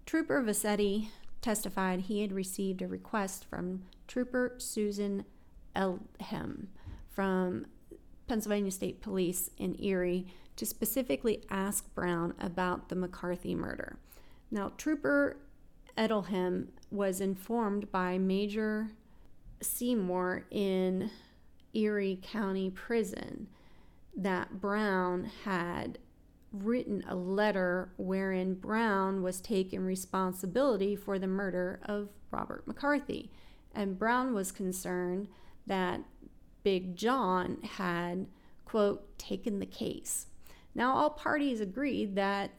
Trooper 0.06 0.40
Vassetti 0.40 1.08
testified 1.42 2.02
he 2.02 2.20
had 2.20 2.30
received 2.30 2.80
a 2.80 2.86
request 2.86 3.44
from 3.44 3.86
Trooper 4.06 4.54
Susan 4.58 5.24
Elhem 5.74 6.68
from 7.10 7.66
Pennsylvania 8.28 8.70
State 8.70 9.02
Police 9.02 9.50
in 9.58 9.74
Erie 9.82 10.28
to 10.54 10.64
specifically 10.64 11.42
ask 11.50 11.92
Brown 11.92 12.34
about 12.38 12.88
the 12.88 12.94
McCarthy 12.94 13.56
murder. 13.56 13.98
Now, 14.54 14.70
Trooper 14.78 15.36
Edelham 15.98 16.68
was 16.92 17.20
informed 17.20 17.90
by 17.90 18.18
Major 18.18 18.92
Seymour 19.60 20.44
in 20.48 21.10
Erie 21.74 22.20
County 22.22 22.70
Prison 22.70 23.48
that 24.16 24.60
Brown 24.60 25.28
had 25.44 25.98
written 26.52 27.02
a 27.08 27.16
letter 27.16 27.90
wherein 27.96 28.54
Brown 28.54 29.24
was 29.24 29.40
taking 29.40 29.80
responsibility 29.80 30.94
for 30.94 31.18
the 31.18 31.26
murder 31.26 31.80
of 31.82 32.10
Robert 32.30 32.64
McCarthy. 32.64 33.32
And 33.74 33.98
Brown 33.98 34.34
was 34.34 34.52
concerned 34.52 35.26
that 35.66 36.00
Big 36.62 36.94
John 36.94 37.58
had, 37.62 38.28
quote, 38.64 39.18
taken 39.18 39.58
the 39.58 39.66
case. 39.66 40.26
Now, 40.76 40.94
all 40.94 41.10
parties 41.10 41.60
agreed 41.60 42.14
that 42.14 42.52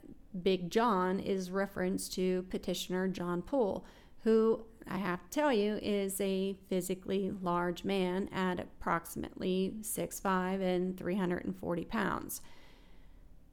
Big 0.43 0.69
John 0.69 1.19
is 1.19 1.51
reference 1.51 2.09
to 2.09 2.43
petitioner 2.49 3.07
John 3.07 3.41
Poole, 3.41 3.85
who 4.23 4.65
I 4.87 4.97
have 4.97 5.23
to 5.23 5.29
tell 5.29 5.53
you 5.53 5.79
is 5.81 6.19
a 6.21 6.55
physically 6.69 7.31
large 7.41 7.83
man 7.83 8.29
at 8.31 8.59
approximately 8.59 9.73
6'5 9.81 10.61
and 10.61 10.97
340 10.97 11.85
pounds. 11.85 12.41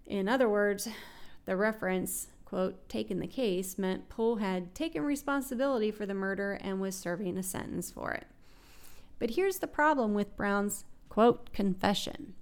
In 0.06 0.28
other 0.28 0.48
words, 0.48 0.88
the 1.44 1.56
reference, 1.56 2.28
quote, 2.44 2.88
taken 2.88 3.18
the 3.18 3.26
case 3.26 3.78
meant 3.78 4.08
Poole 4.08 4.36
had 4.36 4.74
taken 4.74 5.02
responsibility 5.02 5.90
for 5.90 6.04
the 6.04 6.14
murder 6.14 6.58
and 6.60 6.80
was 6.80 6.94
serving 6.96 7.38
a 7.38 7.42
sentence 7.42 7.90
for 7.90 8.12
it. 8.12 8.26
But 9.18 9.30
here's 9.30 9.58
the 9.58 9.66
problem 9.66 10.14
with 10.14 10.36
Brown's, 10.36 10.84
quote, 11.08 11.52
confession. 11.52 12.34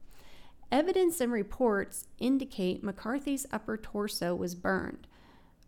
Evidence 0.70 1.20
and 1.20 1.32
reports 1.32 2.06
indicate 2.18 2.84
McCarthy's 2.84 3.46
upper 3.52 3.76
torso 3.76 4.34
was 4.34 4.54
burned. 4.54 5.08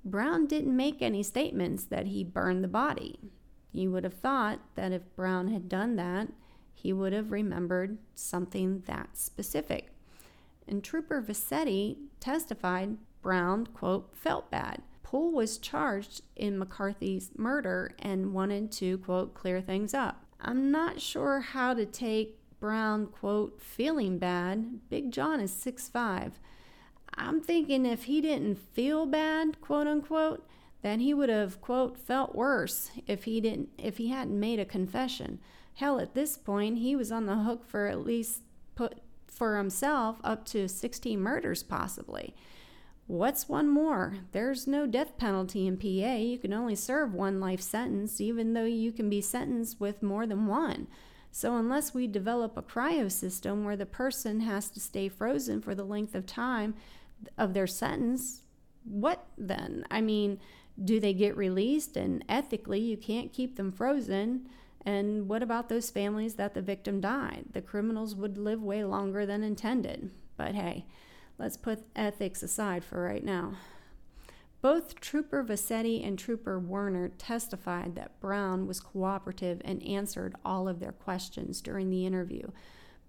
Brown 0.05 0.46
didn't 0.46 0.76
make 0.76 1.03
any 1.03 1.22
statements 1.22 1.84
that 1.84 2.07
he 2.07 2.22
burned 2.22 2.62
the 2.62 2.68
body. 2.68 3.18
You 3.72 3.90
would 3.90 4.05
have 4.05 4.14
thought 4.14 4.61
that 4.74 4.92
if 4.92 5.14
Brown 5.16 5.48
had 5.48 5.68
done 5.68 5.96
that, 5.96 6.28
he 6.72 6.92
would 6.92 7.12
have 7.12 7.32
remembered 7.32 7.98
something 8.14 8.82
that 8.86 9.16
specific. 9.16 9.92
And 10.68 10.82
Trooper 10.82 11.22
Vassetti 11.22 11.96
testified 12.20 12.96
Brown, 13.22 13.66
quote, 13.66 14.14
felt 14.16 14.50
bad. 14.50 14.82
Poole 15.03 15.32
was 15.32 15.59
charged 15.59 16.22
in 16.36 16.59
McCarthy's 16.59 17.30
murder 17.36 17.92
and 17.98 18.32
wanted 18.32 18.72
to, 18.72 18.98
quote, 18.98 19.34
clear 19.34 19.61
things 19.61 19.94
up. 19.94 20.24
I'm 20.40 20.70
not 20.70 21.00
sure 21.00 21.40
how 21.40 21.74
to 21.74 21.86
take 21.86 22.41
Brown, 22.62 23.06
quote, 23.08 23.60
feeling 23.60 24.18
bad. 24.18 24.88
Big 24.88 25.10
John 25.10 25.40
is 25.40 25.52
six 25.52 25.88
five. 25.88 26.38
I'm 27.12 27.40
thinking 27.40 27.84
if 27.84 28.04
he 28.04 28.20
didn't 28.20 28.54
feel 28.54 29.04
bad, 29.04 29.60
quote 29.60 29.88
unquote, 29.88 30.46
then 30.80 31.00
he 31.00 31.12
would 31.12 31.28
have, 31.28 31.60
quote, 31.60 31.98
felt 31.98 32.36
worse 32.36 32.92
if 33.08 33.24
he 33.24 33.40
didn't 33.40 33.70
if 33.78 33.98
he 33.98 34.10
hadn't 34.10 34.38
made 34.38 34.60
a 34.60 34.64
confession. 34.64 35.40
Hell, 35.74 35.98
at 35.98 36.14
this 36.14 36.38
point, 36.38 36.78
he 36.78 36.94
was 36.94 37.10
on 37.10 37.26
the 37.26 37.34
hook 37.34 37.66
for 37.66 37.88
at 37.88 38.06
least 38.06 38.42
put 38.76 39.00
for 39.26 39.56
himself 39.56 40.18
up 40.22 40.44
to 40.44 40.68
16 40.68 41.18
murders 41.18 41.64
possibly. 41.64 42.32
What's 43.08 43.48
one 43.48 43.68
more? 43.68 44.18
There's 44.30 44.68
no 44.68 44.86
death 44.86 45.18
penalty 45.18 45.66
in 45.66 45.78
PA. 45.78 46.14
You 46.14 46.38
can 46.38 46.52
only 46.52 46.76
serve 46.76 47.12
one 47.12 47.40
life 47.40 47.60
sentence, 47.60 48.20
even 48.20 48.52
though 48.52 48.64
you 48.66 48.92
can 48.92 49.10
be 49.10 49.20
sentenced 49.20 49.80
with 49.80 50.00
more 50.00 50.28
than 50.28 50.46
one. 50.46 50.86
So, 51.35 51.57
unless 51.57 51.95
we 51.95 52.07
develop 52.07 52.59
a 52.59 52.62
cryo 52.62 53.11
system 53.11 53.64
where 53.64 53.76
the 53.76 53.87
person 53.87 54.41
has 54.41 54.68
to 54.70 54.80
stay 54.80 55.09
frozen 55.09 55.62
for 55.62 55.74
the 55.74 55.83
length 55.83 56.14
of 56.14 56.26
time 56.26 56.74
of 57.39 57.55
their 57.55 57.66
sentence, 57.66 58.43
what 58.85 59.24
then? 59.39 59.87
I 59.91 60.03
mean, 60.03 60.39
do 60.83 61.01
they 61.01 61.14
get 61.14 61.35
released? 61.35 61.97
And 61.97 62.22
ethically, 62.28 62.80
you 62.80 62.99
can't 62.99 63.33
keep 63.33 63.57
them 63.57 63.72
frozen. 63.72 64.47
And 64.85 65.26
what 65.26 65.43
about 65.43 65.70
those 65.70 65.89
families 65.89 66.35
that 66.35 66.53
the 66.53 66.61
victim 66.61 67.01
died? 67.01 67.47
The 67.53 67.62
criminals 67.62 68.14
would 68.14 68.37
live 68.37 68.62
way 68.62 68.85
longer 68.85 69.24
than 69.24 69.43
intended. 69.43 70.11
But 70.37 70.55
hey, 70.55 70.85
let's 71.39 71.57
put 71.57 71.85
ethics 71.97 72.43
aside 72.43 72.85
for 72.85 73.03
right 73.03 73.24
now. 73.24 73.55
Both 74.62 75.00
Trooper 75.00 75.42
Vassetti 75.42 76.06
and 76.06 76.16
Trooper 76.16 76.56
Werner 76.56 77.08
testified 77.08 77.96
that 77.96 78.20
Brown 78.20 78.68
was 78.68 78.78
cooperative 78.78 79.60
and 79.64 79.82
answered 79.82 80.36
all 80.44 80.68
of 80.68 80.78
their 80.78 80.92
questions 80.92 81.60
during 81.60 81.90
the 81.90 82.06
interview. 82.06 82.52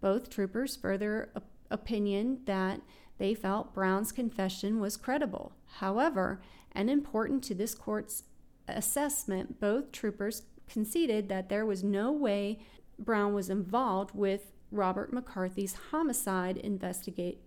Both 0.02 0.32
troopers 0.32 0.76
further 0.76 1.30
op- 1.36 1.46
opinion 1.70 2.40
that 2.46 2.82
they 3.20 3.36
felt 3.36 3.74
Brown's 3.74 4.12
confession 4.12 4.80
was 4.80 4.98
credible. 4.98 5.54
However, 5.78 6.42
and 6.72 6.90
important 6.90 7.44
to 7.44 7.54
this 7.54 7.76
court's 7.76 8.24
assessment, 8.68 9.60
both 9.60 9.92
troopers 9.92 10.44
conceded 10.68 11.30
that 11.30 11.50
there 11.50 11.68
was 11.68 11.84
no 11.84 12.12
way 12.12 12.60
Brown 12.98 13.36
was 13.36 13.52
involved 13.52 14.16
with 14.16 14.52
Robert 14.72 15.14
McCarthy's 15.14 15.78
homicide 15.92 16.58
investigate 16.58 17.42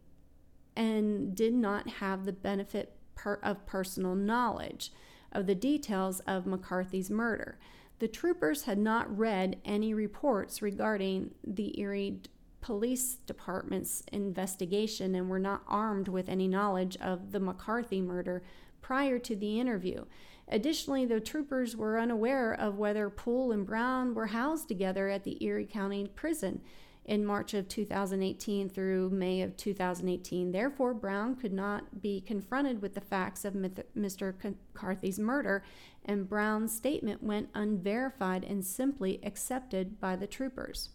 and 0.77 1.35
did 1.35 1.55
not 1.55 1.89
have 1.89 2.25
the 2.25 2.33
benefit 2.33 2.96
per, 3.17 3.41
of 3.43 3.67
personal 3.67 4.15
knowledge 4.15 4.93
of 5.33 5.47
the 5.47 5.55
details 5.57 6.21
of 6.21 6.47
McCarthy's 6.47 7.11
murder. 7.11 7.59
The 7.99 8.07
troopers 8.07 8.63
had 8.63 8.79
not 8.79 9.17
read 9.17 9.57
any 9.65 9.93
reports 9.93 10.63
regarding 10.63 11.35
the 11.43 11.79
Erie 11.81 12.21
Police 12.61 13.15
Department's 13.27 14.03
investigation 14.13 15.15
and 15.15 15.29
were 15.29 15.39
not 15.39 15.63
armed 15.67 16.09
with 16.09 16.29
any 16.29 16.47
knowledge 16.47 16.97
of 16.99 17.33
the 17.33 17.41
McCarthy 17.41 18.01
murder 18.01 18.43
prior 18.83 19.19
to 19.19 19.35
the 19.35 19.59
interview. 19.59 20.05
Additionally, 20.49 21.05
the 21.05 21.21
troopers 21.21 21.77
were 21.77 21.99
unaware 21.99 22.53
of 22.53 22.77
whether 22.77 23.11
Poole 23.11 23.51
and 23.51 23.67
Brown 23.67 24.15
were 24.15 24.27
housed 24.27 24.69
together 24.69 25.09
at 25.09 25.25
the 25.25 25.43
Erie 25.45 25.67
County 25.67 26.07
Prison 26.15 26.61
in 27.07 27.25
March 27.25 27.55
of 27.55 27.69
2018 27.69 28.69
through 28.69 29.11
May 29.11 29.41
of 29.41 29.57
2018. 29.57 30.51
Therefore, 30.51 30.93
Brown 30.93 31.37
could 31.37 31.53
not 31.53 32.03
be 32.03 32.21
confronted 32.21 32.83
with 32.83 32.95
the 32.95 33.01
facts 33.01 33.45
of 33.45 33.55
Mr. 33.55 34.35
McCarthy's 34.75 35.19
murder, 35.19 35.63
and 36.05 36.29
Brown's 36.29 36.77
statement 36.77 37.23
went 37.23 37.49
unverified 37.55 38.45
and 38.45 38.65
simply 38.65 39.21
accepted 39.23 40.01
by 40.01 40.17
the 40.17 40.27
troopers. 40.27 40.91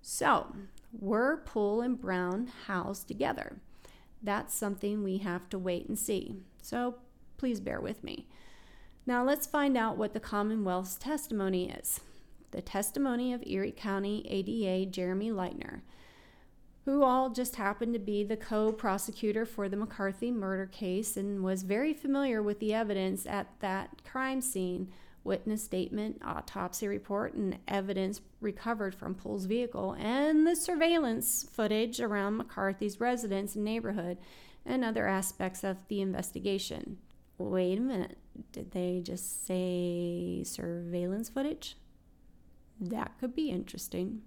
So, 0.00 0.56
were 0.98 1.42
Poole 1.44 1.82
and 1.82 2.00
Brown 2.00 2.50
housed 2.66 3.06
together? 3.06 3.60
That's 4.22 4.54
something 4.54 5.04
we 5.04 5.18
have 5.18 5.50
to 5.50 5.58
wait 5.58 5.86
and 5.86 5.98
see. 5.98 6.36
So, 6.62 6.96
please 7.36 7.60
bear 7.60 7.80
with 7.80 8.02
me. 8.02 8.26
Now, 9.04 9.22
let's 9.22 9.46
find 9.46 9.76
out 9.76 9.98
what 9.98 10.14
the 10.14 10.20
Commonwealth's 10.20 10.96
testimony 10.96 11.70
is 11.70 12.00
the 12.50 12.62
testimony 12.62 13.32
of 13.32 13.42
Erie 13.46 13.72
County 13.72 14.26
ADA 14.28 14.90
Jeremy 14.90 15.30
Lightner, 15.30 15.80
who 16.84 17.02
all 17.02 17.30
just 17.30 17.56
happened 17.56 17.92
to 17.94 17.98
be 17.98 18.22
the 18.22 18.36
co 18.36 18.72
prosecutor 18.72 19.44
for 19.44 19.68
the 19.68 19.76
McCarthy 19.76 20.30
murder 20.30 20.66
case 20.66 21.16
and 21.16 21.42
was 21.42 21.62
very 21.62 21.92
familiar 21.92 22.42
with 22.42 22.60
the 22.60 22.72
evidence 22.72 23.26
at 23.26 23.48
that 23.60 24.02
crime 24.04 24.40
scene 24.40 24.88
witness 25.26 25.62
statement, 25.62 26.22
autopsy 26.24 26.86
report, 26.86 27.34
and 27.34 27.58
evidence 27.68 28.20
recovered 28.40 28.94
from 28.94 29.14
Poole's 29.14 29.44
vehicle, 29.44 29.94
and 29.98 30.46
the 30.46 30.54
surveillance 30.54 31.46
footage 31.52 32.00
around 32.00 32.36
McCarthy's 32.36 33.00
residence 33.00 33.56
and 33.56 33.64
neighborhood, 33.64 34.16
and 34.64 34.84
other 34.84 35.06
aspects 35.06 35.64
of 35.64 35.76
the 35.88 36.00
investigation. 36.00 36.98
Wait 37.38 37.78
a 37.78 37.82
minute, 37.82 38.16
did 38.52 38.70
they 38.70 39.02
just 39.04 39.46
say 39.46 40.42
surveillance 40.44 41.28
footage? 41.28 41.76
That 42.80 43.18
could 43.18 43.34
be 43.34 43.50
interesting. 43.50 44.22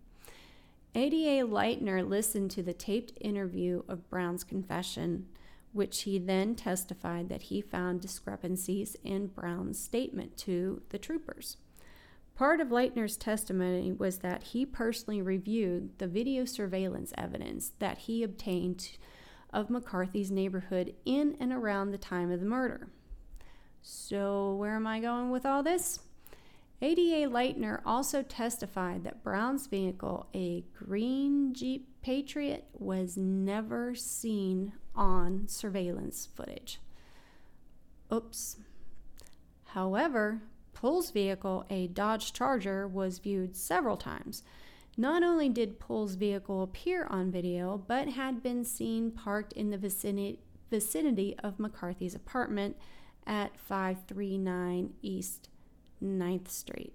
ADA 0.95 1.47
Lightner 1.47 2.07
listened 2.07 2.49
to 2.51 2.63
the 2.63 2.73
taped 2.73 3.13
interview 3.21 3.83
of 3.87 4.09
Brown's 4.09 4.43
confession, 4.43 5.27
which 5.71 6.01
he 6.01 6.17
then 6.17 6.55
testified 6.55 7.29
that 7.29 7.43
he 7.43 7.61
found 7.61 8.01
discrepancies 8.01 8.95
in 9.03 9.27
Brown's 9.27 9.77
statement 9.77 10.35
to 10.37 10.81
the 10.89 10.97
troopers. 10.97 11.57
Part 12.35 12.59
of 12.59 12.69
Lightner's 12.69 13.17
testimony 13.17 13.91
was 13.91 14.19
that 14.19 14.43
he 14.43 14.65
personally 14.65 15.21
reviewed 15.21 15.99
the 15.99 16.07
video 16.07 16.45
surveillance 16.45 17.13
evidence 17.17 17.73
that 17.79 17.99
he 17.99 18.23
obtained 18.23 18.91
of 19.51 19.69
McCarthy's 19.69 20.31
neighborhood 20.31 20.95
in 21.05 21.35
and 21.39 21.51
around 21.51 21.91
the 21.91 21.97
time 21.97 22.31
of 22.31 22.39
the 22.39 22.45
murder. 22.45 22.87
So, 23.81 24.55
where 24.55 24.75
am 24.75 24.87
I 24.87 24.99
going 24.99 25.31
with 25.31 25.45
all 25.45 25.63
this? 25.63 25.99
ADA 26.81 27.29
Lightner 27.29 27.81
also 27.85 28.23
testified 28.23 29.03
that 29.03 29.21
Brown's 29.21 29.67
vehicle, 29.67 30.27
a 30.33 30.63
green 30.77 31.53
Jeep 31.53 31.87
Patriot, 32.01 32.65
was 32.73 33.17
never 33.17 33.93
seen 33.95 34.73
on 34.95 35.47
surveillance 35.47 36.27
footage. 36.33 36.79
Oops. 38.13 38.57
However, 39.65 40.41
Poole's 40.73 41.11
vehicle, 41.11 41.65
a 41.69 41.87
Dodge 41.87 42.31
Charger, 42.31 42.87
was 42.87 43.19
viewed 43.19 43.57
several 43.57 43.97
times. 43.97 44.43
Not 44.95 45.21
only 45.21 45.49
did 45.49 45.79
Poole's 45.79 46.15
vehicle 46.15 46.63
appear 46.63 47.05
on 47.09 47.31
video, 47.31 47.83
but 47.85 48.09
had 48.09 48.41
been 48.41 48.63
seen 48.63 49.11
parked 49.11 49.51
in 49.53 49.69
the 49.69 49.77
vicinity, 49.77 50.39
vicinity 50.69 51.35
of 51.43 51.59
McCarthy's 51.59 52.15
apartment 52.15 52.77
at 53.27 53.59
539 53.59 54.93
East 55.01 55.48
9th 56.03 56.49
Street 56.49 56.93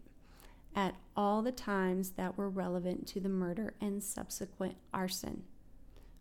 at 0.74 0.94
all 1.16 1.42
the 1.42 1.52
times 1.52 2.10
that 2.12 2.36
were 2.36 2.48
relevant 2.48 3.06
to 3.06 3.20
the 3.20 3.28
murder 3.28 3.74
and 3.80 4.02
subsequent 4.02 4.76
arson. 4.92 5.44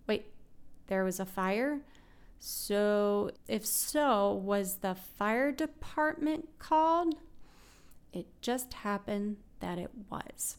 Wait, 0.08 0.28
there 0.88 1.04
was 1.04 1.20
a 1.20 1.26
fire? 1.26 1.82
So, 2.40 3.32
if 3.48 3.66
so, 3.66 4.34
was 4.34 4.78
the 4.78 4.96
fire 4.96 5.52
department 5.52 6.50
called? 6.60 7.16
It 8.12 8.28
just 8.42 8.74
happened 8.74 9.38
that 9.60 9.80
it 9.80 9.92
was. 10.10 10.58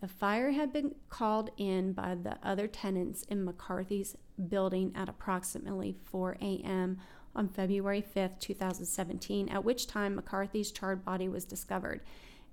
The 0.00 0.08
fire 0.08 0.50
had 0.50 0.72
been 0.72 0.94
called 1.08 1.50
in 1.56 1.92
by 1.92 2.16
the 2.16 2.36
other 2.42 2.66
tenants 2.66 3.22
in 3.28 3.44
McCarthy's 3.44 4.16
building 4.48 4.92
at 4.94 5.08
approximately 5.08 5.96
4 6.04 6.36
a.m. 6.40 6.98
on 7.34 7.48
February 7.48 8.00
5, 8.00 8.38
2017, 8.38 9.48
at 9.48 9.64
which 9.64 9.86
time 9.86 10.14
McCarthy's 10.14 10.70
charred 10.70 11.04
body 11.04 11.28
was 11.28 11.44
discovered. 11.44 12.00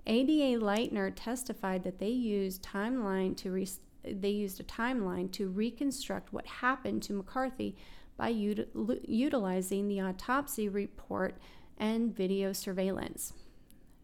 ADA 0.07 0.63
Lightner 0.63 1.11
testified 1.15 1.83
that 1.83 1.99
they 1.99 2.09
used 2.09 2.63
timeline 2.63 3.35
to 3.37 3.51
re- 3.51 3.67
they 4.03 4.29
used 4.29 4.59
a 4.59 4.63
timeline 4.63 5.31
to 5.33 5.49
reconstruct 5.49 6.31
what 6.31 6.45
happened 6.45 7.03
to 7.03 7.13
McCarthy 7.13 7.75
by 8.17 8.31
util- 8.33 8.99
utilizing 9.03 9.87
the 9.87 9.99
autopsy 9.99 10.69
report 10.69 11.37
and 11.77 12.15
video 12.15 12.53
surveillance. 12.53 13.33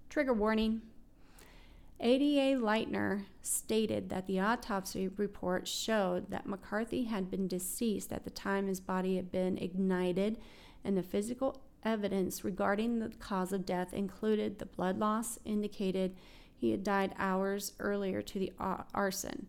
Trigger 0.10 0.34
warning. 0.34 0.82
ADA 2.00 2.60
Lightner 2.60 3.26
stated 3.42 4.10
that 4.10 4.28
the 4.28 4.40
autopsy 4.40 5.08
report 5.08 5.68
showed 5.68 6.30
that 6.30 6.46
McCarthy 6.46 7.06
had 7.06 7.32
been 7.32 7.48
deceased 7.48 8.12
at 8.12 8.26
the 8.26 8.30
time 8.30 8.68
his 8.68 8.82
body 8.82 9.16
had 9.16 9.32
been 9.32 9.58
ignited, 9.58 10.38
and 10.86 10.98
the 10.98 11.04
physical 11.04 11.62
evidence 11.84 12.44
regarding 12.44 13.00
the 13.00 13.10
cause 13.20 13.52
of 13.52 13.66
death 13.66 13.94
included 13.94 14.60
the 14.60 14.66
blood 14.66 14.98
loss 14.98 15.40
indicated 15.46 16.16
he 16.56 16.72
had 16.72 16.84
died 16.84 17.14
hours 17.18 17.74
earlier 17.80 18.22
to 18.22 18.40
the 18.40 18.54
arson. 18.94 19.48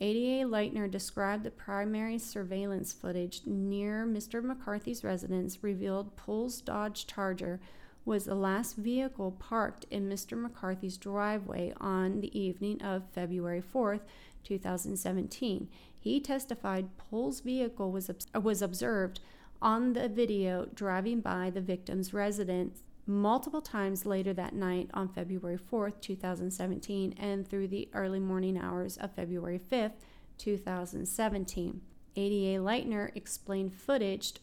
ADA 0.00 0.48
Lightner 0.48 0.90
described 0.90 1.44
the 1.44 1.50
primary 1.50 2.18
surveillance 2.18 2.92
footage 2.92 3.42
near 3.46 4.04
Mr. 4.04 4.42
McCarthy's 4.42 5.04
residence 5.04 5.62
revealed 5.62 6.16
Poole's 6.16 6.60
Dodge 6.60 7.06
Charger 7.06 7.60
was 8.04 8.24
the 8.24 8.34
last 8.34 8.76
vehicle 8.76 9.30
parked 9.38 9.86
in 9.90 10.08
Mr. 10.08 10.36
McCarthy's 10.36 10.96
driveway 10.96 11.72
on 11.80 12.20
the 12.20 12.36
evening 12.36 12.82
of 12.82 13.04
February 13.12 13.62
4th, 13.62 14.00
2017. 14.42 15.68
He 15.96 16.18
testified 16.18 16.96
Poole's 16.96 17.40
vehicle 17.40 17.92
was, 17.92 18.10
was 18.34 18.60
observed 18.60 19.20
on 19.62 19.92
the 19.92 20.08
video 20.08 20.66
driving 20.74 21.20
by 21.20 21.48
the 21.48 21.60
victim's 21.60 22.12
residence 22.12 22.82
multiple 23.06 23.62
times 23.62 24.04
later 24.04 24.32
that 24.32 24.54
night 24.54 24.90
on 24.92 25.08
February 25.08 25.58
4th, 25.58 26.00
2017, 26.00 27.14
and 27.18 27.48
through 27.48 27.68
the 27.68 27.88
early 27.94 28.20
morning 28.20 28.58
hours 28.58 28.96
of 28.96 29.14
February 29.14 29.60
5th, 29.60 29.92
2017. 30.38 31.80
ADA 32.14 32.60
Lightner 32.60 33.14
explained 33.16 33.72
footage 33.72 34.34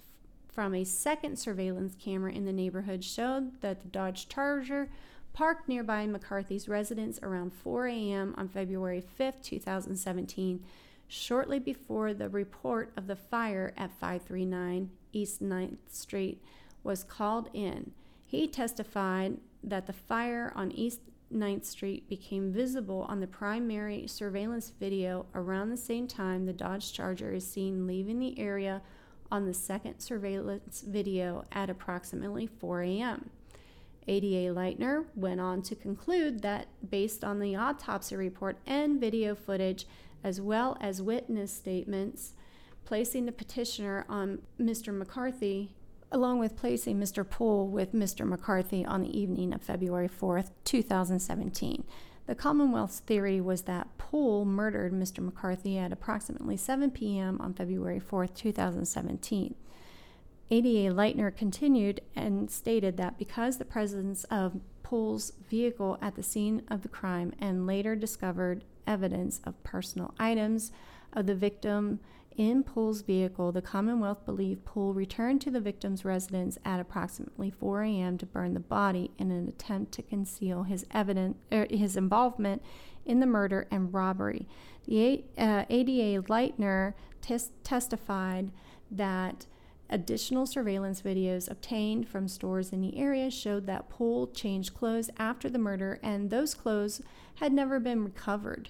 from 0.48 0.74
a 0.74 0.84
second 0.84 1.38
surveillance 1.38 1.96
camera 1.96 2.32
in 2.32 2.46
the 2.46 2.54
neighborhood 2.54 3.04
showed 3.04 3.62
that 3.62 3.82
the 3.82 3.88
Dodge 3.88 4.28
Charger 4.28 4.90
parked 5.34 5.70
nearby 5.70 6.06
McCarthy's 6.08 6.68
residence 6.68 7.20
around 7.22 7.54
4 7.54 7.88
a.m. 7.88 8.34
on 8.38 8.48
February 8.48 9.04
5th, 9.20 9.44
2017, 9.44 10.64
shortly 11.08 11.60
before 11.60 12.14
the 12.14 12.30
report 12.30 12.92
of 12.98 13.08
the 13.08 13.16
fire 13.16 13.74
at 13.78 13.92
539 13.92 14.90
East 15.12 15.42
9th 15.42 15.78
Street 15.90 16.42
was 16.84 17.04
called 17.04 17.50
in. 17.54 17.92
He 18.26 18.48
testified 18.48 19.38
that 19.64 19.88
the 19.88 19.94
fire 19.94 20.54
on 20.56 20.72
East 20.72 21.00
9th 21.34 21.66
Street 21.66 22.10
became 22.10 22.52
visible 22.52 23.06
on 23.08 23.20
the 23.20 23.28
primary 23.28 24.08
surveillance 24.08 24.72
video 24.80 25.26
around 25.36 25.70
the 25.70 25.78
same 25.78 26.08
time 26.08 26.46
the 26.46 26.54
Dodge 26.54 26.92
Charger 26.92 27.34
is 27.34 27.46
seen 27.46 27.86
leaving 27.86 28.20
the 28.20 28.40
area 28.40 28.82
on 29.32 29.46
the 29.46 29.54
second 29.54 30.00
surveillance 30.00 30.82
video 30.82 31.46
at 31.52 31.70
approximately 31.70 32.48
4 32.48 32.82
a.m. 32.84 33.30
ADA 34.08 34.52
Lightner 34.54 35.06
went 35.16 35.40
on 35.40 35.62
to 35.62 35.76
conclude 35.76 36.42
that, 36.42 36.68
based 36.90 37.24
on 37.24 37.40
the 37.40 37.56
autopsy 37.56 38.16
report 38.16 38.58
and 38.66 39.00
video 39.00 39.36
footage, 39.36 39.86
as 40.24 40.42
well 40.42 40.78
as 40.82 41.02
witness 41.02 41.54
statements, 41.54 42.34
placing 42.90 43.28
the 43.28 43.32
petitioner 43.32 44.04
on 44.10 44.42
Mr. 44.60 44.92
McCarthy 44.92 45.70
along 46.12 46.40
with 46.40 46.56
placing 46.56 47.00
Mr. 47.00 47.30
Poole 47.30 47.68
with 47.68 47.94
Mr. 47.94 48.28
McCarthy 48.28 48.84
on 48.84 49.04
the 49.04 49.16
evening 49.16 49.54
of 49.54 49.62
February 49.62 50.10
4th, 50.10 50.50
2017. 50.64 51.84
The 52.26 52.34
Commonwealth's 52.34 53.02
theory 53.02 53.40
was 53.40 53.62
that 53.64 53.96
Poole 54.00 54.44
murdered 54.44 54.92
Mr. 54.92 55.20
McCarthy 55.20 55.78
at 55.78 55.94
approximately 55.94 56.58
7 56.58 56.90
p.m. 56.90 57.40
on 57.40 57.54
February 57.54 58.00
4th, 58.02 58.34
2017. 58.34 59.54
ADA 60.50 60.92
Lightner 60.92 61.36
continued 61.36 62.02
and 62.16 62.50
stated 62.50 62.98
that 62.98 63.20
because 63.20 63.60
the 63.60 63.66
presence 63.66 64.24
of 64.32 64.60
Poole's 64.82 65.34
vehicle 65.48 66.00
at 66.02 66.16
the 66.16 66.24
scene 66.24 66.64
of 66.70 66.82
the 66.82 66.90
crime 66.90 67.34
and 67.38 67.68
later 67.68 67.96
discovered 67.96 68.64
evidence 68.88 69.42
of 69.44 69.64
personal 69.64 70.16
items 70.18 70.72
of 71.14 71.28
the 71.28 71.36
victim 71.36 72.00
in 72.40 72.64
Poole's 72.64 73.02
vehicle, 73.02 73.52
the 73.52 73.62
Commonwealth 73.62 74.26
believed 74.26 74.64
Poole 74.64 74.94
returned 74.94 75.42
to 75.42 75.52
the 75.52 75.60
victim's 75.60 76.06
residence 76.06 76.58
at 76.64 76.80
approximately 76.80 77.50
4 77.52 77.84
a.m. 77.84 78.18
to 78.18 78.26
burn 78.26 78.54
the 78.54 78.62
body 78.62 79.12
in 79.18 79.30
an 79.30 79.50
attempt 79.50 79.92
to 79.92 80.02
conceal 80.02 80.64
his 80.64 80.86
evidence, 80.92 81.36
er, 81.52 81.68
his 81.70 81.98
involvement 81.98 82.64
in 83.06 83.20
the 83.20 83.26
murder 83.26 83.68
and 83.70 83.94
robbery. 83.94 84.48
The 84.88 85.26
uh, 85.38 85.66
ADA 85.70 86.24
Lightner 86.30 86.94
tes- 87.20 87.52
testified 87.66 88.52
that 88.90 89.46
additional 89.90 90.46
surveillance 90.46 91.02
videos 91.02 91.52
obtained 91.52 92.08
from 92.08 92.30
stores 92.30 92.72
in 92.72 92.80
the 92.80 92.98
area 92.98 93.30
showed 93.30 93.68
that 93.68 93.90
Poole 93.90 94.28
changed 94.28 94.74
clothes 94.74 95.10
after 95.18 95.50
the 95.50 95.60
murder, 95.60 96.00
and 96.02 96.30
those 96.30 96.54
clothes 96.54 97.02
had 97.36 97.52
never 97.52 97.82
been 97.82 98.06
recovered. 98.06 98.70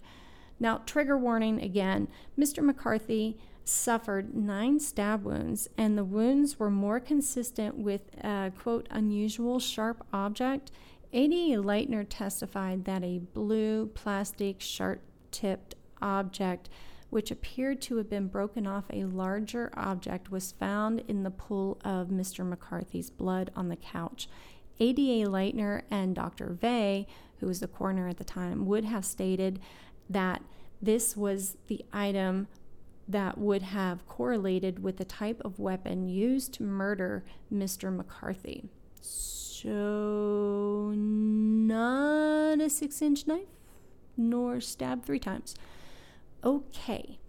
Now, 0.60 0.82
trigger 0.88 1.18
warning 1.18 1.62
again 1.62 2.08
Mr. 2.36 2.64
McCarthy 2.64 3.38
suffered 3.70 4.36
nine 4.36 4.80
stab 4.80 5.24
wounds, 5.24 5.68
and 5.78 5.98
the 5.98 6.04
wounds 6.04 6.60
were 6.60 6.70
more 6.70 7.00
consistent 7.00 7.78
with 7.78 8.02
a 8.24 8.52
quote 8.58 8.88
unusual 8.90 9.60
sharp 9.60 10.06
object. 10.12 10.72
A.D. 11.12 11.56
Lightner 11.56 12.06
testified 12.08 12.86
that 12.86 13.04
a 13.04 13.20
blue 13.20 13.88
plastic 13.88 14.62
sharp 14.62 15.02
tipped 15.32 15.76
object, 16.02 16.70
which 17.10 17.32
appeared 17.32 17.82
to 17.82 17.98
have 17.98 18.10
been 18.10 18.28
broken 18.28 18.68
off 18.68 18.86
a 18.92 19.06
larger 19.06 19.72
object, 19.76 20.30
was 20.32 20.52
found 20.52 21.02
in 21.08 21.24
the 21.24 21.32
pool 21.32 21.80
of 21.84 22.10
Mr. 22.10 22.48
McCarthy's 22.48 23.10
blood 23.10 23.52
on 23.56 23.70
the 23.70 23.76
couch. 23.76 24.30
ADA 24.80 25.30
Lightner 25.30 25.82
and 25.90 26.16
Dr. 26.16 26.54
Vay, 26.54 27.08
who 27.40 27.48
was 27.48 27.60
the 27.60 27.68
coroner 27.68 28.08
at 28.08 28.18
the 28.18 28.24
time, 28.24 28.66
would 28.66 28.86
have 28.86 29.06
stated 29.06 29.60
that 30.10 30.42
this 30.82 31.18
was 31.18 31.58
the 31.68 31.84
item 31.92 32.48
that 33.10 33.38
would 33.40 33.64
have 33.64 34.08
correlated 34.08 34.84
with 34.84 34.98
the 34.98 35.06
type 35.06 35.42
of 35.44 35.60
weapon 35.60 36.08
used 36.08 36.54
to 36.54 36.64
murder 36.64 37.26
Mr. 37.52 37.94
McCarthy. 37.94 38.70
So, 39.02 40.94
not 40.96 42.62
a 42.62 42.70
six 42.70 43.02
inch 43.02 43.26
knife, 43.26 43.48
nor 44.16 44.62
stabbed 44.62 45.06
three 45.06 45.20
times. 45.20 45.56
Okay. 46.44 47.20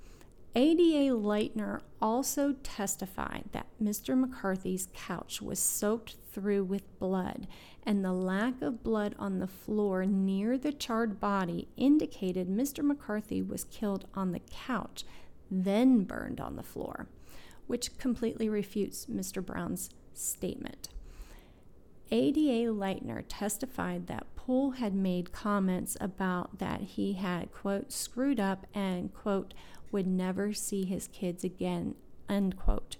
ADA 0.55 1.15
Lightner 1.15 1.81
also 2.03 2.55
testified 2.65 3.45
that 3.53 3.67
Mr. 3.83 4.19
McCarthy's 4.19 4.89
couch 4.93 5.41
was 5.41 5.61
soaked 5.61 6.17
through 6.33 6.65
with 6.65 6.99
blood, 6.99 7.47
and 7.85 8.05
the 8.05 8.13
lack 8.13 8.61
of 8.61 8.83
blood 8.83 9.15
on 9.19 9.39
the 9.39 9.47
floor 9.47 10.05
near 10.05 10.59
the 10.59 10.73
charred 10.73 11.21
body 11.21 11.69
indicated 11.77 12.49
Mr. 12.49 12.85
McCarthy 12.85 13.41
was 13.41 13.65
killed 13.65 14.07
on 14.15 14.33
the 14.33 14.43
couch 14.51 15.05
then 15.51 16.05
burned 16.05 16.41
on 16.41 16.57
the 16.57 16.63
floor, 16.63 17.09
which 17.67 17.97
completely 17.99 18.49
refutes 18.49 19.07
Mr. 19.07 19.45
Brown's 19.45 19.91
statement. 20.15 20.89
ADA 22.13 22.73
Lightner 22.73 23.25
testified 23.29 24.09
that 24.09 24.35
Poole 24.35 24.73
had 24.73 24.95
made 24.95 25.33
comments 25.33 25.97
about 26.01 26.59
that 26.59 26.81
he 26.81 27.13
had, 27.13 27.53
quote, 27.53 27.93
screwed 27.93 28.41
up 28.41 28.67
and, 28.75 29.15
quote, 29.15 29.55
would 29.93 30.07
never 30.07 30.53
see 30.53 30.85
his 30.85 31.07
kids 31.09 31.45
again, 31.45 31.95
end 32.29 32.57
quote. 32.57 32.97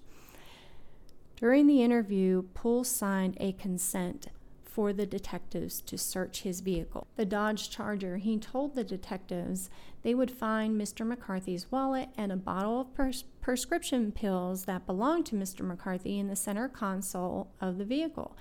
During 1.35 1.67
the 1.67 1.81
interview, 1.81 2.43
Poole 2.53 2.83
signed 2.83 3.35
a 3.39 3.51
consent 3.53 4.27
for 4.71 4.93
the 4.93 5.05
detectives 5.05 5.81
to 5.81 5.97
search 5.97 6.43
his 6.43 6.61
vehicle. 6.61 7.05
The 7.17 7.25
Dodge 7.25 7.69
Charger, 7.69 8.17
he 8.17 8.37
told 8.37 8.73
the 8.73 8.85
detectives 8.85 9.69
they 10.01 10.15
would 10.15 10.31
find 10.31 10.79
Mr. 10.79 11.05
McCarthy's 11.05 11.69
wallet 11.69 12.07
and 12.17 12.31
a 12.31 12.37
bottle 12.37 12.79
of 12.79 12.93
pres- 12.93 13.25
prescription 13.41 14.13
pills 14.13 14.63
that 14.65 14.85
belonged 14.85 15.25
to 15.27 15.35
Mr. 15.35 15.65
McCarthy 15.65 16.17
in 16.17 16.29
the 16.29 16.37
center 16.37 16.69
console 16.69 17.51
of 17.59 17.77
the 17.77 17.85
vehicle. 17.85 18.35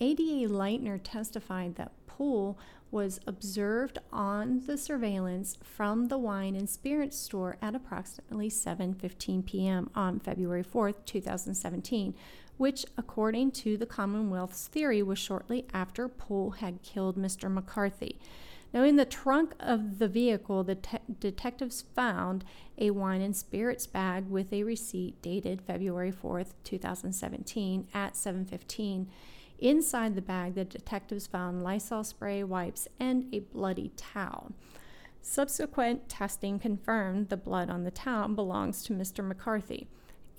ADA 0.00 0.48
Lightner 0.48 0.98
testified 1.02 1.74
that 1.76 1.92
Poole 2.06 2.58
was 2.90 3.20
observed 3.26 3.98
on 4.12 4.62
the 4.66 4.78
surveillance 4.78 5.58
from 5.62 6.08
the 6.08 6.16
wine 6.16 6.54
and 6.54 6.70
spirits 6.70 7.18
store 7.18 7.56
at 7.60 7.74
approximately 7.74 8.48
7:15 8.48 9.44
p.m. 9.44 9.90
on 9.94 10.20
February 10.20 10.62
4, 10.62 10.92
2017, 10.92 12.14
which, 12.56 12.86
according 12.96 13.50
to 13.50 13.76
the 13.76 13.86
Commonwealth's 13.86 14.66
theory, 14.68 15.02
was 15.02 15.18
shortly 15.18 15.66
after 15.72 16.08
Poole 16.08 16.52
had 16.52 16.82
killed 16.82 17.16
Mr. 17.16 17.50
McCarthy. 17.50 18.18
Now, 18.72 18.82
in 18.82 18.96
the 18.96 19.04
trunk 19.04 19.54
of 19.60 19.98
the 20.00 20.08
vehicle, 20.08 20.64
the 20.64 20.74
te- 20.74 20.98
detectives 21.20 21.82
found 21.94 22.44
a 22.76 22.90
wine 22.90 23.20
and 23.20 23.36
spirits 23.36 23.86
bag 23.86 24.28
with 24.28 24.52
a 24.52 24.64
receipt 24.64 25.22
dated 25.22 25.62
February 25.62 26.10
4th, 26.10 26.54
2017 26.64 27.86
at 27.94 28.16
7:15. 28.16 29.06
Inside 29.60 30.16
the 30.16 30.22
bag, 30.22 30.54
the 30.54 30.64
detectives 30.64 31.28
found 31.28 31.62
Lysol 31.62 32.02
spray, 32.02 32.42
wipes, 32.42 32.88
and 32.98 33.32
a 33.32 33.38
bloody 33.38 33.92
towel. 33.96 34.50
Subsequent 35.22 36.08
testing 36.08 36.58
confirmed 36.58 37.28
the 37.28 37.36
blood 37.36 37.70
on 37.70 37.84
the 37.84 37.92
towel 37.92 38.28
belongs 38.28 38.82
to 38.82 38.92
Mr. 38.92 39.24
McCarthy. 39.24 39.86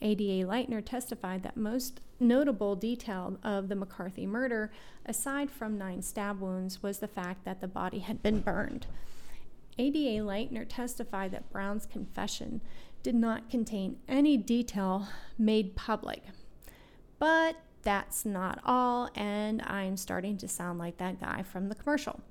ADA 0.02 0.46
Lightner 0.48 0.84
testified 0.84 1.44
that 1.44 1.58
most 1.58 2.02
notable 2.20 2.76
detail 2.76 3.38
of 3.44 3.70
the 3.70 3.76
McCarthy 3.76 4.26
murder, 4.26 4.72
aside 5.06 5.50
from 5.50 5.78
nine 5.78 6.02
stab 6.02 6.40
wounds, 6.40 6.84
was 6.84 7.00
the 7.00 7.08
fact 7.08 7.46
that 7.46 7.62
the 7.62 7.68
body 7.68 8.00
had 8.00 8.22
been 8.22 8.40
burned. 8.40 8.88
ADA 9.78 10.24
Lightner 10.24 10.66
testified 10.68 11.32
that 11.32 11.52
Brown's 11.52 11.86
confession 11.86 12.62
did 13.04 13.16
not 13.16 13.50
contain 13.50 13.98
any 14.08 14.38
detail 14.38 15.08
made 15.38 15.76
public. 15.76 16.24
But 17.20 17.58
that's 17.82 18.26
not 18.26 18.60
all, 18.66 19.10
and 19.16 19.62
I'm 19.62 19.98
starting 19.98 20.38
to 20.38 20.48
sound 20.48 20.80
like 20.80 20.98
that 20.98 21.20
guy 21.20 21.44
from 21.44 21.70
the 21.70 21.76
commercial. 21.76 22.22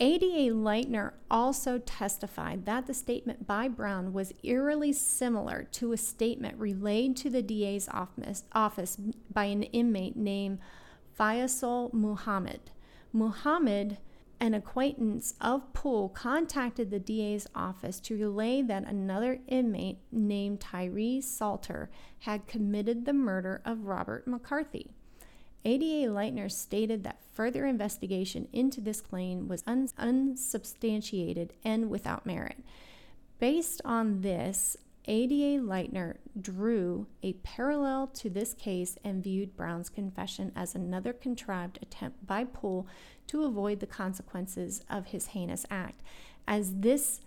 ADA 0.00 0.54
Lightner 0.54 1.14
also 1.28 1.78
testified 1.78 2.66
that 2.66 2.86
the 2.86 2.94
statement 2.94 3.48
by 3.48 3.66
Brown 3.66 4.12
was 4.12 4.32
eerily 4.44 4.92
similar 4.92 5.64
to 5.72 5.92
a 5.92 5.96
statement 5.96 6.56
relayed 6.56 7.16
to 7.16 7.30
the 7.30 7.42
DA's 7.42 7.88
office, 7.88 8.96
by 9.32 9.44
an 9.44 9.64
inmate 9.64 10.16
named 10.16 10.60
Faisal 11.18 11.92
Muhammad. 11.92 12.70
Muhammad, 13.12 13.98
an 14.38 14.54
acquaintance 14.54 15.34
of 15.40 15.72
Poole, 15.72 16.10
contacted 16.10 16.92
the 16.92 17.00
DA's 17.00 17.48
office 17.56 17.98
to 17.98 18.16
relay 18.16 18.62
that 18.62 18.86
another 18.86 19.40
inmate 19.48 19.98
named 20.12 20.60
Tyree 20.60 21.20
Salter 21.20 21.90
had 22.20 22.46
committed 22.46 23.04
the 23.04 23.12
murder 23.12 23.60
of 23.64 23.86
Robert 23.86 24.28
McCarthy. 24.28 24.92
ADA 25.68 26.10
Lightner 26.10 26.50
stated 26.50 27.04
that 27.04 27.20
further 27.34 27.66
investigation 27.66 28.48
into 28.54 28.80
this 28.80 29.02
claim 29.02 29.48
was 29.48 29.62
un- 29.66 29.90
unsubstantiated 29.98 31.52
and 31.62 31.90
without 31.90 32.24
merit. 32.24 32.56
Based 33.38 33.82
on 33.84 34.22
this, 34.22 34.78
ADA 35.04 35.62
Lightner 35.62 36.16
drew 36.40 37.06
a 37.22 37.34
parallel 37.34 38.06
to 38.06 38.30
this 38.30 38.54
case 38.54 38.96
and 39.04 39.22
viewed 39.22 39.56
Brown's 39.56 39.90
confession 39.90 40.52
as 40.56 40.74
another 40.74 41.12
contrived 41.12 41.78
attempt 41.82 42.26
by 42.26 42.44
Poole 42.44 42.86
to 43.26 43.44
avoid 43.44 43.80
the 43.80 43.86
consequences 43.86 44.80
of 44.88 45.08
his 45.08 45.28
heinous 45.28 45.66
act. 45.70 46.00
As 46.46 46.76
this 46.76 47.20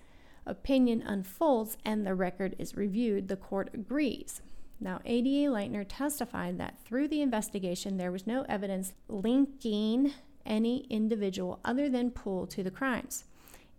opinion 0.48 1.04
unfolds 1.04 1.78
and 1.86 2.08
the 2.08 2.16
record 2.16 2.56
is 2.58 2.76
reviewed, 2.76 3.28
the 3.28 3.36
court 3.36 3.70
agrees. 3.72 4.42
Now, 4.84 5.00
ADA 5.06 5.52
Lightner 5.52 5.86
testified 5.88 6.58
that 6.58 6.80
through 6.84 7.08
the 7.08 7.22
investigation, 7.22 7.98
there 7.98 8.12
was 8.12 8.26
no 8.26 8.46
evidence 8.50 8.94
linking 9.08 10.12
any 10.44 10.88
individual 10.90 11.60
other 11.64 11.88
than 11.88 12.10
Poole 12.10 12.48
to 12.48 12.64
the 12.64 12.72
crimes. 12.72 13.26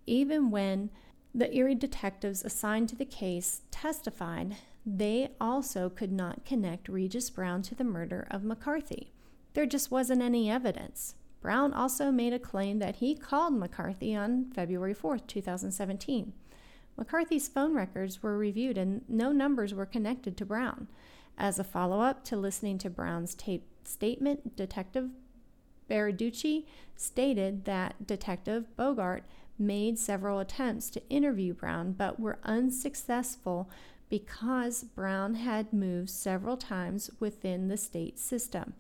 Even 0.07 0.53
when 0.53 0.91
the 1.35 1.53
Erie 1.55 1.75
detectives 1.75 2.45
assigned 2.45 2.89
to 2.91 2.97
the 2.97 3.05
case 3.05 3.63
testified, 3.73 4.57
they 4.87 5.31
also 5.41 5.89
could 5.89 6.13
not 6.13 6.45
connect 6.45 6.89
Regis 6.89 7.31
Brown 7.31 7.63
to 7.63 7.75
the 7.75 7.85
murder 7.85 8.29
of 8.31 8.45
McCarthy. 8.45 9.13
There 9.55 9.67
just 9.67 9.91
wasn't 9.91 10.23
any 10.23 10.49
evidence. 10.49 11.17
Brown 11.41 11.75
also 11.75 12.13
made 12.13 12.33
a 12.33 12.39
claim 12.39 12.79
that 12.79 12.97
he 12.97 13.17
called 13.17 13.55
McCarthy 13.55 14.15
on 14.15 14.53
February 14.55 14.95
4, 14.95 15.19
2017. 15.19 16.33
McCarthy's 16.97 17.49
phone 17.49 17.75
records 17.75 18.23
were 18.23 18.37
reviewed 18.37 18.79
and 18.79 19.03
no 19.09 19.33
numbers 19.33 19.75
were 19.75 19.87
connected 19.87 20.37
to 20.37 20.47
Brown. 20.47 20.89
As 21.39 21.59
a 21.59 21.65
follow 21.65 22.01
up 22.01 22.25
to 22.25 22.37
listening 22.37 22.79
to 22.79 22.91
Brown's 22.91 23.35
tape 23.35 23.65
statement, 23.85 24.57
Detective 24.57 25.11
Baraducci 25.91 26.67
stated 26.97 27.65
that 27.65 28.07
Detective 28.07 28.75
Bogart 28.77 29.25
made 29.59 29.99
several 29.99 30.39
attempts 30.39 30.91
to 30.91 31.09
interview 31.09 31.55
Brown 31.55 31.93
but 31.93 32.19
were 32.21 32.39
unsuccessful 32.45 33.71
because 34.09 34.85
Brown 34.85 35.37
had 35.37 35.73
moved 35.73 36.11
several 36.11 36.57
times 36.57 37.11
within 37.19 37.69
the 37.69 37.77
state 37.77 38.19
system. 38.19 38.75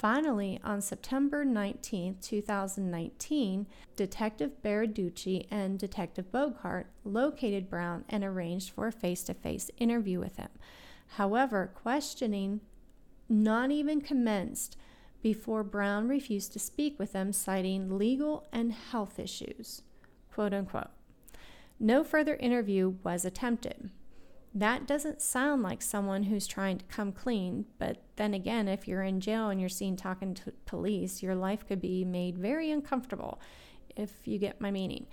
Finally, 0.00 0.58
on 0.64 0.80
September 0.80 1.44
19, 1.44 2.16
2019, 2.22 3.66
Detective 3.96 4.50
Baraducci 4.64 5.46
and 5.50 5.78
Detective 5.78 6.32
Bogart 6.32 6.86
located 7.04 7.68
Brown 7.68 8.06
and 8.08 8.24
arranged 8.24 8.70
for 8.70 8.86
a 8.86 8.92
face 8.92 9.22
to 9.24 9.34
face 9.34 9.70
interview 9.76 10.18
with 10.18 10.36
him. 10.36 10.48
However, 11.16 11.70
questioning 11.74 12.62
not 13.28 13.70
even 13.70 14.00
commenced 14.00 14.78
before 15.20 15.62
Brown 15.62 16.08
refused 16.08 16.54
to 16.54 16.58
speak 16.58 16.98
with 16.98 17.12
them, 17.12 17.30
citing 17.30 17.98
legal 17.98 18.48
and 18.54 18.72
health 18.72 19.18
issues. 19.18 19.82
Quote 20.32 20.54
unquote. 20.54 20.88
No 21.78 22.02
further 22.02 22.36
interview 22.36 22.94
was 23.04 23.26
attempted. 23.26 23.90
That 24.52 24.86
doesn't 24.86 25.22
sound 25.22 25.62
like 25.62 25.80
someone 25.80 26.24
who's 26.24 26.46
trying 26.46 26.78
to 26.78 26.84
come 26.86 27.12
clean, 27.12 27.66
but 27.78 28.02
then 28.16 28.34
again, 28.34 28.66
if 28.66 28.88
you're 28.88 29.04
in 29.04 29.20
jail 29.20 29.48
and 29.48 29.60
you're 29.60 29.68
seen 29.68 29.96
talking 29.96 30.34
to 30.34 30.52
police, 30.66 31.22
your 31.22 31.36
life 31.36 31.66
could 31.66 31.80
be 31.80 32.04
made 32.04 32.36
very 32.36 32.70
uncomfortable, 32.70 33.40
if 33.94 34.26
you 34.26 34.38
get 34.38 34.60
my 34.60 34.72
meaning. 34.72 35.06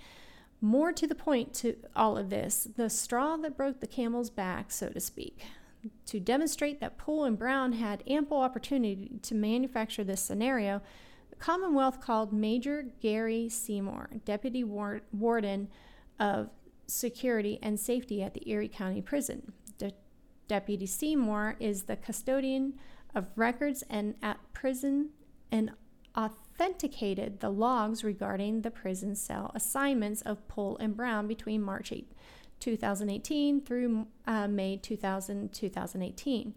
More 0.60 0.92
to 0.92 1.06
the 1.06 1.14
point 1.14 1.54
to 1.54 1.76
all 1.94 2.18
of 2.18 2.30
this, 2.30 2.66
the 2.76 2.90
straw 2.90 3.36
that 3.36 3.56
broke 3.56 3.78
the 3.78 3.86
camel's 3.86 4.28
back, 4.28 4.72
so 4.72 4.88
to 4.88 4.98
speak, 4.98 5.44
to 6.06 6.18
demonstrate 6.18 6.80
that 6.80 6.98
Poole 6.98 7.22
and 7.22 7.38
Brown 7.38 7.74
had 7.74 8.02
ample 8.08 8.38
opportunity 8.38 9.20
to 9.22 9.34
manufacture 9.36 10.02
this 10.02 10.20
scenario, 10.20 10.82
the 11.30 11.36
Commonwealth 11.36 12.00
called 12.00 12.32
Major 12.32 12.86
Gary 13.00 13.48
Seymour, 13.48 14.10
Deputy 14.24 14.64
Warden 14.64 15.68
of 16.18 16.50
security 16.88 17.58
and 17.62 17.78
safety 17.78 18.22
at 18.22 18.34
the 18.34 18.48
Erie 18.50 18.68
County 18.68 19.02
Prison. 19.02 19.52
De- 19.76 19.92
Deputy 20.48 20.86
Seymour 20.86 21.56
is 21.60 21.84
the 21.84 21.96
custodian 21.96 22.74
of 23.14 23.28
records 23.36 23.84
and 23.90 24.14
at 24.22 24.38
prison 24.52 25.10
and 25.52 25.70
authenticated 26.16 27.40
the 27.40 27.50
logs 27.50 28.02
regarding 28.02 28.62
the 28.62 28.70
prison 28.70 29.14
cell 29.14 29.52
assignments 29.54 30.22
of 30.22 30.46
Poole 30.48 30.76
and 30.78 30.96
Brown 30.96 31.28
between 31.28 31.62
March 31.62 31.92
8, 31.92 32.10
2018 32.60 33.60
through 33.60 34.06
uh, 34.26 34.48
May 34.48 34.76
2000, 34.76 35.52
2018. 35.52 36.54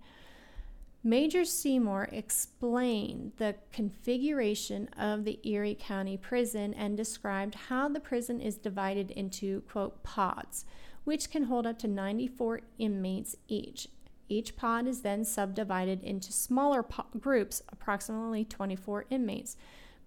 Major 1.04 1.45
Seymour 1.45 2.10
explained 2.12 3.32
the 3.38 3.56
configuration 3.72 4.88
of 4.95 5.24
the 5.26 5.39
Erie 5.43 5.78
County 5.80 6.16
Prison 6.16 6.76
and 6.76 6.95
described 6.95 7.56
how 7.56 7.89
the 7.89 7.99
prison 7.99 8.39
is 8.39 8.58
divided 8.58 9.10
into, 9.10 9.62
quote, 9.62 10.04
pods, 10.04 10.64
which 11.04 11.32
can 11.32 11.45
hold 11.45 11.66
up 11.66 11.80
to 11.80 11.88
94 11.88 12.62
inmates 12.78 13.36
each. 13.47 13.88
Each 14.30 14.56
pod 14.56 14.88
is 14.88 15.02
then 15.02 15.26
subdivided 15.26 16.04
into 16.04 16.32
smaller 16.32 16.84
po- 16.84 17.08
groups, 17.20 17.64
approximately 17.70 18.45
24 18.45 19.06
inmates, 19.10 19.58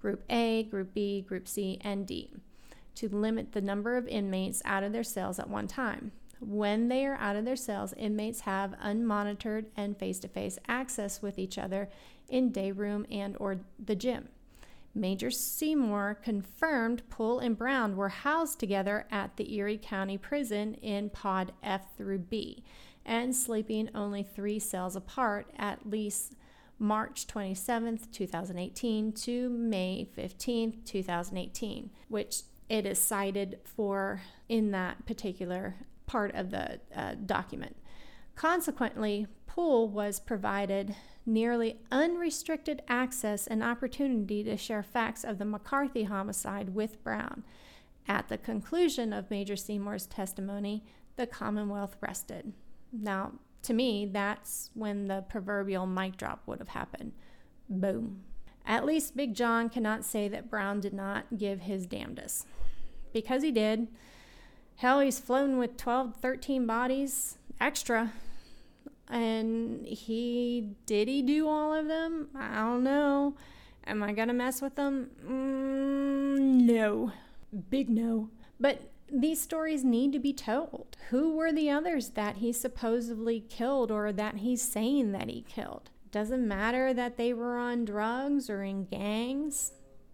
Group 0.00 0.22
A, 0.30 0.62
Group 0.62 0.94
B, 0.94 1.22
Group 1.22 1.48
C, 1.48 1.76
and 1.80 2.06
D, 2.06 2.30
to 2.94 3.08
limit 3.08 3.50
the 3.50 3.60
number 3.60 3.96
of 3.96 4.06
inmates 4.06 4.62
out 4.64 4.84
of 4.84 4.92
their 4.92 5.02
cells 5.02 5.40
at 5.40 5.50
one 5.50 5.66
time. 5.66 6.12
When 6.40 6.88
they 6.88 7.06
are 7.06 7.16
out 7.16 7.36
of 7.36 7.44
their 7.44 7.56
cells, 7.56 7.94
inmates 7.94 8.40
have 8.40 8.74
unmonitored 8.82 9.66
and 9.76 9.96
face-to-face 9.96 10.58
access 10.68 11.22
with 11.22 11.38
each 11.38 11.58
other 11.58 11.88
in 12.28 12.50
day 12.50 12.72
room 12.72 13.06
and 13.10 13.36
or 13.38 13.60
the 13.78 13.94
gym. 13.94 14.28
Major 14.94 15.30
Seymour 15.30 16.20
confirmed 16.22 17.02
Poole 17.10 17.40
and 17.40 17.58
Brown 17.58 17.96
were 17.96 18.10
housed 18.10 18.60
together 18.60 19.06
at 19.10 19.36
the 19.36 19.54
Erie 19.54 19.80
County 19.82 20.16
Prison 20.16 20.74
in 20.74 21.10
Pod 21.10 21.52
F 21.62 21.96
through 21.96 22.18
B 22.18 22.62
and 23.04 23.34
sleeping 23.34 23.90
only 23.94 24.22
three 24.22 24.58
cells 24.58 24.96
apart 24.96 25.50
at 25.58 25.90
least 25.90 26.34
March 26.78 27.26
27th, 27.26 28.10
2018 28.12 29.12
to 29.12 29.48
May 29.48 30.08
15th, 30.16 30.84
2018, 30.84 31.90
which 32.08 32.42
it 32.68 32.86
is 32.86 32.98
cited 32.98 33.58
for 33.64 34.22
in 34.48 34.70
that 34.70 35.06
particular 35.06 35.76
part 36.06 36.34
of 36.34 36.50
the 36.50 36.80
uh, 36.94 37.14
document. 37.26 37.76
Consequently, 38.34 39.26
Poole 39.46 39.88
was 39.88 40.18
provided 40.20 40.96
nearly 41.24 41.78
unrestricted 41.90 42.82
access 42.88 43.46
and 43.46 43.62
opportunity 43.62 44.42
to 44.44 44.56
share 44.56 44.82
facts 44.82 45.24
of 45.24 45.38
the 45.38 45.44
McCarthy 45.44 46.04
homicide 46.04 46.74
with 46.74 47.02
Brown. 47.04 47.44
At 48.06 48.28
the 48.28 48.36
conclusion 48.36 49.12
of 49.12 49.30
Major 49.30 49.56
Seymour's 49.56 50.06
testimony, 50.06 50.84
the 51.16 51.26
Commonwealth 51.26 51.96
rested. 52.00 52.52
Now, 52.92 53.32
to 53.62 53.72
me, 53.72 54.04
that's 54.04 54.70
when 54.74 55.06
the 55.06 55.24
proverbial 55.28 55.86
mic 55.86 56.16
drop 56.16 56.42
would 56.46 56.58
have 56.58 56.68
happened. 56.68 57.12
Boom. 57.68 58.24
At 58.66 58.84
least 58.84 59.16
Big 59.16 59.34
John 59.34 59.70
cannot 59.70 60.04
say 60.04 60.28
that 60.28 60.50
Brown 60.50 60.80
did 60.80 60.92
not 60.92 61.38
give 61.38 61.60
his 61.60 61.86
damnedest. 61.86 62.46
because 63.14 63.42
he 63.42 63.52
did. 63.52 63.88
Hell, 64.76 65.00
he's 65.00 65.18
flown 65.18 65.58
with 65.58 65.76
12, 65.76 66.16
13 66.16 66.66
bodies 66.66 67.38
extra. 67.60 68.12
And 69.08 69.84
he 69.86 70.70
did 70.86 71.08
he 71.08 71.22
do 71.22 71.48
all 71.48 71.72
of 71.74 71.88
them? 71.88 72.28
I 72.34 72.56
don't 72.56 72.84
know. 72.84 73.34
Am 73.86 74.02
I 74.02 74.12
gonna 74.12 74.32
mess 74.32 74.62
with 74.62 74.76
them? 74.76 75.10
Mm, 75.26 76.62
no. 76.62 77.12
Big 77.70 77.88
no. 77.88 78.30
But 78.58 78.90
these 79.12 79.40
stories 79.40 79.84
need 79.84 80.12
to 80.12 80.18
be 80.18 80.32
told. 80.32 80.96
Who 81.10 81.36
were 81.36 81.52
the 81.52 81.70
others 81.70 82.10
that 82.10 82.38
he 82.38 82.52
supposedly 82.52 83.40
killed 83.40 83.90
or 83.90 84.10
that 84.12 84.36
he's 84.36 84.62
saying 84.62 85.12
that 85.12 85.28
he 85.28 85.42
killed? 85.42 85.90
Doesn't 86.10 86.48
matter 86.48 86.94
that 86.94 87.16
they 87.16 87.34
were 87.34 87.58
on 87.58 87.84
drugs 87.84 88.48
or 88.48 88.62
in 88.62 88.86
gangs. 88.86 89.72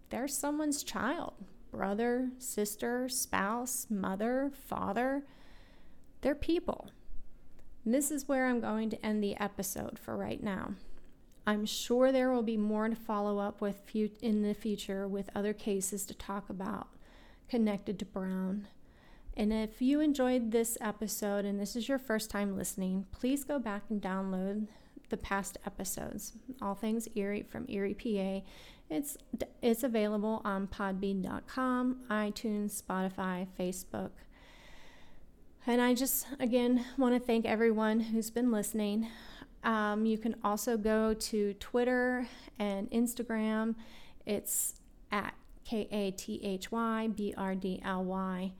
They're 0.09 0.27
someone's 0.27 0.83
child 0.83 1.33
brother, 1.71 2.29
sister, 2.37 3.07
spouse, 3.09 3.87
mother, 3.89 4.51
father. 4.53 5.23
They're 6.21 6.35
people. 6.35 6.91
And 7.83 7.93
this 7.93 8.11
is 8.11 8.27
where 8.27 8.47
I'm 8.47 8.59
going 8.59 8.89
to 8.91 9.05
end 9.05 9.23
the 9.23 9.37
episode 9.37 9.97
for 9.97 10.15
right 10.15 10.41
now. 10.41 10.75
I'm 11.47 11.65
sure 11.65 12.11
there 12.11 12.31
will 12.31 12.43
be 12.43 12.57
more 12.57 12.87
to 12.87 12.95
follow 12.95 13.39
up 13.39 13.61
with 13.61 13.81
in 13.95 14.43
the 14.43 14.53
future 14.53 15.07
with 15.07 15.29
other 15.33 15.53
cases 15.53 16.05
to 16.05 16.13
talk 16.13 16.49
about 16.49 16.87
connected 17.49 17.97
to 17.99 18.05
Brown. 18.05 18.67
And 19.35 19.51
if 19.51 19.81
you 19.81 19.99
enjoyed 19.99 20.51
this 20.51 20.77
episode 20.81 21.45
and 21.45 21.59
this 21.59 21.75
is 21.75 21.89
your 21.89 21.97
first 21.97 22.29
time 22.29 22.55
listening, 22.55 23.05
please 23.11 23.43
go 23.43 23.59
back 23.59 23.83
and 23.89 24.01
download 24.01 24.67
the 25.11 25.17
past 25.17 25.57
episodes, 25.65 26.33
All 26.61 26.73
Things 26.73 27.07
Erie 27.15 27.43
from 27.43 27.65
Erie, 27.69 27.93
PA. 27.93 28.47
It's 28.89 29.17
it's 29.61 29.83
available 29.83 30.41
on 30.43 30.67
podbean.com, 30.67 32.01
iTunes, 32.09 32.81
Spotify, 32.81 33.47
Facebook. 33.57 34.09
And 35.67 35.79
I 35.79 35.93
just 35.93 36.25
again 36.39 36.83
want 36.97 37.13
to 37.13 37.19
thank 37.19 37.45
everyone 37.45 37.99
who's 37.99 38.31
been 38.31 38.51
listening. 38.51 39.07
Um, 39.63 40.05
you 40.05 40.17
can 40.17 40.35
also 40.43 40.75
go 40.75 41.13
to 41.13 41.53
Twitter 41.53 42.27
and 42.57 42.89
Instagram. 42.89 43.75
It's 44.25 44.75
at 45.11 45.35
K 45.63 45.87
A 45.91 46.11
T 46.11 46.41
H 46.43 46.71
Y 46.71 47.09
B 47.15 47.33
R 47.37 47.53
D 47.53 47.79
L 47.85 48.03
Y. 48.03 48.53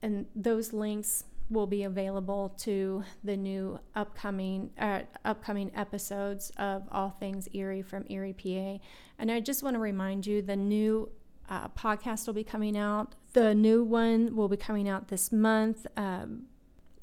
And 0.00 0.26
those 0.34 0.72
links 0.72 1.24
will 1.50 1.66
be 1.66 1.84
available 1.84 2.54
to 2.58 3.02
the 3.24 3.36
new 3.36 3.78
upcoming 3.94 4.70
uh, 4.78 5.00
upcoming 5.24 5.70
episodes 5.74 6.50
of 6.58 6.82
All 6.90 7.10
Things 7.10 7.48
Erie 7.52 7.82
from 7.82 8.04
Erie, 8.08 8.34
PA. 8.34 8.84
And 9.18 9.30
I 9.30 9.40
just 9.40 9.62
want 9.62 9.74
to 9.74 9.80
remind 9.80 10.26
you 10.26 10.42
the 10.42 10.56
new 10.56 11.10
uh, 11.48 11.68
podcast 11.68 12.26
will 12.26 12.34
be 12.34 12.44
coming 12.44 12.76
out. 12.76 13.14
The 13.32 13.54
new 13.54 13.82
one 13.82 14.36
will 14.36 14.48
be 14.48 14.56
coming 14.56 14.88
out 14.88 15.08
this 15.08 15.32
month. 15.32 15.86
Um, 15.96 16.44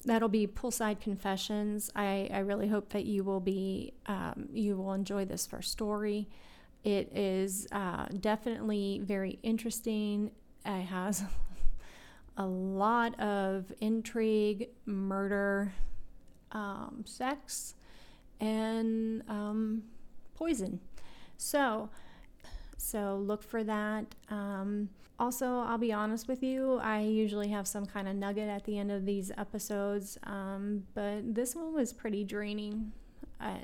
that'll 0.04 0.28
be 0.28 0.46
Poolside 0.46 1.00
Confessions. 1.00 1.90
I, 1.96 2.28
I 2.32 2.38
really 2.38 2.68
hope 2.68 2.90
that 2.90 3.04
you 3.04 3.24
will 3.24 3.40
be 3.40 3.94
um, 4.06 4.48
you 4.52 4.76
will 4.76 4.92
enjoy 4.92 5.24
this 5.24 5.46
first 5.46 5.72
story. 5.72 6.28
It 6.84 7.10
is 7.16 7.66
uh, 7.72 8.06
definitely 8.20 9.00
very 9.02 9.40
interesting. 9.42 10.30
It 10.64 10.82
has 10.84 11.24
a 12.36 12.46
lot 12.46 13.18
of 13.20 13.72
intrigue, 13.80 14.68
murder, 14.84 15.72
um, 16.52 17.04
sex, 17.06 17.74
and 18.40 19.22
um, 19.28 19.82
poison. 20.34 20.80
So, 21.36 21.90
so 22.76 23.16
look 23.16 23.42
for 23.42 23.64
that. 23.64 24.14
Um, 24.28 24.90
also, 25.18 25.60
I'll 25.60 25.78
be 25.78 25.92
honest 25.92 26.28
with 26.28 26.42
you, 26.42 26.78
I 26.82 27.00
usually 27.00 27.48
have 27.48 27.66
some 27.66 27.86
kind 27.86 28.06
of 28.06 28.16
nugget 28.16 28.48
at 28.48 28.64
the 28.64 28.78
end 28.78 28.92
of 28.92 29.06
these 29.06 29.32
episodes, 29.38 30.18
um, 30.24 30.84
but 30.94 31.34
this 31.34 31.56
one 31.56 31.72
was 31.72 31.92
pretty 31.94 32.22
draining. 32.22 32.92
Uh, 33.40 33.56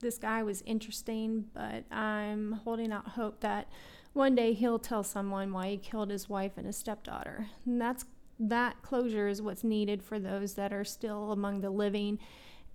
this 0.00 0.16
guy 0.16 0.42
was 0.42 0.62
interesting, 0.62 1.44
but 1.52 1.84
I'm 1.90 2.52
holding 2.64 2.92
out 2.92 3.08
hope 3.08 3.40
that 3.40 3.68
one 4.14 4.34
day 4.34 4.52
he'll 4.54 4.78
tell 4.78 5.02
someone 5.02 5.52
why 5.52 5.68
he 5.68 5.76
killed 5.76 6.10
his 6.10 6.28
wife 6.28 6.52
and 6.56 6.66
his 6.66 6.76
stepdaughter. 6.76 7.48
And 7.66 7.80
that's 7.80 8.06
that 8.38 8.80
closure 8.82 9.28
is 9.28 9.42
what's 9.42 9.62
needed 9.62 10.02
for 10.02 10.18
those 10.18 10.54
that 10.54 10.72
are 10.72 10.84
still 10.84 11.30
among 11.32 11.60
the 11.60 11.70
living, 11.70 12.18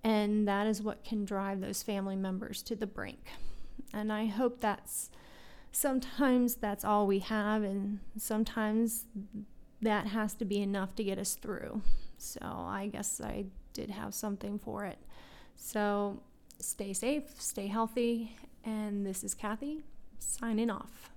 and 0.04 0.46
that 0.48 0.66
is 0.66 0.82
what 0.82 1.04
can 1.04 1.24
drive 1.24 1.60
those 1.60 1.82
family 1.82 2.16
members 2.16 2.62
to 2.62 2.76
the 2.76 2.86
brink. 2.86 3.26
And 3.92 4.12
I 4.12 4.26
hope 4.26 4.60
that's 4.60 5.10
sometimes 5.72 6.54
that's 6.56 6.84
all 6.84 7.06
we 7.06 7.18
have, 7.18 7.62
and 7.62 8.00
sometimes 8.16 9.04
that 9.82 10.06
has 10.08 10.34
to 10.34 10.44
be 10.44 10.60
enough 10.60 10.94
to 10.96 11.04
get 11.04 11.18
us 11.18 11.34
through. 11.34 11.82
So 12.18 12.40
I 12.42 12.90
guess 12.92 13.20
I 13.20 13.46
did 13.72 13.90
have 13.90 14.14
something 14.14 14.58
for 14.58 14.84
it. 14.84 14.98
So 15.56 16.22
stay 16.58 16.92
safe, 16.92 17.40
stay 17.40 17.66
healthy, 17.66 18.36
and 18.64 19.06
this 19.06 19.24
is 19.24 19.34
Kathy 19.34 19.82
signing 20.18 20.70
off. 20.70 21.10